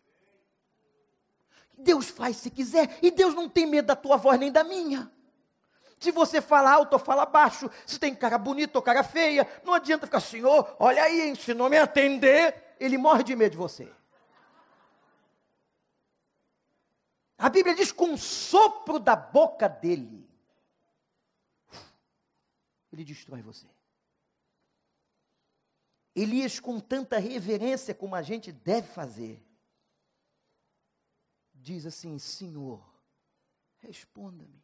Deus 1.82 2.10
faz 2.10 2.38
se 2.38 2.50
quiser, 2.50 2.98
e 3.02 3.12
Deus 3.12 3.34
não 3.34 3.50
tem 3.50 3.66
medo 3.66 3.88
da 3.88 3.96
tua 3.96 4.18
voz 4.18 4.40
nem 4.40 4.52
da 4.52 4.64
minha. 4.64 5.12
Se 6.00 6.12
você 6.12 6.42
fala 6.42 6.72
alto 6.72 6.94
ou 6.94 7.00
fala 7.00 7.26
baixo, 7.26 7.70
se 7.86 8.00
tem 8.00 8.16
cara 8.16 8.38
bonita 8.38 8.78
ou 8.78 8.82
cara 8.82 9.04
feia, 9.04 9.48
não 9.64 9.74
adianta 9.74 10.08
ficar, 10.08 10.20
Senhor, 10.20 10.76
olha 10.80 11.04
aí, 11.04 11.36
se 11.36 11.54
não 11.54 11.70
me 11.70 11.78
atender, 11.78 12.76
ele 12.80 12.98
morre 12.98 13.24
de 13.24 13.36
medo 13.36 13.52
de 13.52 13.58
você. 13.58 13.92
A 17.38 17.50
Bíblia 17.50 17.76
diz: 17.76 17.92
com 17.92 18.06
um 18.06 18.18
sopro 18.18 19.00
da 19.00 19.16
boca 19.16 19.70
dele, 19.70 20.28
ele 22.92 23.04
destrói 23.04 23.42
você. 23.42 23.68
Elias, 26.16 26.60
com 26.60 26.80
tanta 26.80 27.18
reverência 27.20 27.96
como 27.96 28.16
a 28.16 28.22
gente 28.22 28.52
deve 28.52 28.88
fazer, 28.88 29.42
diz 31.62 31.86
assim: 31.86 32.18
Senhor, 32.18 32.84
responda-me. 33.80 34.62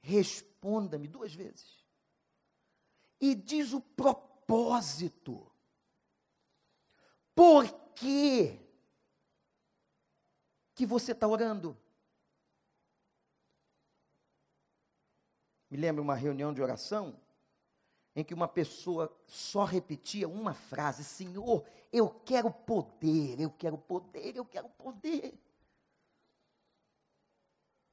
Responda-me 0.00 1.06
duas 1.06 1.34
vezes. 1.34 1.84
E 3.20 3.34
diz 3.34 3.72
o 3.72 3.80
propósito. 3.80 5.50
Por 7.34 7.68
que 7.94 8.58
que 10.74 10.86
você 10.86 11.12
está 11.12 11.26
orando? 11.26 11.76
Me 15.68 15.76
lembro 15.76 16.02
uma 16.02 16.14
reunião 16.14 16.52
de 16.52 16.62
oração 16.62 17.20
em 18.14 18.24
que 18.24 18.34
uma 18.34 18.48
pessoa 18.48 19.14
só 19.26 19.64
repetia 19.64 20.28
uma 20.28 20.54
frase: 20.54 21.04
Senhor, 21.04 21.64
eu 21.92 22.08
quero 22.08 22.50
poder, 22.50 23.40
eu 23.40 23.50
quero 23.50 23.78
poder, 23.78 24.36
eu 24.36 24.44
quero 24.44 24.68
poder. 24.70 25.38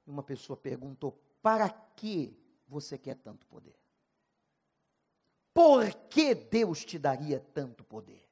E 0.05 0.09
uma 0.09 0.23
pessoa 0.23 0.57
perguntou: 0.57 1.19
Para 1.41 1.69
que 1.69 2.37
você 2.67 2.97
quer 2.97 3.15
tanto 3.15 3.45
poder? 3.45 3.77
Por 5.53 5.91
que 6.09 6.35
Deus 6.35 6.85
te 6.85 6.99
daria 6.99 7.39
tanto 7.39 7.83
poder? 7.83 8.27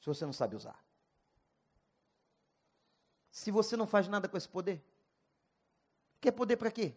Se 0.00 0.06
você 0.06 0.24
não 0.24 0.32
sabe 0.32 0.56
usar. 0.56 0.80
Se 3.30 3.50
você 3.50 3.76
não 3.76 3.86
faz 3.86 4.06
nada 4.08 4.28
com 4.28 4.36
esse 4.36 4.48
poder, 4.48 4.84
quer 6.20 6.32
poder 6.32 6.56
para 6.56 6.70
quê? 6.70 6.94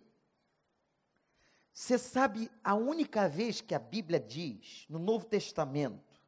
Você 1.75 1.97
sabe 1.97 2.49
a 2.63 2.73
única 2.73 3.27
vez 3.27 3.59
que 3.59 3.75
a 3.75 3.79
Bíblia 3.79 4.17
diz, 4.17 4.85
no 4.87 4.97
Novo 4.97 5.25
Testamento, 5.25 6.21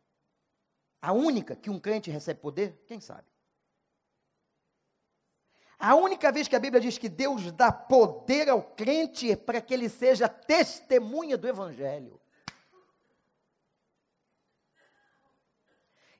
a 1.01 1.13
única 1.13 1.55
que 1.55 1.69
um 1.69 1.79
crente 1.79 2.11
recebe 2.11 2.41
poder? 2.41 2.83
Quem 2.85 2.99
sabe? 2.99 3.25
A 5.79 5.95
única 5.95 6.33
vez 6.33 6.49
que 6.49 6.55
a 6.57 6.59
Bíblia 6.59 6.81
diz 6.81 6.97
que 6.97 7.07
Deus 7.07 7.49
dá 7.53 7.71
poder 7.71 8.49
ao 8.49 8.61
crente 8.61 9.31
é 9.31 9.37
para 9.37 9.61
que 9.61 9.73
ele 9.73 9.87
seja 9.87 10.27
testemunha 10.27 11.37
do 11.37 11.47
Evangelho. 11.47 12.19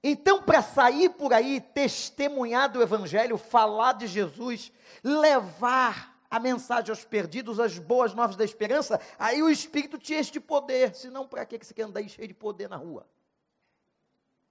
Então, 0.02 0.42
para 0.42 0.62
sair 0.62 1.10
por 1.10 1.34
aí, 1.34 1.60
testemunhar 1.60 2.72
do 2.72 2.82
Evangelho, 2.82 3.38
falar 3.38 3.92
de 3.92 4.08
Jesus, 4.08 4.72
levar 5.04 6.17
a 6.30 6.40
mensagem 6.40 6.90
aos 6.90 7.06
perdidos, 7.06 7.60
as 7.60 7.78
boas 7.78 8.14
novas 8.14 8.36
da 8.36 8.44
esperança, 8.44 9.00
aí 9.18 9.42
o 9.42 9.50
Espírito 9.50 9.98
te 9.98 10.14
enche 10.14 10.32
de 10.32 10.40
poder. 10.40 10.94
Senão, 10.96 11.28
para 11.28 11.46
que 11.46 11.58
você 11.58 11.74
quer 11.74 11.84
andar 11.84 12.08
cheio 12.08 12.28
de 12.28 12.34
poder 12.34 12.70
na 12.70 12.76
rua? 12.76 13.08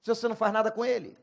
Se 0.03 0.09
você 0.09 0.29
não 0.29 0.37
faz 0.37 0.53
nada 0.53 0.71
com 0.71 0.85
ele. 0.85 1.19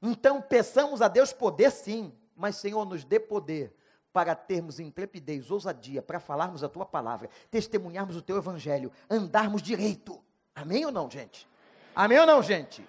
Então, 0.00 0.40
peçamos 0.40 1.00
a 1.00 1.08
Deus 1.08 1.32
poder 1.32 1.70
sim, 1.70 2.14
mas 2.36 2.56
Senhor, 2.56 2.84
nos 2.84 3.04
dê 3.04 3.18
poder 3.18 3.74
para 4.12 4.34
termos 4.34 4.78
intrepidez, 4.78 5.50
ousadia, 5.50 6.00
para 6.00 6.20
falarmos 6.20 6.62
a 6.62 6.68
tua 6.68 6.86
palavra, 6.86 7.28
testemunharmos 7.50 8.16
o 8.16 8.22
teu 8.22 8.36
evangelho, 8.36 8.92
andarmos 9.10 9.60
direito. 9.60 10.22
Amém 10.54 10.84
ou 10.84 10.92
não, 10.92 11.10
gente? 11.10 11.48
Amém 11.96 12.18
ou 12.20 12.26
não, 12.26 12.42
gente? 12.42 12.86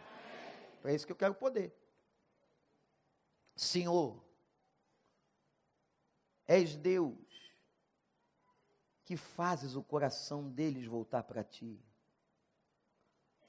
É 0.83 0.93
isso 0.93 1.05
que 1.05 1.11
eu 1.11 1.15
quero 1.15 1.33
poder. 1.33 1.75
Senhor, 3.55 4.21
És 6.47 6.75
Deus 6.75 7.15
que 9.03 9.15
fazes 9.15 9.75
o 9.75 9.83
coração 9.83 10.49
deles 10.49 10.85
voltar 10.85 11.23
para 11.23 11.43
ti. 11.43 11.79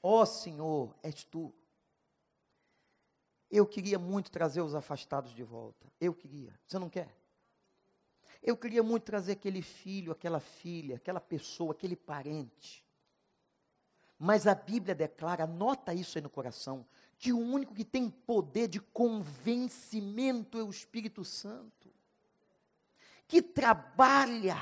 Ó 0.01 0.23
Senhor, 0.25 0.95
és 1.01 1.23
tu. 1.23 1.53
Eu 3.49 3.65
queria 3.65 3.97
muito 3.97 4.29
trazer 4.29 4.61
os 4.61 4.75
afastados 4.75 5.33
de 5.33 5.43
volta. 5.43 5.91
Eu 5.99 6.13
queria. 6.13 6.57
Você 6.67 6.77
não 6.77 6.89
quer? 6.89 7.15
Eu 8.43 8.55
queria 8.55 8.83
muito 8.83 9.03
trazer 9.03 9.33
aquele 9.33 9.61
filho, 9.61 10.11
aquela 10.11 10.39
filha, 10.39 10.97
aquela 10.97 11.19
pessoa, 11.19 11.71
aquele 11.71 11.95
parente. 11.95 12.85
Mas 14.19 14.47
a 14.47 14.55
Bíblia 14.55 14.95
declara, 14.95 15.43
anota 15.43 15.93
isso 15.93 16.17
aí 16.17 16.21
no 16.21 16.29
coração, 16.29 16.85
que 17.17 17.33
o 17.33 17.39
único 17.39 17.73
que 17.73 17.85
tem 17.85 18.09
poder 18.09 18.67
de 18.67 18.79
convencimento 18.79 20.59
é 20.59 20.63
o 20.63 20.69
Espírito 20.69 21.23
Santo, 21.23 21.91
que 23.27 23.41
trabalha 23.41 24.57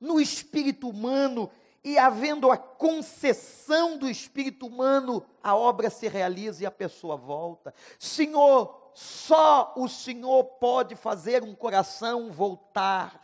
no 0.00 0.20
espírito 0.20 0.88
humano 0.88 1.50
e 1.82 1.96
havendo 1.96 2.50
a 2.50 2.58
concessão 2.58 3.96
do 3.96 4.08
espírito 4.08 4.66
humano, 4.66 5.24
a 5.42 5.56
obra 5.56 5.88
se 5.88 6.08
realiza 6.08 6.62
e 6.64 6.66
a 6.66 6.70
pessoa 6.70 7.16
volta. 7.16 7.72
Senhor, 7.98 8.90
só 8.94 9.72
o 9.76 9.88
Senhor 9.88 10.44
pode 10.44 10.96
fazer 10.96 11.42
um 11.42 11.54
coração 11.54 12.32
voltar 12.32 13.20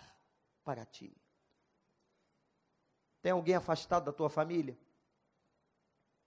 para 0.63 0.85
ti. 0.85 1.15
Tem 3.21 3.33
alguém 3.33 3.55
afastado 3.55 4.05
da 4.05 4.13
tua 4.13 4.31
família? 4.31 4.79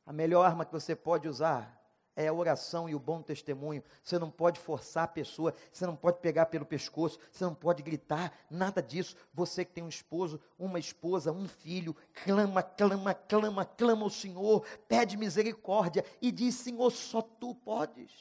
A 0.05 0.11
melhor 0.11 0.43
arma 0.43 0.65
que 0.65 0.71
você 0.71 0.95
pode 0.95 1.27
usar 1.27 1.76
é 2.17 2.27
a 2.27 2.33
oração 2.33 2.89
e 2.89 2.95
o 2.95 2.99
bom 2.99 3.21
testemunho. 3.21 3.83
Você 4.03 4.17
não 4.17 4.31
pode 4.31 4.59
forçar 4.59 5.03
a 5.03 5.07
pessoa, 5.07 5.53
você 5.71 5.85
não 5.85 5.95
pode 5.95 6.19
pegar 6.19 6.47
pelo 6.47 6.65
pescoço, 6.65 7.19
você 7.31 7.45
não 7.45 7.53
pode 7.53 7.83
gritar, 7.83 8.33
nada 8.49 8.81
disso. 8.81 9.15
Você 9.31 9.63
que 9.63 9.71
tem 9.71 9.83
um 9.83 9.87
esposo, 9.87 10.41
uma 10.57 10.79
esposa, 10.79 11.31
um 11.31 11.47
filho, 11.47 11.95
clama, 12.25 12.63
clama, 12.63 13.13
clama, 13.13 13.63
clama 13.63 14.03
ao 14.03 14.09
Senhor, 14.09 14.65
pede 14.87 15.15
misericórdia 15.15 16.03
e 16.19 16.31
diz: 16.31 16.55
Senhor, 16.55 16.89
só 16.89 17.21
tu 17.21 17.53
podes. 17.53 18.11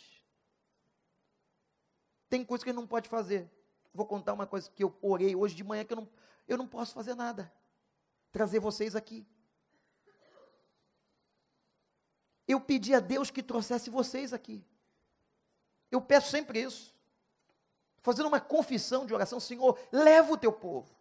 Tem 2.28 2.44
coisa 2.44 2.62
que 2.62 2.68
ele 2.68 2.76
não 2.76 2.86
pode 2.86 3.08
fazer. 3.08 3.50
Vou 3.94 4.04
contar 4.04 4.34
uma 4.34 4.46
coisa 4.46 4.70
que 4.70 4.84
eu 4.84 4.94
orei 5.00 5.34
hoje 5.34 5.54
de 5.54 5.64
manhã 5.64 5.82
que 5.82 5.94
eu 5.94 5.96
não, 5.96 6.08
eu 6.46 6.58
não 6.58 6.68
posso 6.68 6.92
fazer 6.92 7.14
nada. 7.14 7.50
Trazer 8.30 8.60
vocês 8.60 8.94
aqui. 8.94 9.26
Eu 12.46 12.60
pedi 12.60 12.94
a 12.94 13.00
Deus 13.00 13.30
que 13.30 13.42
trouxesse 13.42 13.90
vocês 13.90 14.32
aqui. 14.32 14.64
Eu 15.90 16.00
peço 16.00 16.30
sempre 16.30 16.62
isso. 16.62 16.94
Fazendo 18.02 18.26
uma 18.26 18.40
confissão 18.40 19.04
de 19.04 19.12
oração, 19.12 19.40
Senhor, 19.40 19.78
leva 19.90 20.32
o 20.32 20.36
teu 20.36 20.52
povo. 20.52 20.94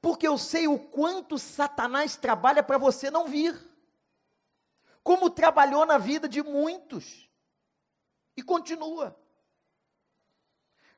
Porque 0.00 0.26
eu 0.26 0.36
sei 0.38 0.66
o 0.66 0.78
quanto 0.78 1.38
Satanás 1.38 2.16
trabalha 2.16 2.62
para 2.62 2.78
você 2.78 3.10
não 3.10 3.28
vir. 3.28 3.56
Como 5.02 5.30
trabalhou 5.30 5.86
na 5.86 5.98
vida 5.98 6.28
de 6.28 6.42
muitos. 6.42 7.28
E 8.36 8.42
continua. 8.42 9.16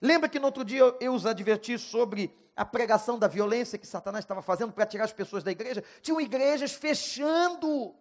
Lembra 0.01 0.29
que 0.29 0.39
no 0.39 0.47
outro 0.47 0.65
dia 0.65 0.97
eu, 1.01 1.15
os 1.15 1.27
adverti 1.27 1.79
sobre 1.79 2.35
a 2.57 2.65
pregação 2.65 3.19
da 3.19 3.29
violência 3.29 3.79
que 3.79 3.87
Satanás 3.87 4.25
estava 4.25 4.43
fazendo 4.43 4.73
para 4.73 4.87
tirar 4.87 5.05
as 5.05 5.13
pessoas 5.13 5.45
da 5.45 5.51
igreja? 5.51 5.85
Tinham 6.01 6.21
igrejas 6.21 6.73
fechando 6.73 7.95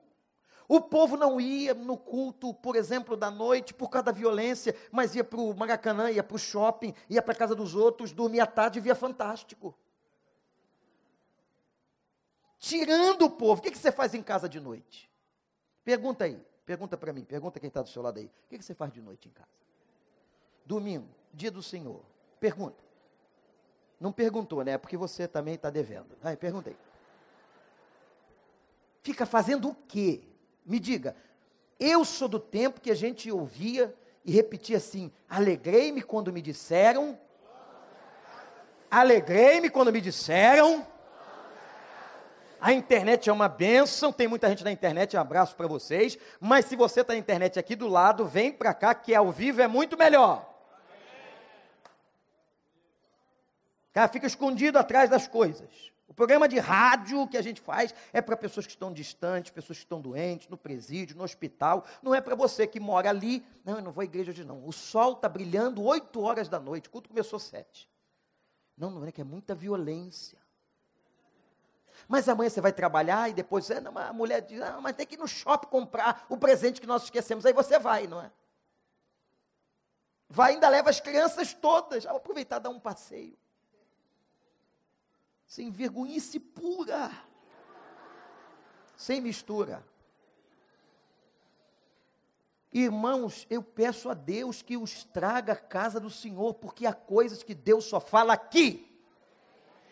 o 0.74 0.80
povo 0.80 1.18
não 1.18 1.42
ia 1.42 1.74
no 1.74 1.98
culto, 1.98 2.54
por 2.54 2.78
exemplo, 2.78 3.18
da 3.18 3.30
noite, 3.30 3.74
por 3.74 3.90
causa 3.90 4.06
da 4.06 4.12
violência, 4.14 4.74
mas 4.90 5.14
ia 5.14 5.22
para 5.22 5.38
o 5.38 5.54
Maracanã, 5.54 6.10
ia 6.10 6.24
para 6.24 6.36
o 6.36 6.40
shopping, 6.40 6.94
ia 7.10 7.22
para 7.22 7.34
a 7.34 7.36
casa 7.36 7.54
dos 7.54 7.76
outros, 7.76 8.14
dormia 8.14 8.44
à 8.44 8.48
tarde 8.48 8.80
e 8.80 8.82
via 8.82 8.96
fantástico. 8.96 9.76
Tirando 12.58 13.24
o 13.24 13.30
povo. 13.30 13.60
O 13.60 13.62
que, 13.62 13.70
que 13.70 13.78
você 13.78 13.92
faz 13.92 14.14
em 14.14 14.24
casa 14.24 14.48
de 14.48 14.62
noite? 14.62 15.12
Pergunta 15.84 16.24
aí, 16.24 16.42
pergunta 16.66 16.96
para 16.96 17.12
mim, 17.12 17.26
pergunta 17.26 17.60
quem 17.60 17.68
está 17.68 17.82
do 17.82 17.90
seu 17.90 18.02
lado 18.02 18.20
aí. 18.20 18.28
O 18.28 18.48
que, 18.48 18.58
que 18.58 18.64
você 18.64 18.74
faz 18.74 18.94
de 18.94 19.02
noite 19.02 19.28
em 19.28 19.32
casa? 19.34 19.50
Domingo, 20.66 21.10
dia 21.34 21.52
do 21.52 21.62
Senhor. 21.62 22.02
Pergunta. 22.40 22.82
Não 24.00 24.14
perguntou, 24.14 24.64
né? 24.64 24.78
Porque 24.78 24.96
você 24.96 25.28
também 25.28 25.56
está 25.56 25.70
devendo. 25.70 26.18
Aí, 26.24 26.38
perguntei. 26.38 26.78
Fica 29.04 29.26
fazendo 29.26 29.68
o 29.68 29.76
quê? 29.76 30.31
Me 30.66 30.80
diga, 30.80 31.16
eu 31.80 32.06
sou 32.06 32.28
do 32.28 32.40
tempo 32.40 32.80
que 32.80 32.92
a 32.92 32.96
gente 32.96 33.32
ouvia 33.32 33.94
e 34.24 34.32
repetia 34.32 34.78
assim: 34.78 35.12
alegrei-me 35.30 36.02
quando 36.02 36.32
me 36.32 36.42
disseram. 36.42 37.18
Alegrei-me 38.90 39.70
quando 39.70 39.92
me 39.92 40.02
disseram. 40.02 40.86
A 42.60 42.72
internet 42.74 43.28
é 43.28 43.34
uma 43.34 43.50
benção, 43.50 44.14
tem 44.14 44.28
muita 44.28 44.48
gente 44.48 44.64
na 44.64 44.72
internet, 44.72 45.18
um 45.18 45.20
abraço 45.20 45.56
para 45.56 45.66
vocês. 45.66 46.16
Mas 46.40 46.66
se 46.66 46.76
você 46.76 47.02
está 47.02 47.14
na 47.14 47.20
internet 47.20 47.58
aqui 47.58 47.76
do 47.76 47.88
lado, 47.88 48.26
vem 48.26 48.52
para 48.52 48.72
cá, 48.72 48.94
que 48.94 49.16
ao 49.16 49.32
vivo 49.32 49.62
é 49.62 49.68
muito 49.68 49.98
melhor. 49.98 50.48
Cara, 53.92 54.08
fica 54.08 54.28
escondido 54.28 54.78
atrás 54.78 55.10
das 55.10 55.28
coisas. 55.28 55.91
O 56.12 56.14
programa 56.14 56.46
de 56.46 56.60
rádio 56.60 57.26
que 57.26 57.38
a 57.38 57.42
gente 57.42 57.62
faz 57.62 57.96
é 58.12 58.22
para 58.22 58.36
pessoas 58.36 58.66
que 58.66 58.74
estão 58.74 58.92
distantes, 58.92 59.50
pessoas 59.50 59.78
que 59.78 59.86
estão 59.86 60.02
doentes, 60.02 60.50
no 60.50 60.58
presídio, 60.58 61.16
no 61.16 61.24
hospital. 61.24 61.86
Não 62.04 62.14
é 62.14 62.20
para 62.20 62.36
você 62.36 62.68
que 62.68 62.82
mora 62.82 63.10
ali. 63.10 63.42
Não, 63.64 63.78
eu 63.78 63.82
não 63.82 63.94
vou 63.94 64.02
à 64.02 64.04
igreja 64.04 64.30
hoje 64.30 64.44
não. 64.44 64.68
O 64.68 64.74
sol 64.74 65.14
está 65.14 65.30
brilhando 65.30 65.82
8 65.82 66.22
horas 66.22 66.50
da 66.50 66.60
noite. 66.60 66.90
O 66.90 66.92
culto 66.92 67.08
começou 67.08 67.38
às 67.38 67.44
7. 67.44 67.90
Não, 68.78 68.92
não 68.92 69.06
é 69.06 69.12
que 69.14 69.22
é 69.22 69.24
muita 69.24 69.56
violência. 69.56 70.38
Mas 72.10 72.28
amanhã 72.28 72.50
você 72.50 72.60
vai 72.60 72.74
trabalhar 72.74 73.30
e 73.30 73.34
depois 73.34 73.70
não, 73.82 73.98
a 73.98 74.12
mulher 74.12 74.42
diz, 74.42 74.62
ah, 74.62 74.82
mas 74.82 74.98
tem 74.98 75.08
que 75.08 75.16
ir 75.16 75.18
no 75.18 75.30
shopping 75.30 75.70
comprar 75.70 76.26
o 76.28 76.36
presente 76.36 76.82
que 76.82 76.88
nós 76.88 77.04
esquecemos. 77.04 77.46
Aí 77.46 77.54
você 77.54 77.80
vai, 77.80 78.06
não 78.06 78.22
é? 78.22 78.30
Vai 80.28 80.56
ainda 80.56 80.68
leva 80.68 80.90
as 80.90 81.00
crianças 81.00 81.54
todas. 81.54 82.06
Ah, 82.06 82.12
aproveitar 82.12 82.60
dar 82.60 82.70
um 82.70 82.82
passeio 82.82 83.40
sem 85.52 85.70
vergonhice 85.70 86.40
pura, 86.40 87.12
sem 88.96 89.20
mistura. 89.20 89.86
Irmãos, 92.72 93.46
eu 93.50 93.62
peço 93.62 94.10
a 94.10 94.14
Deus 94.14 94.62
que 94.62 94.78
os 94.78 95.04
traga 95.04 95.52
à 95.52 95.58
casa 95.58 96.00
do 96.00 96.10
Senhor, 96.10 96.54
porque 96.54 96.86
há 96.86 96.94
coisas 96.94 97.44
que 97.44 97.54
Deus 97.54 97.84
só 97.84 98.00
fala 98.00 98.32
aqui. 98.32 98.88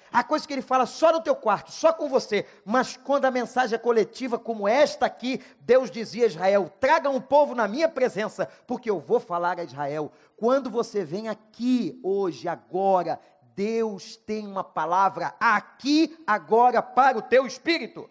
Há 0.09 0.23
coisas 0.23 0.47
que 0.47 0.53
Ele 0.53 0.61
fala 0.61 0.85
só 0.85 1.11
no 1.11 1.21
teu 1.21 1.35
quarto, 1.35 1.73
só 1.73 1.91
com 1.91 2.07
você. 2.07 2.47
Mas 2.63 2.95
quando 2.95 3.25
a 3.25 3.31
mensagem 3.31 3.75
é 3.75 3.79
coletiva, 3.79 4.39
como 4.39 4.65
esta 4.65 5.07
aqui, 5.07 5.43
Deus 5.59 5.91
dizia 5.91 6.23
a 6.23 6.27
Israel: 6.27 6.73
traga 6.79 7.09
um 7.09 7.19
povo 7.19 7.53
na 7.53 7.67
minha 7.67 7.89
presença, 7.89 8.47
porque 8.65 8.89
eu 8.89 9.01
vou 9.01 9.19
falar 9.19 9.59
a 9.59 9.65
Israel. 9.65 10.09
Quando 10.37 10.69
você 10.69 11.03
vem 11.03 11.27
aqui, 11.27 11.99
hoje, 12.01 12.47
agora, 12.47 13.19
Deus 13.59 14.15
tem 14.15 14.47
uma 14.47 14.63
palavra 14.63 15.35
aqui, 15.37 16.17
agora, 16.25 16.81
para 16.81 17.17
o 17.17 17.21
teu 17.21 17.45
espírito. 17.45 18.09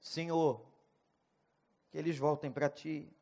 Senhor, 0.00 0.64
que 1.90 1.98
eles 1.98 2.16
voltem 2.16 2.52
para 2.52 2.70
ti. 2.70 3.12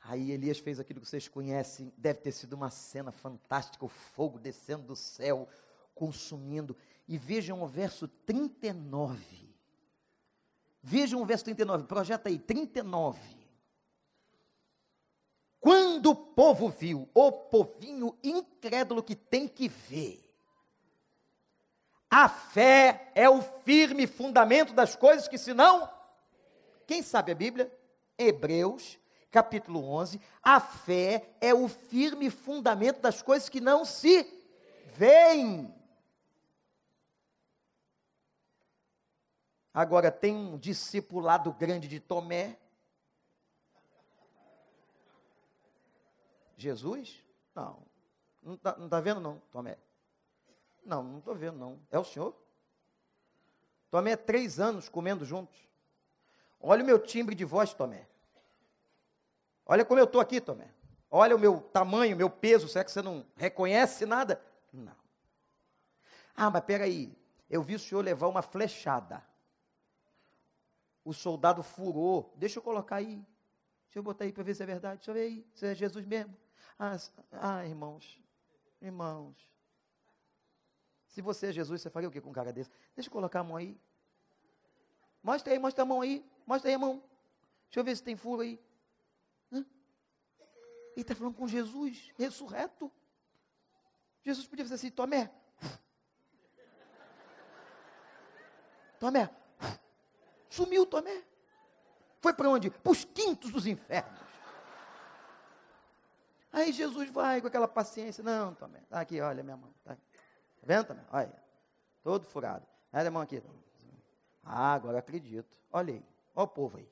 Aí 0.00 0.30
Elias 0.30 0.58
fez 0.58 0.80
aquilo 0.80 1.02
que 1.02 1.06
vocês 1.06 1.28
conhecem, 1.28 1.92
deve 1.98 2.20
ter 2.20 2.32
sido 2.32 2.54
uma 2.54 2.70
cena 2.70 3.12
fantástica, 3.12 3.84
o 3.84 3.90
fogo 3.90 4.38
descendo 4.38 4.84
do 4.84 4.96
céu, 4.96 5.46
consumindo. 5.94 6.74
E 7.06 7.18
vejam 7.18 7.62
o 7.62 7.66
verso 7.66 8.08
39. 8.08 9.54
Vejam 10.82 11.20
o 11.20 11.26
verso 11.26 11.44
39, 11.44 11.84
projeta 11.84 12.30
aí, 12.30 12.38
39. 12.38 13.41
Quando 16.02 16.10
o 16.10 16.16
povo 16.16 16.68
viu, 16.68 17.08
o 17.14 17.30
povinho 17.30 18.18
incrédulo 18.24 19.04
que 19.04 19.14
tem 19.14 19.46
que 19.46 19.68
ver, 19.68 20.20
a 22.10 22.28
fé 22.28 23.12
é 23.14 23.30
o 23.30 23.40
firme 23.40 24.08
fundamento 24.08 24.72
das 24.72 24.96
coisas 24.96 25.28
que 25.28 25.38
se 25.38 25.54
não. 25.54 25.88
Quem 26.88 27.04
sabe 27.04 27.30
a 27.30 27.36
Bíblia? 27.36 27.72
Hebreus, 28.18 28.98
capítulo 29.30 29.88
11. 29.90 30.20
A 30.42 30.58
fé 30.58 31.36
é 31.40 31.54
o 31.54 31.68
firme 31.68 32.30
fundamento 32.30 33.00
das 33.00 33.22
coisas 33.22 33.48
que 33.48 33.60
não 33.60 33.84
se 33.84 34.26
veem. 34.96 35.72
Agora, 39.72 40.10
tem 40.10 40.34
um 40.34 40.58
discipulado 40.58 41.52
grande 41.52 41.86
de 41.86 42.00
Tomé, 42.00 42.58
Jesus? 46.62 47.22
Não. 47.54 47.82
Não 48.42 48.54
está 48.54 48.72
tá 48.72 49.00
vendo, 49.00 49.20
não, 49.20 49.38
Tomé? 49.50 49.76
Não, 50.84 51.02
não 51.02 51.18
estou 51.18 51.34
vendo, 51.34 51.58
não. 51.58 51.78
É 51.90 51.98
o 51.98 52.04
senhor? 52.04 52.34
Tomé, 53.90 54.16
três 54.16 54.58
anos 54.58 54.88
comendo 54.88 55.24
juntos. 55.24 55.56
Olha 56.58 56.82
o 56.82 56.86
meu 56.86 56.98
timbre 56.98 57.34
de 57.34 57.44
voz, 57.44 57.74
Tomé. 57.74 58.08
Olha 59.66 59.84
como 59.84 60.00
eu 60.00 60.04
estou 60.04 60.20
aqui, 60.20 60.40
Tomé. 60.40 60.68
Olha 61.10 61.36
o 61.36 61.38
meu 61.38 61.60
tamanho, 61.60 62.16
meu 62.16 62.30
peso. 62.30 62.68
Será 62.68 62.84
que 62.84 62.90
você 62.90 63.02
não 63.02 63.26
reconhece 63.36 64.06
nada? 64.06 64.40
Não. 64.72 64.96
Ah, 66.34 66.50
mas 66.50 66.64
peraí. 66.64 67.14
Eu 67.50 67.62
vi 67.62 67.74
o 67.74 67.78
senhor 67.78 68.02
levar 68.02 68.28
uma 68.28 68.42
flechada. 68.42 69.22
O 71.04 71.12
soldado 71.12 71.62
furou. 71.62 72.32
Deixa 72.36 72.58
eu 72.58 72.62
colocar 72.62 72.96
aí. 72.96 73.16
Deixa 73.84 73.98
eu 73.98 74.02
botar 74.02 74.24
aí 74.24 74.32
para 74.32 74.42
ver 74.42 74.54
se 74.54 74.62
é 74.62 74.66
verdade. 74.66 74.96
Deixa 74.96 75.10
eu 75.10 75.14
ver 75.14 75.20
aí. 75.20 75.46
Se 75.52 75.66
é 75.66 75.74
Jesus 75.74 76.06
mesmo. 76.06 76.34
Ah, 76.78 76.96
ah, 77.32 77.66
irmãos, 77.66 78.20
irmãos. 78.80 79.36
Se 81.06 81.20
você 81.20 81.48
é 81.48 81.52
Jesus, 81.52 81.82
você 81.82 81.90
faria 81.90 82.08
o 82.08 82.12
que 82.12 82.20
com 82.20 82.30
um 82.30 82.32
cara 82.32 82.52
desse? 82.52 82.70
Deixa 82.94 83.08
eu 83.08 83.12
colocar 83.12 83.40
a 83.40 83.44
mão 83.44 83.56
aí. 83.56 83.78
Mostra 85.22 85.52
aí, 85.52 85.58
mostra 85.58 85.82
a 85.82 85.86
mão 85.86 86.00
aí. 86.00 86.24
Mostra 86.46 86.70
aí 86.70 86.74
a 86.74 86.78
mão. 86.78 87.02
Deixa 87.66 87.80
eu 87.80 87.84
ver 87.84 87.96
se 87.96 88.02
tem 88.02 88.16
furo 88.16 88.42
aí. 88.42 88.58
Hã? 89.52 89.58
Ele 89.58 89.66
está 90.96 91.14
falando 91.14 91.34
com 91.34 91.46
Jesus, 91.46 92.10
ressurreto. 92.16 92.90
Jesus 94.24 94.46
podia 94.46 94.64
fazer 94.64 94.74
assim, 94.74 94.90
Tomé. 94.90 95.30
Tomé. 98.98 99.30
Sumiu 100.48 100.86
Tomé. 100.86 101.24
Foi 102.20 102.32
para 102.32 102.48
onde? 102.48 102.70
Para 102.70 102.92
os 102.92 103.04
quintos 103.04 103.50
dos 103.50 103.66
infernos. 103.66 104.31
Aí 106.52 106.70
Jesus 106.70 107.08
vai 107.10 107.40
com 107.40 107.46
aquela 107.46 107.66
paciência. 107.66 108.22
Não, 108.22 108.54
Tomé, 108.54 108.80
tá 108.88 109.00
aqui, 109.00 109.20
olha 109.20 109.42
minha 109.42 109.56
mão. 109.56 109.72
Tá, 109.82 109.94
tá 109.94 110.00
vendo, 110.62 110.86
Tomé? 110.86 111.02
Olha, 111.10 111.42
todo 112.02 112.26
furado. 112.26 112.66
Olha 112.92 113.08
a 113.08 113.10
mão 113.10 113.22
aqui. 113.22 113.42
Ah, 114.44 114.74
agora 114.74 114.98
acredito. 114.98 115.56
Olha 115.72 115.94
aí, 115.94 116.04
olha 116.34 116.44
o 116.44 116.48
povo 116.48 116.76
aí. 116.76 116.88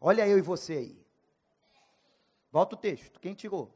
Olha 0.00 0.28
eu 0.28 0.38
e 0.38 0.42
você 0.42 0.74
aí. 0.74 1.06
Volta 2.52 2.74
o 2.74 2.78
texto, 2.78 3.18
quem 3.20 3.34
tirou? 3.34 3.74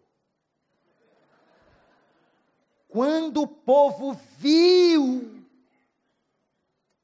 Quando 2.89 3.43
o 3.43 3.49
povo 3.49 4.13
viu, 4.37 5.47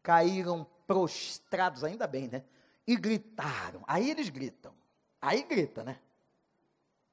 caíram 0.02 0.66
prostrados, 0.86 1.82
ainda 1.82 2.06
bem, 2.06 2.28
né? 2.28 2.44
E 2.86 2.94
gritaram. 2.94 3.82
Aí 3.86 4.10
eles 4.10 4.28
gritam. 4.28 4.74
Aí 5.20 5.42
grita, 5.42 5.82
né? 5.82 5.98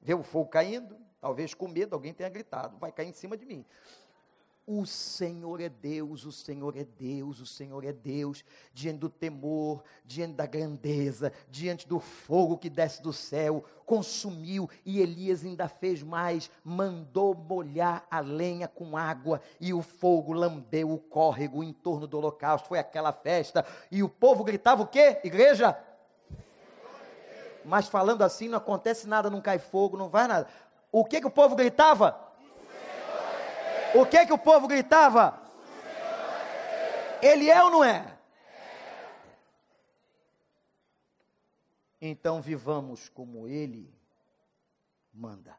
Vê 0.06 0.14
o 0.14 0.22
fogo 0.22 0.48
caindo, 0.48 0.96
talvez 1.20 1.52
com 1.52 1.66
medo 1.66 1.92
alguém 1.92 2.14
tenha 2.14 2.28
gritado, 2.28 2.78
vai 2.78 2.92
cair 2.92 3.08
em 3.08 3.12
cima 3.12 3.36
de 3.36 3.44
mim. 3.44 3.66
O 4.64 4.86
Senhor 4.86 5.60
é 5.60 5.68
Deus, 5.68 6.24
o 6.24 6.30
Senhor 6.30 6.76
é 6.76 6.84
Deus, 6.84 7.40
o 7.40 7.46
Senhor 7.46 7.84
é 7.84 7.92
Deus, 7.92 8.44
diante 8.72 8.98
do 8.98 9.08
temor, 9.08 9.82
diante 10.04 10.34
da 10.34 10.46
grandeza, 10.46 11.32
diante 11.50 11.88
do 11.88 11.98
fogo 11.98 12.56
que 12.56 12.70
desce 12.70 13.02
do 13.02 13.12
céu, 13.12 13.64
consumiu, 13.84 14.70
e 14.84 15.00
Elias 15.00 15.44
ainda 15.44 15.68
fez 15.68 16.04
mais, 16.04 16.48
mandou 16.62 17.34
molhar 17.34 18.06
a 18.08 18.20
lenha 18.20 18.68
com 18.68 18.96
água, 18.96 19.40
e 19.60 19.74
o 19.74 19.82
fogo 19.82 20.32
lambeu 20.32 20.92
o 20.92 20.98
córrego 20.98 21.64
em 21.64 21.72
torno 21.72 22.06
do 22.06 22.18
holocausto, 22.18 22.68
foi 22.68 22.78
aquela 22.78 23.12
festa, 23.12 23.66
e 23.90 24.04
o 24.04 24.08
povo 24.08 24.44
gritava 24.44 24.84
o 24.84 24.86
quê, 24.86 25.20
igreja? 25.24 25.76
Mas 27.66 27.88
falando 27.88 28.22
assim, 28.22 28.48
não 28.48 28.58
acontece 28.58 29.08
nada, 29.08 29.28
não 29.28 29.40
cai 29.40 29.58
fogo, 29.58 29.96
não 29.96 30.08
vai 30.08 30.28
nada. 30.28 30.48
O 30.92 31.04
que, 31.04 31.20
que 31.20 31.26
o 31.26 31.30
povo 31.30 31.56
gritava? 31.56 32.16
O 33.92 34.06
que 34.06 34.24
que 34.24 34.32
o 34.32 34.38
povo 34.38 34.68
gritava? 34.68 35.42
Ele 37.20 37.50
é 37.50 37.62
ou 37.62 37.70
não 37.70 37.82
é? 37.82 38.16
Então 42.00 42.40
vivamos 42.40 43.08
como 43.08 43.48
ele 43.48 43.92
manda. 45.12 45.56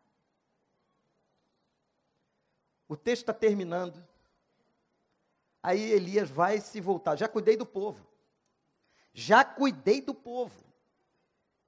O 2.87 2.95
texto 2.95 3.23
está 3.23 3.33
terminando. 3.33 4.01
Aí 5.61 5.91
Elias 5.91 6.29
vai 6.29 6.61
se 6.61 6.79
voltar. 6.79 7.17
Já 7.17 7.27
cuidei 7.27 7.57
do 7.57 7.65
povo. 7.65 8.07
Já 9.13 9.43
cuidei 9.43 9.99
do 9.99 10.13
povo. 10.13 10.66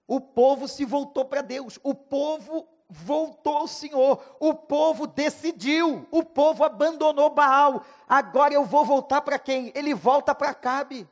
O 0.09 0.19
povo 0.19 0.67
se 0.67 0.83
voltou 0.85 1.23
para 1.23 1.43
Deus. 1.43 1.77
O 1.83 1.93
povo 1.93 2.67
voltou 2.89 3.57
ao 3.57 3.67
Senhor, 3.67 4.37
o 4.39 4.55
povo 4.55 5.05
decidiu, 5.05 6.07
o 6.09 6.25
povo 6.25 6.63
abandonou 6.63 7.29
Baal. 7.29 7.85
Agora 8.07 8.51
eu 8.51 8.65
vou 8.65 8.83
voltar 8.83 9.21
para 9.21 9.37
quem? 9.37 9.71
Ele 9.75 9.93
volta 9.93 10.33
para 10.33 10.49
Acabe. 10.49 11.07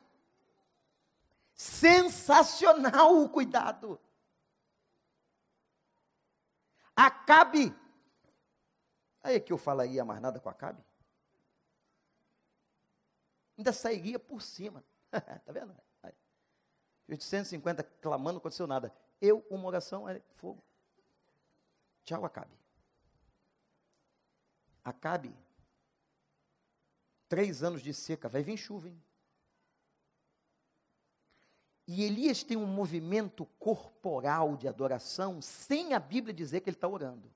Sensacional 1.54 3.22
o 3.22 3.28
cuidado. 3.28 4.00
Acabe. 6.96 7.72
Aí 9.22 9.38
que 9.38 9.52
eu 9.52 9.58
falaria 9.58 10.04
mais 10.04 10.20
nada 10.20 10.40
com 10.40 10.48
Acabe. 10.48 10.84
Ainda 13.56 13.72
sairia 13.72 14.18
por 14.18 14.42
cima. 14.42 14.82
Está 15.12 15.52
vendo? 15.54 15.87
Aí. 17.08 17.14
850 17.14 17.82
clamando, 17.82 18.34
não 18.34 18.38
aconteceu 18.38 18.66
nada. 18.66 18.92
Eu, 19.20 19.44
uma 19.50 19.66
oração, 19.66 20.08
é 20.08 20.20
fogo. 20.36 20.62
Tchau, 22.04 22.24
Acabe. 22.24 22.56
Acabe. 24.84 25.34
Três 27.28 27.62
anos 27.62 27.82
de 27.82 27.92
seca, 27.92 28.28
vai 28.28 28.42
vir 28.42 28.56
chuva, 28.56 28.88
hein? 28.88 29.02
E 31.86 32.04
Elias 32.04 32.42
tem 32.42 32.56
um 32.56 32.66
movimento 32.66 33.46
corporal 33.58 34.56
de 34.56 34.68
adoração, 34.68 35.40
sem 35.40 35.94
a 35.94 35.98
Bíblia 35.98 36.34
dizer 36.34 36.60
que 36.60 36.68
ele 36.68 36.76
está 36.76 36.86
orando. 36.86 37.30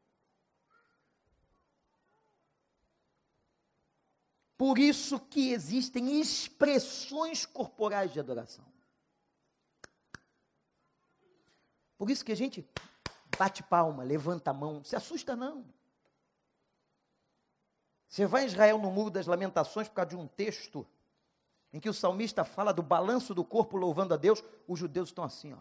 Por 4.57 4.79
isso 4.79 5.19
que 5.19 5.53
existem 5.53 6.21
expressões 6.21 7.45
corporais 7.45 8.13
de 8.13 8.21
adoração. 8.21 8.72
Por 12.03 12.11
isso 12.11 12.25
que 12.25 12.33
a 12.33 12.37
gente 12.37 12.69
bate 13.39 13.63
palma, 13.63 14.03
levanta 14.03 14.51
a 14.51 14.53
mão, 14.53 14.83
se 14.83 14.97
assusta 14.97 15.37
não. 15.37 15.65
Você 18.09 18.27
vai 18.27 18.43
em 18.43 18.47
Israel 18.47 18.77
no 18.77 18.91
Muro 18.91 19.09
das 19.09 19.29
Lamentações 19.29 19.87
por 19.87 19.95
causa 19.95 20.09
de 20.09 20.17
um 20.17 20.27
texto 20.27 20.85
em 21.73 21.79
que 21.79 21.89
o 21.89 21.95
salmista 21.95 22.43
fala 22.43 22.73
do 22.73 22.83
balanço 22.83 23.33
do 23.33 23.45
corpo 23.45 23.77
louvando 23.77 24.15
a 24.15 24.17
Deus, 24.17 24.43
os 24.67 24.81
judeus 24.81 25.11
estão 25.11 25.23
assim, 25.23 25.53
ó. 25.53 25.59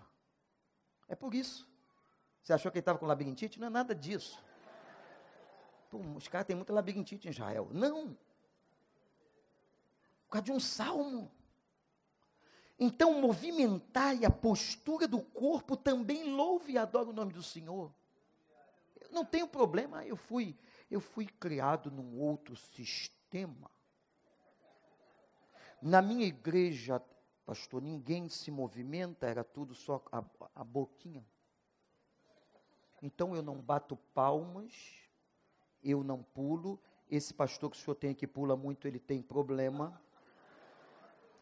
É 1.07 1.13
por 1.13 1.35
isso. 1.35 1.69
Você 2.41 2.53
achou 2.53 2.71
que 2.71 2.79
ele 2.79 2.81
estava 2.81 2.97
com 2.97 3.05
labirintite? 3.05 3.59
Não 3.59 3.67
é 3.67 3.69
nada 3.69 3.93
disso. 3.93 4.43
Pô, 5.91 5.99
os 5.99 6.27
caras 6.27 6.47
têm 6.47 6.55
muita 6.55 6.73
labirintite 6.73 7.27
em 7.27 7.29
Israel. 7.29 7.69
Não. 7.69 8.17
Por 10.25 10.31
causa 10.31 10.45
de 10.45 10.51
um 10.51 10.59
salmo. 10.59 11.31
Então, 12.83 13.21
movimentar 13.21 14.19
e 14.19 14.25
a 14.25 14.31
postura 14.31 15.07
do 15.07 15.21
corpo 15.21 15.77
também 15.77 16.33
louve 16.33 16.73
e 16.73 16.77
adora 16.79 17.11
o 17.11 17.13
nome 17.13 17.31
do 17.31 17.43
Senhor. 17.43 17.93
Eu 18.99 19.11
não 19.11 19.23
tenho 19.23 19.47
problema, 19.47 20.03
eu 20.03 20.15
fui, 20.15 20.57
eu 20.89 20.99
fui 20.99 21.27
criado 21.27 21.91
num 21.91 22.19
outro 22.19 22.55
sistema. 22.55 23.69
Na 25.79 26.01
minha 26.01 26.25
igreja, 26.25 26.99
pastor, 27.45 27.83
ninguém 27.83 28.27
se 28.27 28.49
movimenta, 28.49 29.27
era 29.27 29.43
tudo 29.43 29.75
só 29.75 30.03
a, 30.11 30.23
a 30.55 30.63
boquinha. 30.63 31.23
Então 32.99 33.35
eu 33.35 33.43
não 33.43 33.61
bato 33.61 33.95
palmas, 34.11 34.73
eu 35.83 36.03
não 36.03 36.23
pulo. 36.23 36.81
Esse 37.07 37.31
pastor 37.31 37.69
que 37.69 37.77
o 37.77 37.79
senhor 37.79 37.93
tem 37.93 38.15
que 38.15 38.25
pula 38.25 38.55
muito, 38.55 38.87
ele 38.87 38.99
tem 38.99 39.21
problema. 39.21 40.01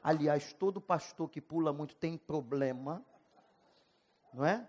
Aliás, 0.03 0.53
todo 0.53 0.79
pastor 0.79 1.29
que 1.29 1.41
pula 1.41 1.73
muito 1.73 1.95
tem 1.95 2.17
problema, 2.17 3.03
não 4.33 4.45
é? 4.45 4.65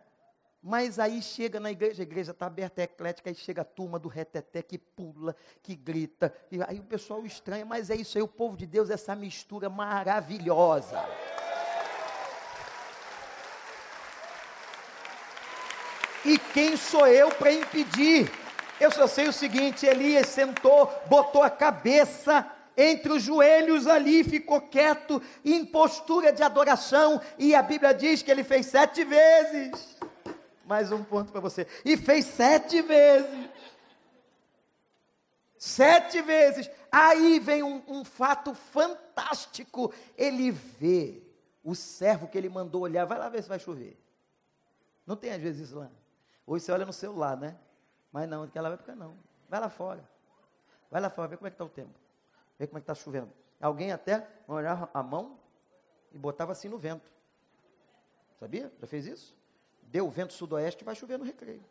Mas 0.63 0.99
aí 0.99 1.23
chega 1.23 1.59
na 1.59 1.71
igreja, 1.71 2.03
a 2.03 2.05
igreja 2.05 2.33
está 2.33 2.47
aberta, 2.47 2.83
é 2.83 2.85
eclética, 2.85 3.31
aí 3.31 3.35
chega 3.35 3.63
a 3.63 3.65
turma 3.65 3.99
do 3.99 4.09
reteté 4.09 4.61
que 4.61 4.77
pula, 4.77 5.35
que 5.63 5.75
grita, 5.75 6.35
e 6.51 6.63
aí 6.63 6.79
o 6.79 6.85
pessoal 6.85 7.25
estranha, 7.25 7.65
mas 7.65 7.89
é 7.89 7.97
isso 7.97 8.19
aí, 8.19 8.23
o 8.23 8.29
povo 8.29 8.57
de 8.57 8.67
Deus, 8.67 8.91
essa 8.91 9.17
mistura 9.17 9.71
maravilhosa. 9.71 11.03
E 16.25 16.39
quem 16.39 16.77
sou 16.77 17.07
eu 17.07 17.31
para 17.31 17.53
impedir? 17.53 18.31
Eu 18.79 18.91
só 18.91 19.07
sei 19.07 19.29
o 19.29 19.33
seguinte: 19.33 19.87
Elias 19.87 20.27
sentou, 20.27 20.93
botou 21.07 21.43
a 21.43 21.49
cabeça 21.49 22.47
entre 22.81 23.13
os 23.13 23.23
joelhos 23.23 23.87
ali, 23.87 24.25
ficou 24.25 24.61
quieto, 24.61 25.23
em 25.45 25.65
postura 25.65 26.33
de 26.33 26.43
adoração, 26.43 27.21
e 27.39 27.55
a 27.55 27.63
Bíblia 27.63 27.93
diz 27.93 28.23
que 28.23 28.31
ele 28.31 28.43
fez 28.43 28.67
sete 28.67 29.05
vezes. 29.05 29.99
Mais 30.65 30.91
um 30.91 31.03
ponto 31.05 31.31
para 31.31 31.41
você. 31.41 31.67
E 31.85 31.97
fez 31.97 32.25
sete 32.25 32.81
vezes. 32.81 33.51
Sete 35.59 36.23
vezes. 36.23 36.71
Aí 36.91 37.39
vem 37.39 37.63
um, 37.63 37.83
um 37.87 38.05
fato 38.05 38.55
fantástico. 38.55 39.93
Ele 40.17 40.51
vê 40.51 41.23
o 41.63 41.75
servo 41.75 42.29
que 42.29 42.39
ele 42.39 42.49
mandou 42.49 42.83
olhar, 42.83 43.05
vai 43.05 43.19
lá 43.19 43.29
ver 43.29 43.43
se 43.43 43.49
vai 43.49 43.59
chover. 43.59 43.99
Não 45.07 45.17
tem 45.17 45.33
às 45.33 45.43
vezes 45.43 45.69
isso 45.69 45.79
lá. 45.79 45.91
Hoje 46.47 46.65
você 46.65 46.73
olha 46.73 46.87
no 46.87 46.93
celular, 46.93 47.37
né? 47.37 47.57
Mas 48.11 48.29
não, 48.29 48.43
naquela 48.43 48.71
época 48.71 48.95
não. 48.95 49.17
Vai 49.49 49.61
lá 49.61 49.69
fora. 49.69 50.09
Vai 50.91 51.01
lá 51.01 51.11
fora, 51.11 51.29
vê 51.29 51.37
como 51.37 51.47
é 51.47 51.51
que 51.51 51.55
está 51.55 51.65
o 51.65 51.69
tempo. 51.69 51.99
Vê 52.61 52.67
como 52.67 52.77
é 52.77 52.83
que 52.83 52.85
está 52.91 52.95
chovendo. 52.95 53.33
Alguém 53.59 53.91
até 53.91 54.29
olhava 54.47 54.91
a 54.93 55.03
mão 55.03 55.41
e 56.13 56.19
botava 56.19 56.53
assim 56.53 56.69
no 56.69 56.77
vento. 56.77 57.11
Sabia? 58.39 58.71
Já 58.79 58.87
fez 58.87 59.07
isso? 59.07 59.35
Deu 59.85 60.11
vento 60.11 60.35
sudoeste, 60.35 60.85
vai 60.85 60.95
chover 60.95 61.19
no 61.19 61.25
recreio. 61.25 61.65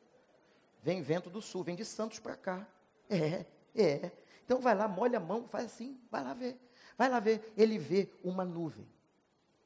Vem 0.82 1.00
vento 1.04 1.30
do 1.30 1.44
sul, 1.44 1.64
vem 1.64 1.76
de 1.76 1.86
Santos 1.86 2.18
para 2.18 2.36
cá. 2.36 2.68
É, 3.08 3.46
é. 3.76 4.12
Então 4.44 4.60
vai 4.60 4.74
lá, 4.74 4.88
molha 4.88 5.20
a 5.20 5.22
mão, 5.22 5.48
faz 5.48 5.66
assim, 5.66 6.02
vai 6.10 6.24
lá 6.24 6.34
ver. 6.34 6.60
Vai 6.98 7.08
lá 7.08 7.20
ver. 7.20 7.54
Ele 7.56 7.78
vê 7.78 8.12
uma 8.24 8.44
nuvem. 8.44 8.90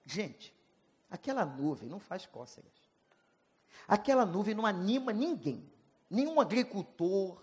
Gente, 0.05 0.53
aquela 1.09 1.45
nuvem 1.45 1.87
não 1.87 1.99
faz 1.99 2.25
cócegas. 2.25 2.73
Aquela 3.87 4.25
nuvem 4.25 4.53
não 4.53 4.65
anima 4.65 5.13
ninguém, 5.13 5.71
nenhum 6.09 6.41
agricultor, 6.41 7.41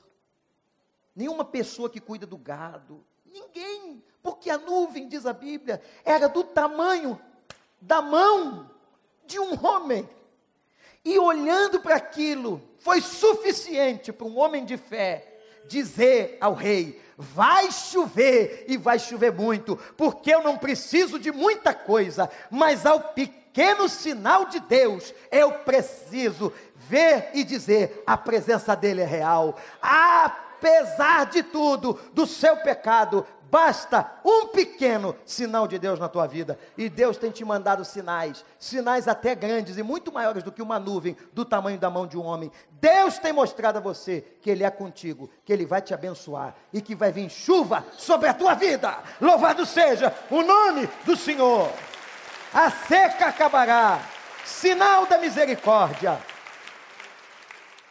nenhuma 1.17 1.47
pessoa 1.47 1.89
que 1.89 1.99
cuida 1.99 2.27
do 2.27 2.37
gado, 2.37 3.03
ninguém, 3.31 4.03
porque 4.23 4.51
a 4.51 4.59
nuvem, 4.59 5.09
diz 5.09 5.25
a 5.25 5.33
Bíblia, 5.33 5.81
era 6.05 6.29
do 6.29 6.45
tamanho 6.45 7.21
da 7.81 8.03
mão 8.03 8.71
de 9.25 9.39
um 9.39 9.55
homem. 9.65 10.09
E 11.05 11.19
olhando 11.19 11.81
para 11.81 11.97
aquilo, 11.97 12.61
foi 12.79 13.01
suficiente 13.01 14.13
para 14.13 14.27
um 14.27 14.39
homem 14.39 14.65
de 14.65 14.77
fé 14.77 15.31
dizer 15.67 16.37
ao 16.41 16.53
rei: 16.53 17.01
vai 17.17 17.71
chover 17.71 18.65
e 18.69 18.77
vai 18.77 18.99
chover 18.99 19.33
muito, 19.33 19.77
porque 19.97 20.35
eu 20.35 20.43
não 20.43 20.59
preciso 20.59 21.19
de 21.19 21.31
muita 21.31 21.73
coisa, 21.73 22.31
mas 22.51 22.85
ao 22.85 23.01
pequeno 23.01 23.89
sinal 23.89 24.47
de 24.47 24.61
Deus 24.61 25.15
eu 25.31 25.53
preciso 25.61 26.53
ver 26.75 27.31
e 27.33 27.45
dizer: 27.45 28.03
a 28.07 28.17
presença 28.17 28.75
dele 28.75 29.01
é 29.01 29.07
real. 29.07 29.57
Apesar 30.61 31.27
de 31.27 31.43
tudo, 31.43 31.99
do 32.13 32.27
seu 32.27 32.57
pecado, 32.59 33.27
Basta 33.51 34.13
um 34.25 34.47
pequeno 34.47 35.17
sinal 35.27 35.67
de 35.67 35.77
Deus 35.77 35.99
na 35.99 36.09
tua 36.09 36.27
vida. 36.27 36.57
E 36.79 36.89
Deus 36.89 37.17
tem 37.17 37.33
te 37.33 37.45
mandado 37.45 37.85
sinais, 37.85 38.45
sinais 38.61 39.09
até 39.09 39.35
grandes 39.35 39.77
e 39.77 39.83
muito 39.83 40.13
maiores 40.13 40.45
do 40.45 40.53
que 40.53 40.63
uma 40.63 40.79
nuvem 40.79 41.17
do 41.33 41.45
tamanho 41.45 41.77
da 41.77 41.91
mão 41.91 42.07
de 42.07 42.17
um 42.17 42.25
homem. 42.25 42.53
Deus 42.71 43.19
tem 43.19 43.33
mostrado 43.33 43.79
a 43.79 43.81
você 43.81 44.21
que 44.41 44.51
Ele 44.51 44.63
é 44.63 44.71
contigo, 44.71 45.29
que 45.45 45.53
Ele 45.53 45.67
vai 45.67 45.83
te 45.83 45.93
abençoar 45.93 46.55
e 46.73 46.81
que 46.81 46.95
vai 46.95 47.11
vir 47.11 47.29
chuva 47.29 47.85
sobre 47.99 48.29
a 48.29 48.35
tua 48.35 48.55
vida. 48.55 48.97
Louvado 49.21 49.67
seja 49.67 50.15
o 50.31 50.43
nome 50.43 50.89
do 51.05 51.17
Senhor. 51.17 51.73
A 52.55 52.71
seca 52.71 53.27
acabará, 53.27 54.01
sinal 54.45 55.07
da 55.07 55.19
misericórdia. 55.19 56.21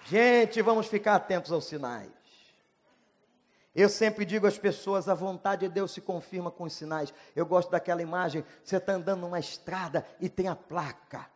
Gente, 0.05 0.61
vamos 0.61 0.87
ficar 0.87 1.15
atentos 1.15 1.51
aos 1.51 1.65
sinais. 1.65 2.18
Eu 3.75 3.87
sempre 3.87 4.25
digo 4.25 4.47
às 4.47 4.57
pessoas: 4.57 5.07
a 5.07 5.13
vontade 5.13 5.67
de 5.67 5.73
Deus 5.73 5.91
se 5.91 6.01
confirma 6.01 6.49
com 6.49 6.63
os 6.63 6.73
sinais. 6.73 7.13
Eu 7.35 7.45
gosto 7.45 7.69
daquela 7.69 8.01
imagem: 8.01 8.43
você 8.63 8.77
está 8.77 8.93
andando 8.93 9.21
numa 9.21 9.39
estrada 9.39 10.05
e 10.19 10.27
tem 10.27 10.47
a 10.47 10.55
placa. 10.55 11.27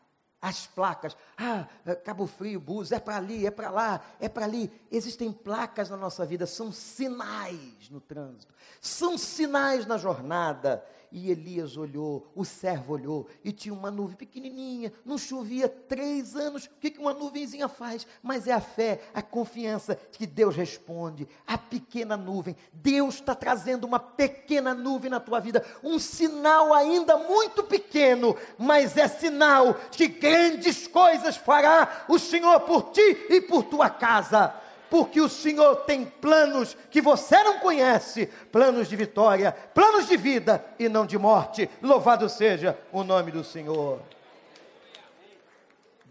As 0.42 0.68
placas, 0.68 1.16
ah, 1.38 1.66
Cabo 2.04 2.28
Frio, 2.28 2.60
Bus, 2.60 2.92
é 2.92 3.00
para 3.00 3.16
ali, 3.16 3.48
é 3.48 3.52
para 3.52 3.70
lá, 3.70 4.02
é 4.20 4.28
para 4.28 4.44
ali. 4.44 4.70
Existem 4.92 5.32
placas 5.32 5.90
na 5.90 5.96
nossa 5.96 6.26
vida, 6.26 6.46
são 6.46 6.70
sinais 6.70 7.90
no 7.90 8.02
trânsito, 8.02 8.54
são 8.82 9.18
sinais 9.18 9.86
na 9.86 9.98
jornada. 9.98 10.84
E 11.16 11.30
Elias 11.30 11.78
olhou, 11.78 12.32
o 12.34 12.44
servo 12.44 12.94
olhou, 12.94 13.28
e 13.44 13.52
tinha 13.52 13.72
uma 13.72 13.92
nuvem 13.92 14.18
pequenininha, 14.18 14.92
não 15.06 15.16
chovia 15.16 15.70
três 15.70 16.36
anos. 16.36 16.66
O 16.66 16.70
que, 16.80 16.98
uma 16.98 17.14
nuvenzinha 17.14 17.68
faz? 17.68 18.08
Mas 18.24 18.48
é 18.48 18.52
a 18.52 18.60
fé, 18.60 19.00
a 19.14 19.22
confiança 19.22 19.96
que 19.96 20.26
Deus 20.26 20.56
responde. 20.56 21.28
A 21.46 21.56
pequena 21.56 22.18
nuvem, 22.18 22.56
Deus 22.74 23.14
está 23.14 23.36
trazendo 23.36 23.86
uma 23.86 24.00
pequena 24.00 24.74
nuvem 24.74 25.12
na 25.12 25.20
tua 25.20 25.40
vida, 25.40 25.64
um 25.84 26.00
sinal 26.00 26.74
ainda 26.74 27.16
muito 27.16 27.62
pequeno, 27.62 28.36
mas 28.58 28.98
é 28.98 29.08
sinal 29.08 29.78
de 29.92 30.08
grandes 30.08 30.88
coisas 30.88 31.38
fará 31.38 32.06
o 32.10 32.18
Senhor 32.18 32.62
por 32.62 32.90
ti 32.90 33.28
e 33.30 33.40
por 33.40 33.66
tua 33.66 33.88
casa 33.88 34.63
porque 34.94 35.20
o 35.20 35.28
Senhor 35.28 35.78
tem 35.88 36.06
planos 36.06 36.78
que 36.92 37.02
você 37.02 37.42
não 37.44 37.58
conhece 37.58 38.28
planos 38.52 38.88
de 38.88 38.96
vitória, 38.96 39.52
planos 39.52 40.08
de 40.08 40.16
vida 40.16 40.64
e 40.78 40.88
não 40.88 41.04
de 41.04 41.18
morte. 41.18 41.68
Louvado 41.82 42.30
seja 42.30 42.80
o 42.92 43.04
nome 43.04 43.32
do 43.32 43.44
Senhor. 43.44 44.00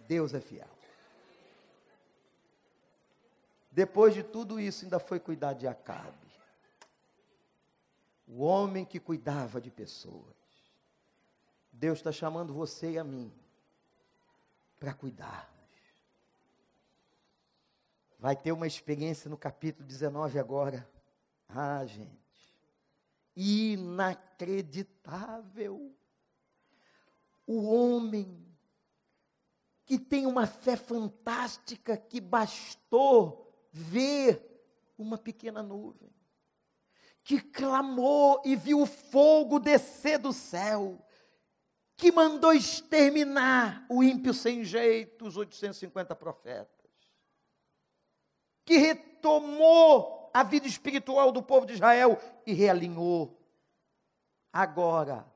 Deus 0.09 0.35
é 0.35 0.41
fiel. 0.41 0.67
Depois 3.71 4.15
de 4.15 4.25
tudo 4.25 4.59
isso, 4.59 4.85
ainda 4.85 4.99
foi 4.99 5.21
cuidar 5.21 5.53
de 5.53 5.69
Acabe. 5.69 6.11
O 8.27 8.43
homem 8.43 8.85
que 8.85 8.99
cuidava 8.99 9.61
de 9.61 9.71
pessoas. 9.71 10.35
Deus 11.71 12.01
está 12.01 12.11
chamando 12.11 12.53
você 12.53 12.91
e 12.91 12.99
a 12.99 13.05
mim 13.05 13.33
para 14.81 14.93
cuidar 14.93 15.49
vai 18.23 18.35
ter 18.37 18.53
uma 18.53 18.69
experiência 18.69 19.29
no 19.29 19.37
capítulo 19.37 19.85
19 19.85 20.39
agora. 20.39 20.89
Ah, 21.49 21.85
gente, 21.85 22.57
inacreditável. 23.35 25.93
O 27.45 27.65
homem 27.65 28.47
que 29.85 29.99
tem 29.99 30.25
uma 30.25 30.47
fé 30.47 30.77
fantástica 30.77 31.97
que 31.97 32.21
bastou 32.21 33.53
ver 33.73 34.65
uma 34.97 35.19
pequena 35.19 35.61
nuvem, 35.61 36.15
que 37.25 37.41
clamou 37.41 38.41
e 38.45 38.55
viu 38.55 38.83
o 38.83 38.87
fogo 38.87 39.59
descer 39.59 40.21
do 40.21 40.33
céu, 40.33 41.05
que 41.97 42.13
mandou 42.13 42.53
exterminar 42.53 43.85
o 43.91 44.01
ímpio 44.01 44.33
sem 44.33 44.63
jeito, 44.63 45.27
os 45.27 45.37
850 45.37 46.15
profetas 46.15 46.82
que 48.65 48.77
retomou 48.77 50.31
a 50.33 50.43
vida 50.43 50.67
espiritual 50.67 51.31
do 51.31 51.43
povo 51.43 51.67
de 51.67 51.75
Israel 51.75 52.19
e 52.47 52.53
realinhou. 52.53 53.39
Agora, 54.53 55.31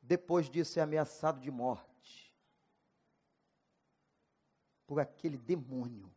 depois 0.00 0.48
de 0.48 0.64
ser 0.64 0.80
ameaçado 0.80 1.40
de 1.40 1.50
morte 1.50 2.34
por 4.86 5.00
aquele 5.00 5.38
demônio 5.38 6.12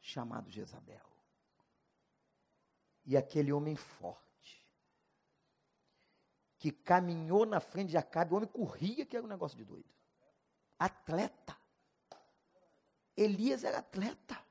chamado 0.00 0.50
Jezabel. 0.50 1.00
E 3.04 3.16
aquele 3.16 3.52
homem 3.52 3.74
forte, 3.74 4.68
que 6.58 6.70
caminhou 6.70 7.46
na 7.46 7.58
frente 7.58 7.90
de 7.90 7.96
Acabe, 7.96 8.32
o 8.32 8.36
homem 8.36 8.48
corria, 8.48 9.06
que 9.06 9.16
era 9.16 9.24
um 9.24 9.28
negócio 9.28 9.56
de 9.56 9.64
doido. 9.64 9.88
Atleta. 10.78 11.56
Elias 13.16 13.64
era 13.64 13.78
atleta 13.78 14.49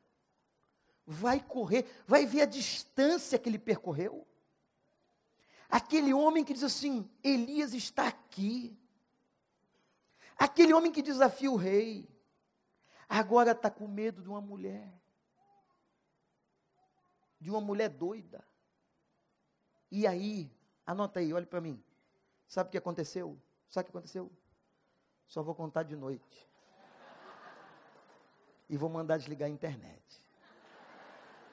vai 1.09 1.39
correr, 1.39 1.89
vai 2.05 2.27
ver 2.27 2.41
a 2.41 2.45
distância 2.45 3.39
que 3.39 3.49
ele 3.49 3.57
percorreu. 3.57 4.27
Aquele 5.67 6.13
homem 6.13 6.45
que 6.45 6.53
diz 6.53 6.63
assim: 6.63 7.09
Elias 7.23 7.73
está 7.73 8.07
aqui. 8.07 8.77
Aquele 10.37 10.71
homem 10.71 10.91
que 10.91 11.01
desafia 11.01 11.51
o 11.51 11.55
rei, 11.55 12.07
agora 13.09 13.51
está 13.51 13.71
com 13.71 13.87
medo 13.87 14.21
de 14.21 14.29
uma 14.29 14.39
mulher, 14.39 14.87
de 17.41 17.49
uma 17.49 17.59
mulher 17.59 17.89
doida. 17.89 18.45
E 19.91 20.05
aí, 20.05 20.49
anota 20.85 21.19
aí, 21.19 21.33
olhe 21.33 21.47
para 21.47 21.59
mim. 21.59 21.83
Sabe 22.47 22.67
o 22.67 22.71
que 22.71 22.77
aconteceu? 22.77 23.37
Sabe 23.67 23.89
o 23.89 23.91
que 23.91 23.97
aconteceu? 23.97 24.31
Só 25.27 25.41
vou 25.41 25.55
contar 25.55 25.83
de 25.83 25.95
noite. 25.95 26.47
E 28.69 28.77
vou 28.77 28.89
mandar 28.89 29.17
desligar 29.17 29.47
a 29.47 29.51
internet 29.51 30.28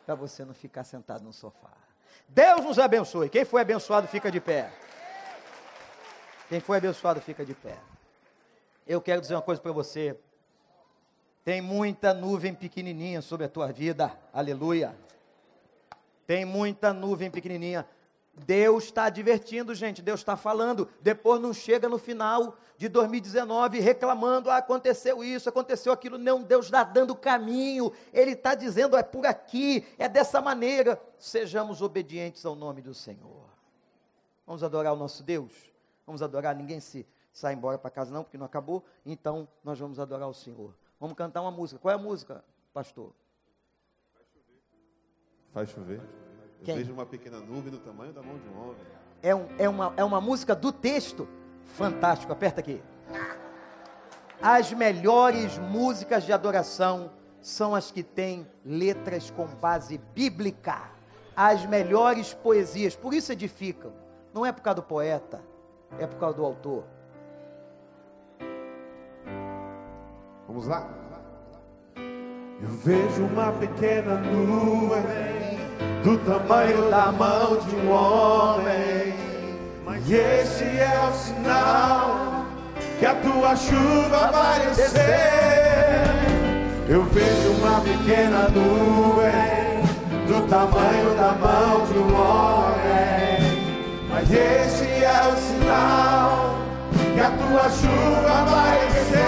para 0.06 0.14
você 0.14 0.44
não 0.44 0.54
ficar 0.54 0.84
sentado 0.84 1.24
no 1.24 1.32
sofá. 1.32 1.72
Deus 2.28 2.64
nos 2.64 2.78
abençoe. 2.78 3.28
Quem 3.28 3.44
foi 3.44 3.60
abençoado, 3.60 4.06
fica 4.06 4.30
de 4.30 4.40
pé. 4.40 4.72
Quem 6.48 6.60
foi 6.60 6.78
abençoado, 6.78 7.20
fica 7.20 7.44
de 7.44 7.54
pé. 7.54 7.76
Eu 8.86 9.00
quero 9.00 9.20
dizer 9.20 9.34
uma 9.34 9.42
coisa 9.42 9.60
para 9.60 9.72
você. 9.72 10.16
Tem 11.44 11.60
muita 11.60 12.14
nuvem 12.14 12.54
pequenininha 12.54 13.20
sobre 13.20 13.46
a 13.46 13.48
tua 13.48 13.72
vida. 13.72 14.16
Aleluia. 14.32 14.96
Tem 16.24 16.44
muita 16.44 16.92
nuvem 16.92 17.28
pequenininha. 17.28 17.84
Deus 18.44 18.84
está 18.84 19.04
advertindo, 19.04 19.74
gente, 19.74 20.02
Deus 20.02 20.20
está 20.20 20.36
falando. 20.36 20.88
Depois 21.00 21.40
não 21.40 21.54
chega 21.54 21.88
no 21.88 21.98
final 21.98 22.56
de 22.76 22.88
2019 22.88 23.80
reclamando: 23.80 24.50
ah, 24.50 24.58
aconteceu 24.58 25.24
isso, 25.24 25.48
aconteceu 25.48 25.92
aquilo. 25.92 26.18
Não, 26.18 26.42
Deus 26.42 26.66
está 26.66 26.84
dando 26.84 27.16
caminho, 27.16 27.90
Ele 28.12 28.32
está 28.32 28.54
dizendo: 28.54 28.96
é 28.96 29.02
por 29.02 29.24
aqui, 29.24 29.86
é 29.96 30.08
dessa 30.08 30.40
maneira. 30.40 31.00
Sejamos 31.18 31.80
obedientes 31.80 32.44
ao 32.44 32.54
nome 32.54 32.82
do 32.82 32.92
Senhor. 32.92 33.46
Vamos 34.46 34.62
adorar 34.62 34.92
o 34.92 34.96
nosso 34.96 35.22
Deus? 35.22 35.52
Vamos 36.06 36.22
adorar, 36.22 36.54
ninguém 36.54 36.78
se 36.78 37.06
sai 37.32 37.54
embora 37.54 37.78
para 37.78 37.90
casa, 37.90 38.12
não, 38.12 38.22
porque 38.22 38.36
não 38.36 38.46
acabou. 38.46 38.84
Então 39.04 39.48
nós 39.64 39.78
vamos 39.78 39.98
adorar 39.98 40.28
o 40.28 40.34
Senhor. 40.34 40.74
Vamos 41.00 41.16
cantar 41.16 41.40
uma 41.40 41.50
música. 41.50 41.80
Qual 41.80 41.90
é 41.90 41.94
a 41.94 41.98
música, 41.98 42.44
pastor? 42.72 43.12
Faz 45.52 45.70
chover. 45.70 46.25
Eu 46.60 46.64
Quem? 46.64 46.76
vejo 46.76 46.92
uma 46.92 47.06
pequena 47.06 47.38
nuvem 47.38 47.70
do 47.70 47.78
tamanho 47.78 48.12
da 48.12 48.22
mão 48.22 48.38
de 48.38 48.48
um 48.48 48.62
homem. 48.62 48.76
É, 49.22 49.34
um, 49.34 49.46
é, 49.58 49.68
uma, 49.68 49.92
é 49.96 50.04
uma 50.04 50.20
música 50.20 50.54
do 50.54 50.72
texto. 50.72 51.28
Fantástico, 51.64 52.32
aperta 52.32 52.60
aqui. 52.60 52.82
As 54.40 54.72
melhores 54.72 55.58
músicas 55.58 56.24
de 56.24 56.32
adoração 56.32 57.10
são 57.40 57.74
as 57.74 57.90
que 57.90 58.02
têm 58.02 58.46
letras 58.64 59.30
com 59.30 59.46
base 59.46 59.98
bíblica. 60.14 60.90
As 61.34 61.64
melhores 61.66 62.34
poesias, 62.34 62.96
por 62.96 63.14
isso 63.14 63.32
edificam. 63.32 63.92
Não 64.32 64.44
é 64.44 64.52
por 64.52 64.62
causa 64.62 64.76
do 64.76 64.82
poeta, 64.82 65.40
é 65.98 66.06
por 66.06 66.18
causa 66.18 66.36
do 66.36 66.44
autor. 66.44 66.84
Vamos 70.46 70.66
lá? 70.66 70.88
Eu 72.60 72.68
vejo 72.68 73.24
uma 73.24 73.52
pequena 73.52 74.16
nuvem 74.18 75.35
do 76.02 76.16
tamanho 76.18 76.90
da 76.90 77.12
mão 77.12 77.58
de 77.58 77.74
um 77.76 77.90
homem. 77.90 79.14
Mas 79.84 80.10
esse 80.10 80.64
é 80.64 81.08
o 81.08 81.12
sinal 81.12 82.46
que 82.98 83.06
a 83.06 83.14
tua 83.14 83.56
chuva 83.56 84.30
vai 84.32 84.66
descer. 84.74 85.06
Eu 86.88 87.02
vejo 87.04 87.50
uma 87.60 87.80
pequena 87.80 88.48
nuvem 88.48 89.76
do 90.26 90.48
tamanho 90.48 91.14
da 91.16 91.32
mão 91.32 91.84
de 91.86 91.98
um 91.98 92.14
homem. 92.14 93.36
Mas 94.08 94.30
esse 94.30 95.04
é 95.04 95.32
o 95.32 95.36
sinal 95.36 96.54
que 97.14 97.20
a 97.20 97.30
tua 97.30 97.70
chuva 97.70 98.44
vai 98.44 98.86
descer. 98.92 99.25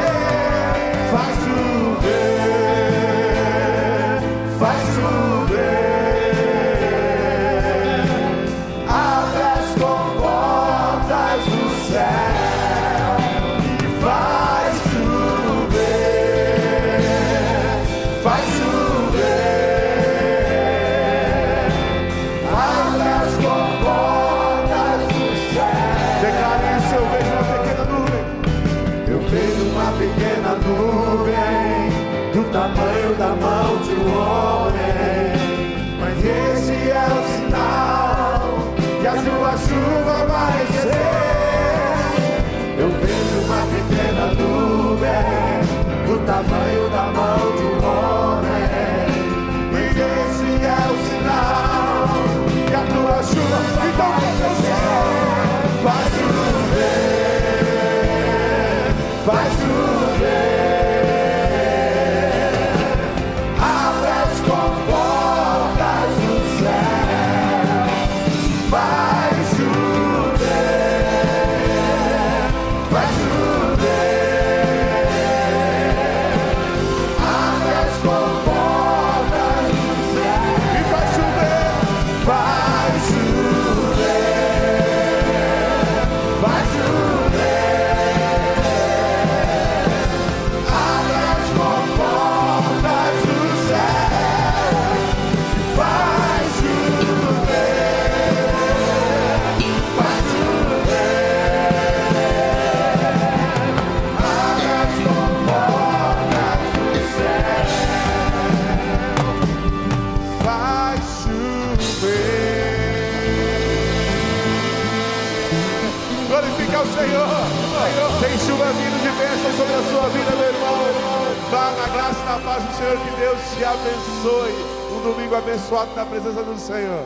Te 123.59 123.65
abençoe. 123.65 124.53
Um 124.93 125.03
domingo 125.03 125.35
abençoado 125.35 125.93
na 125.97 126.07
presença 126.07 126.43
do 126.45 126.57
Senhor. 126.57 127.05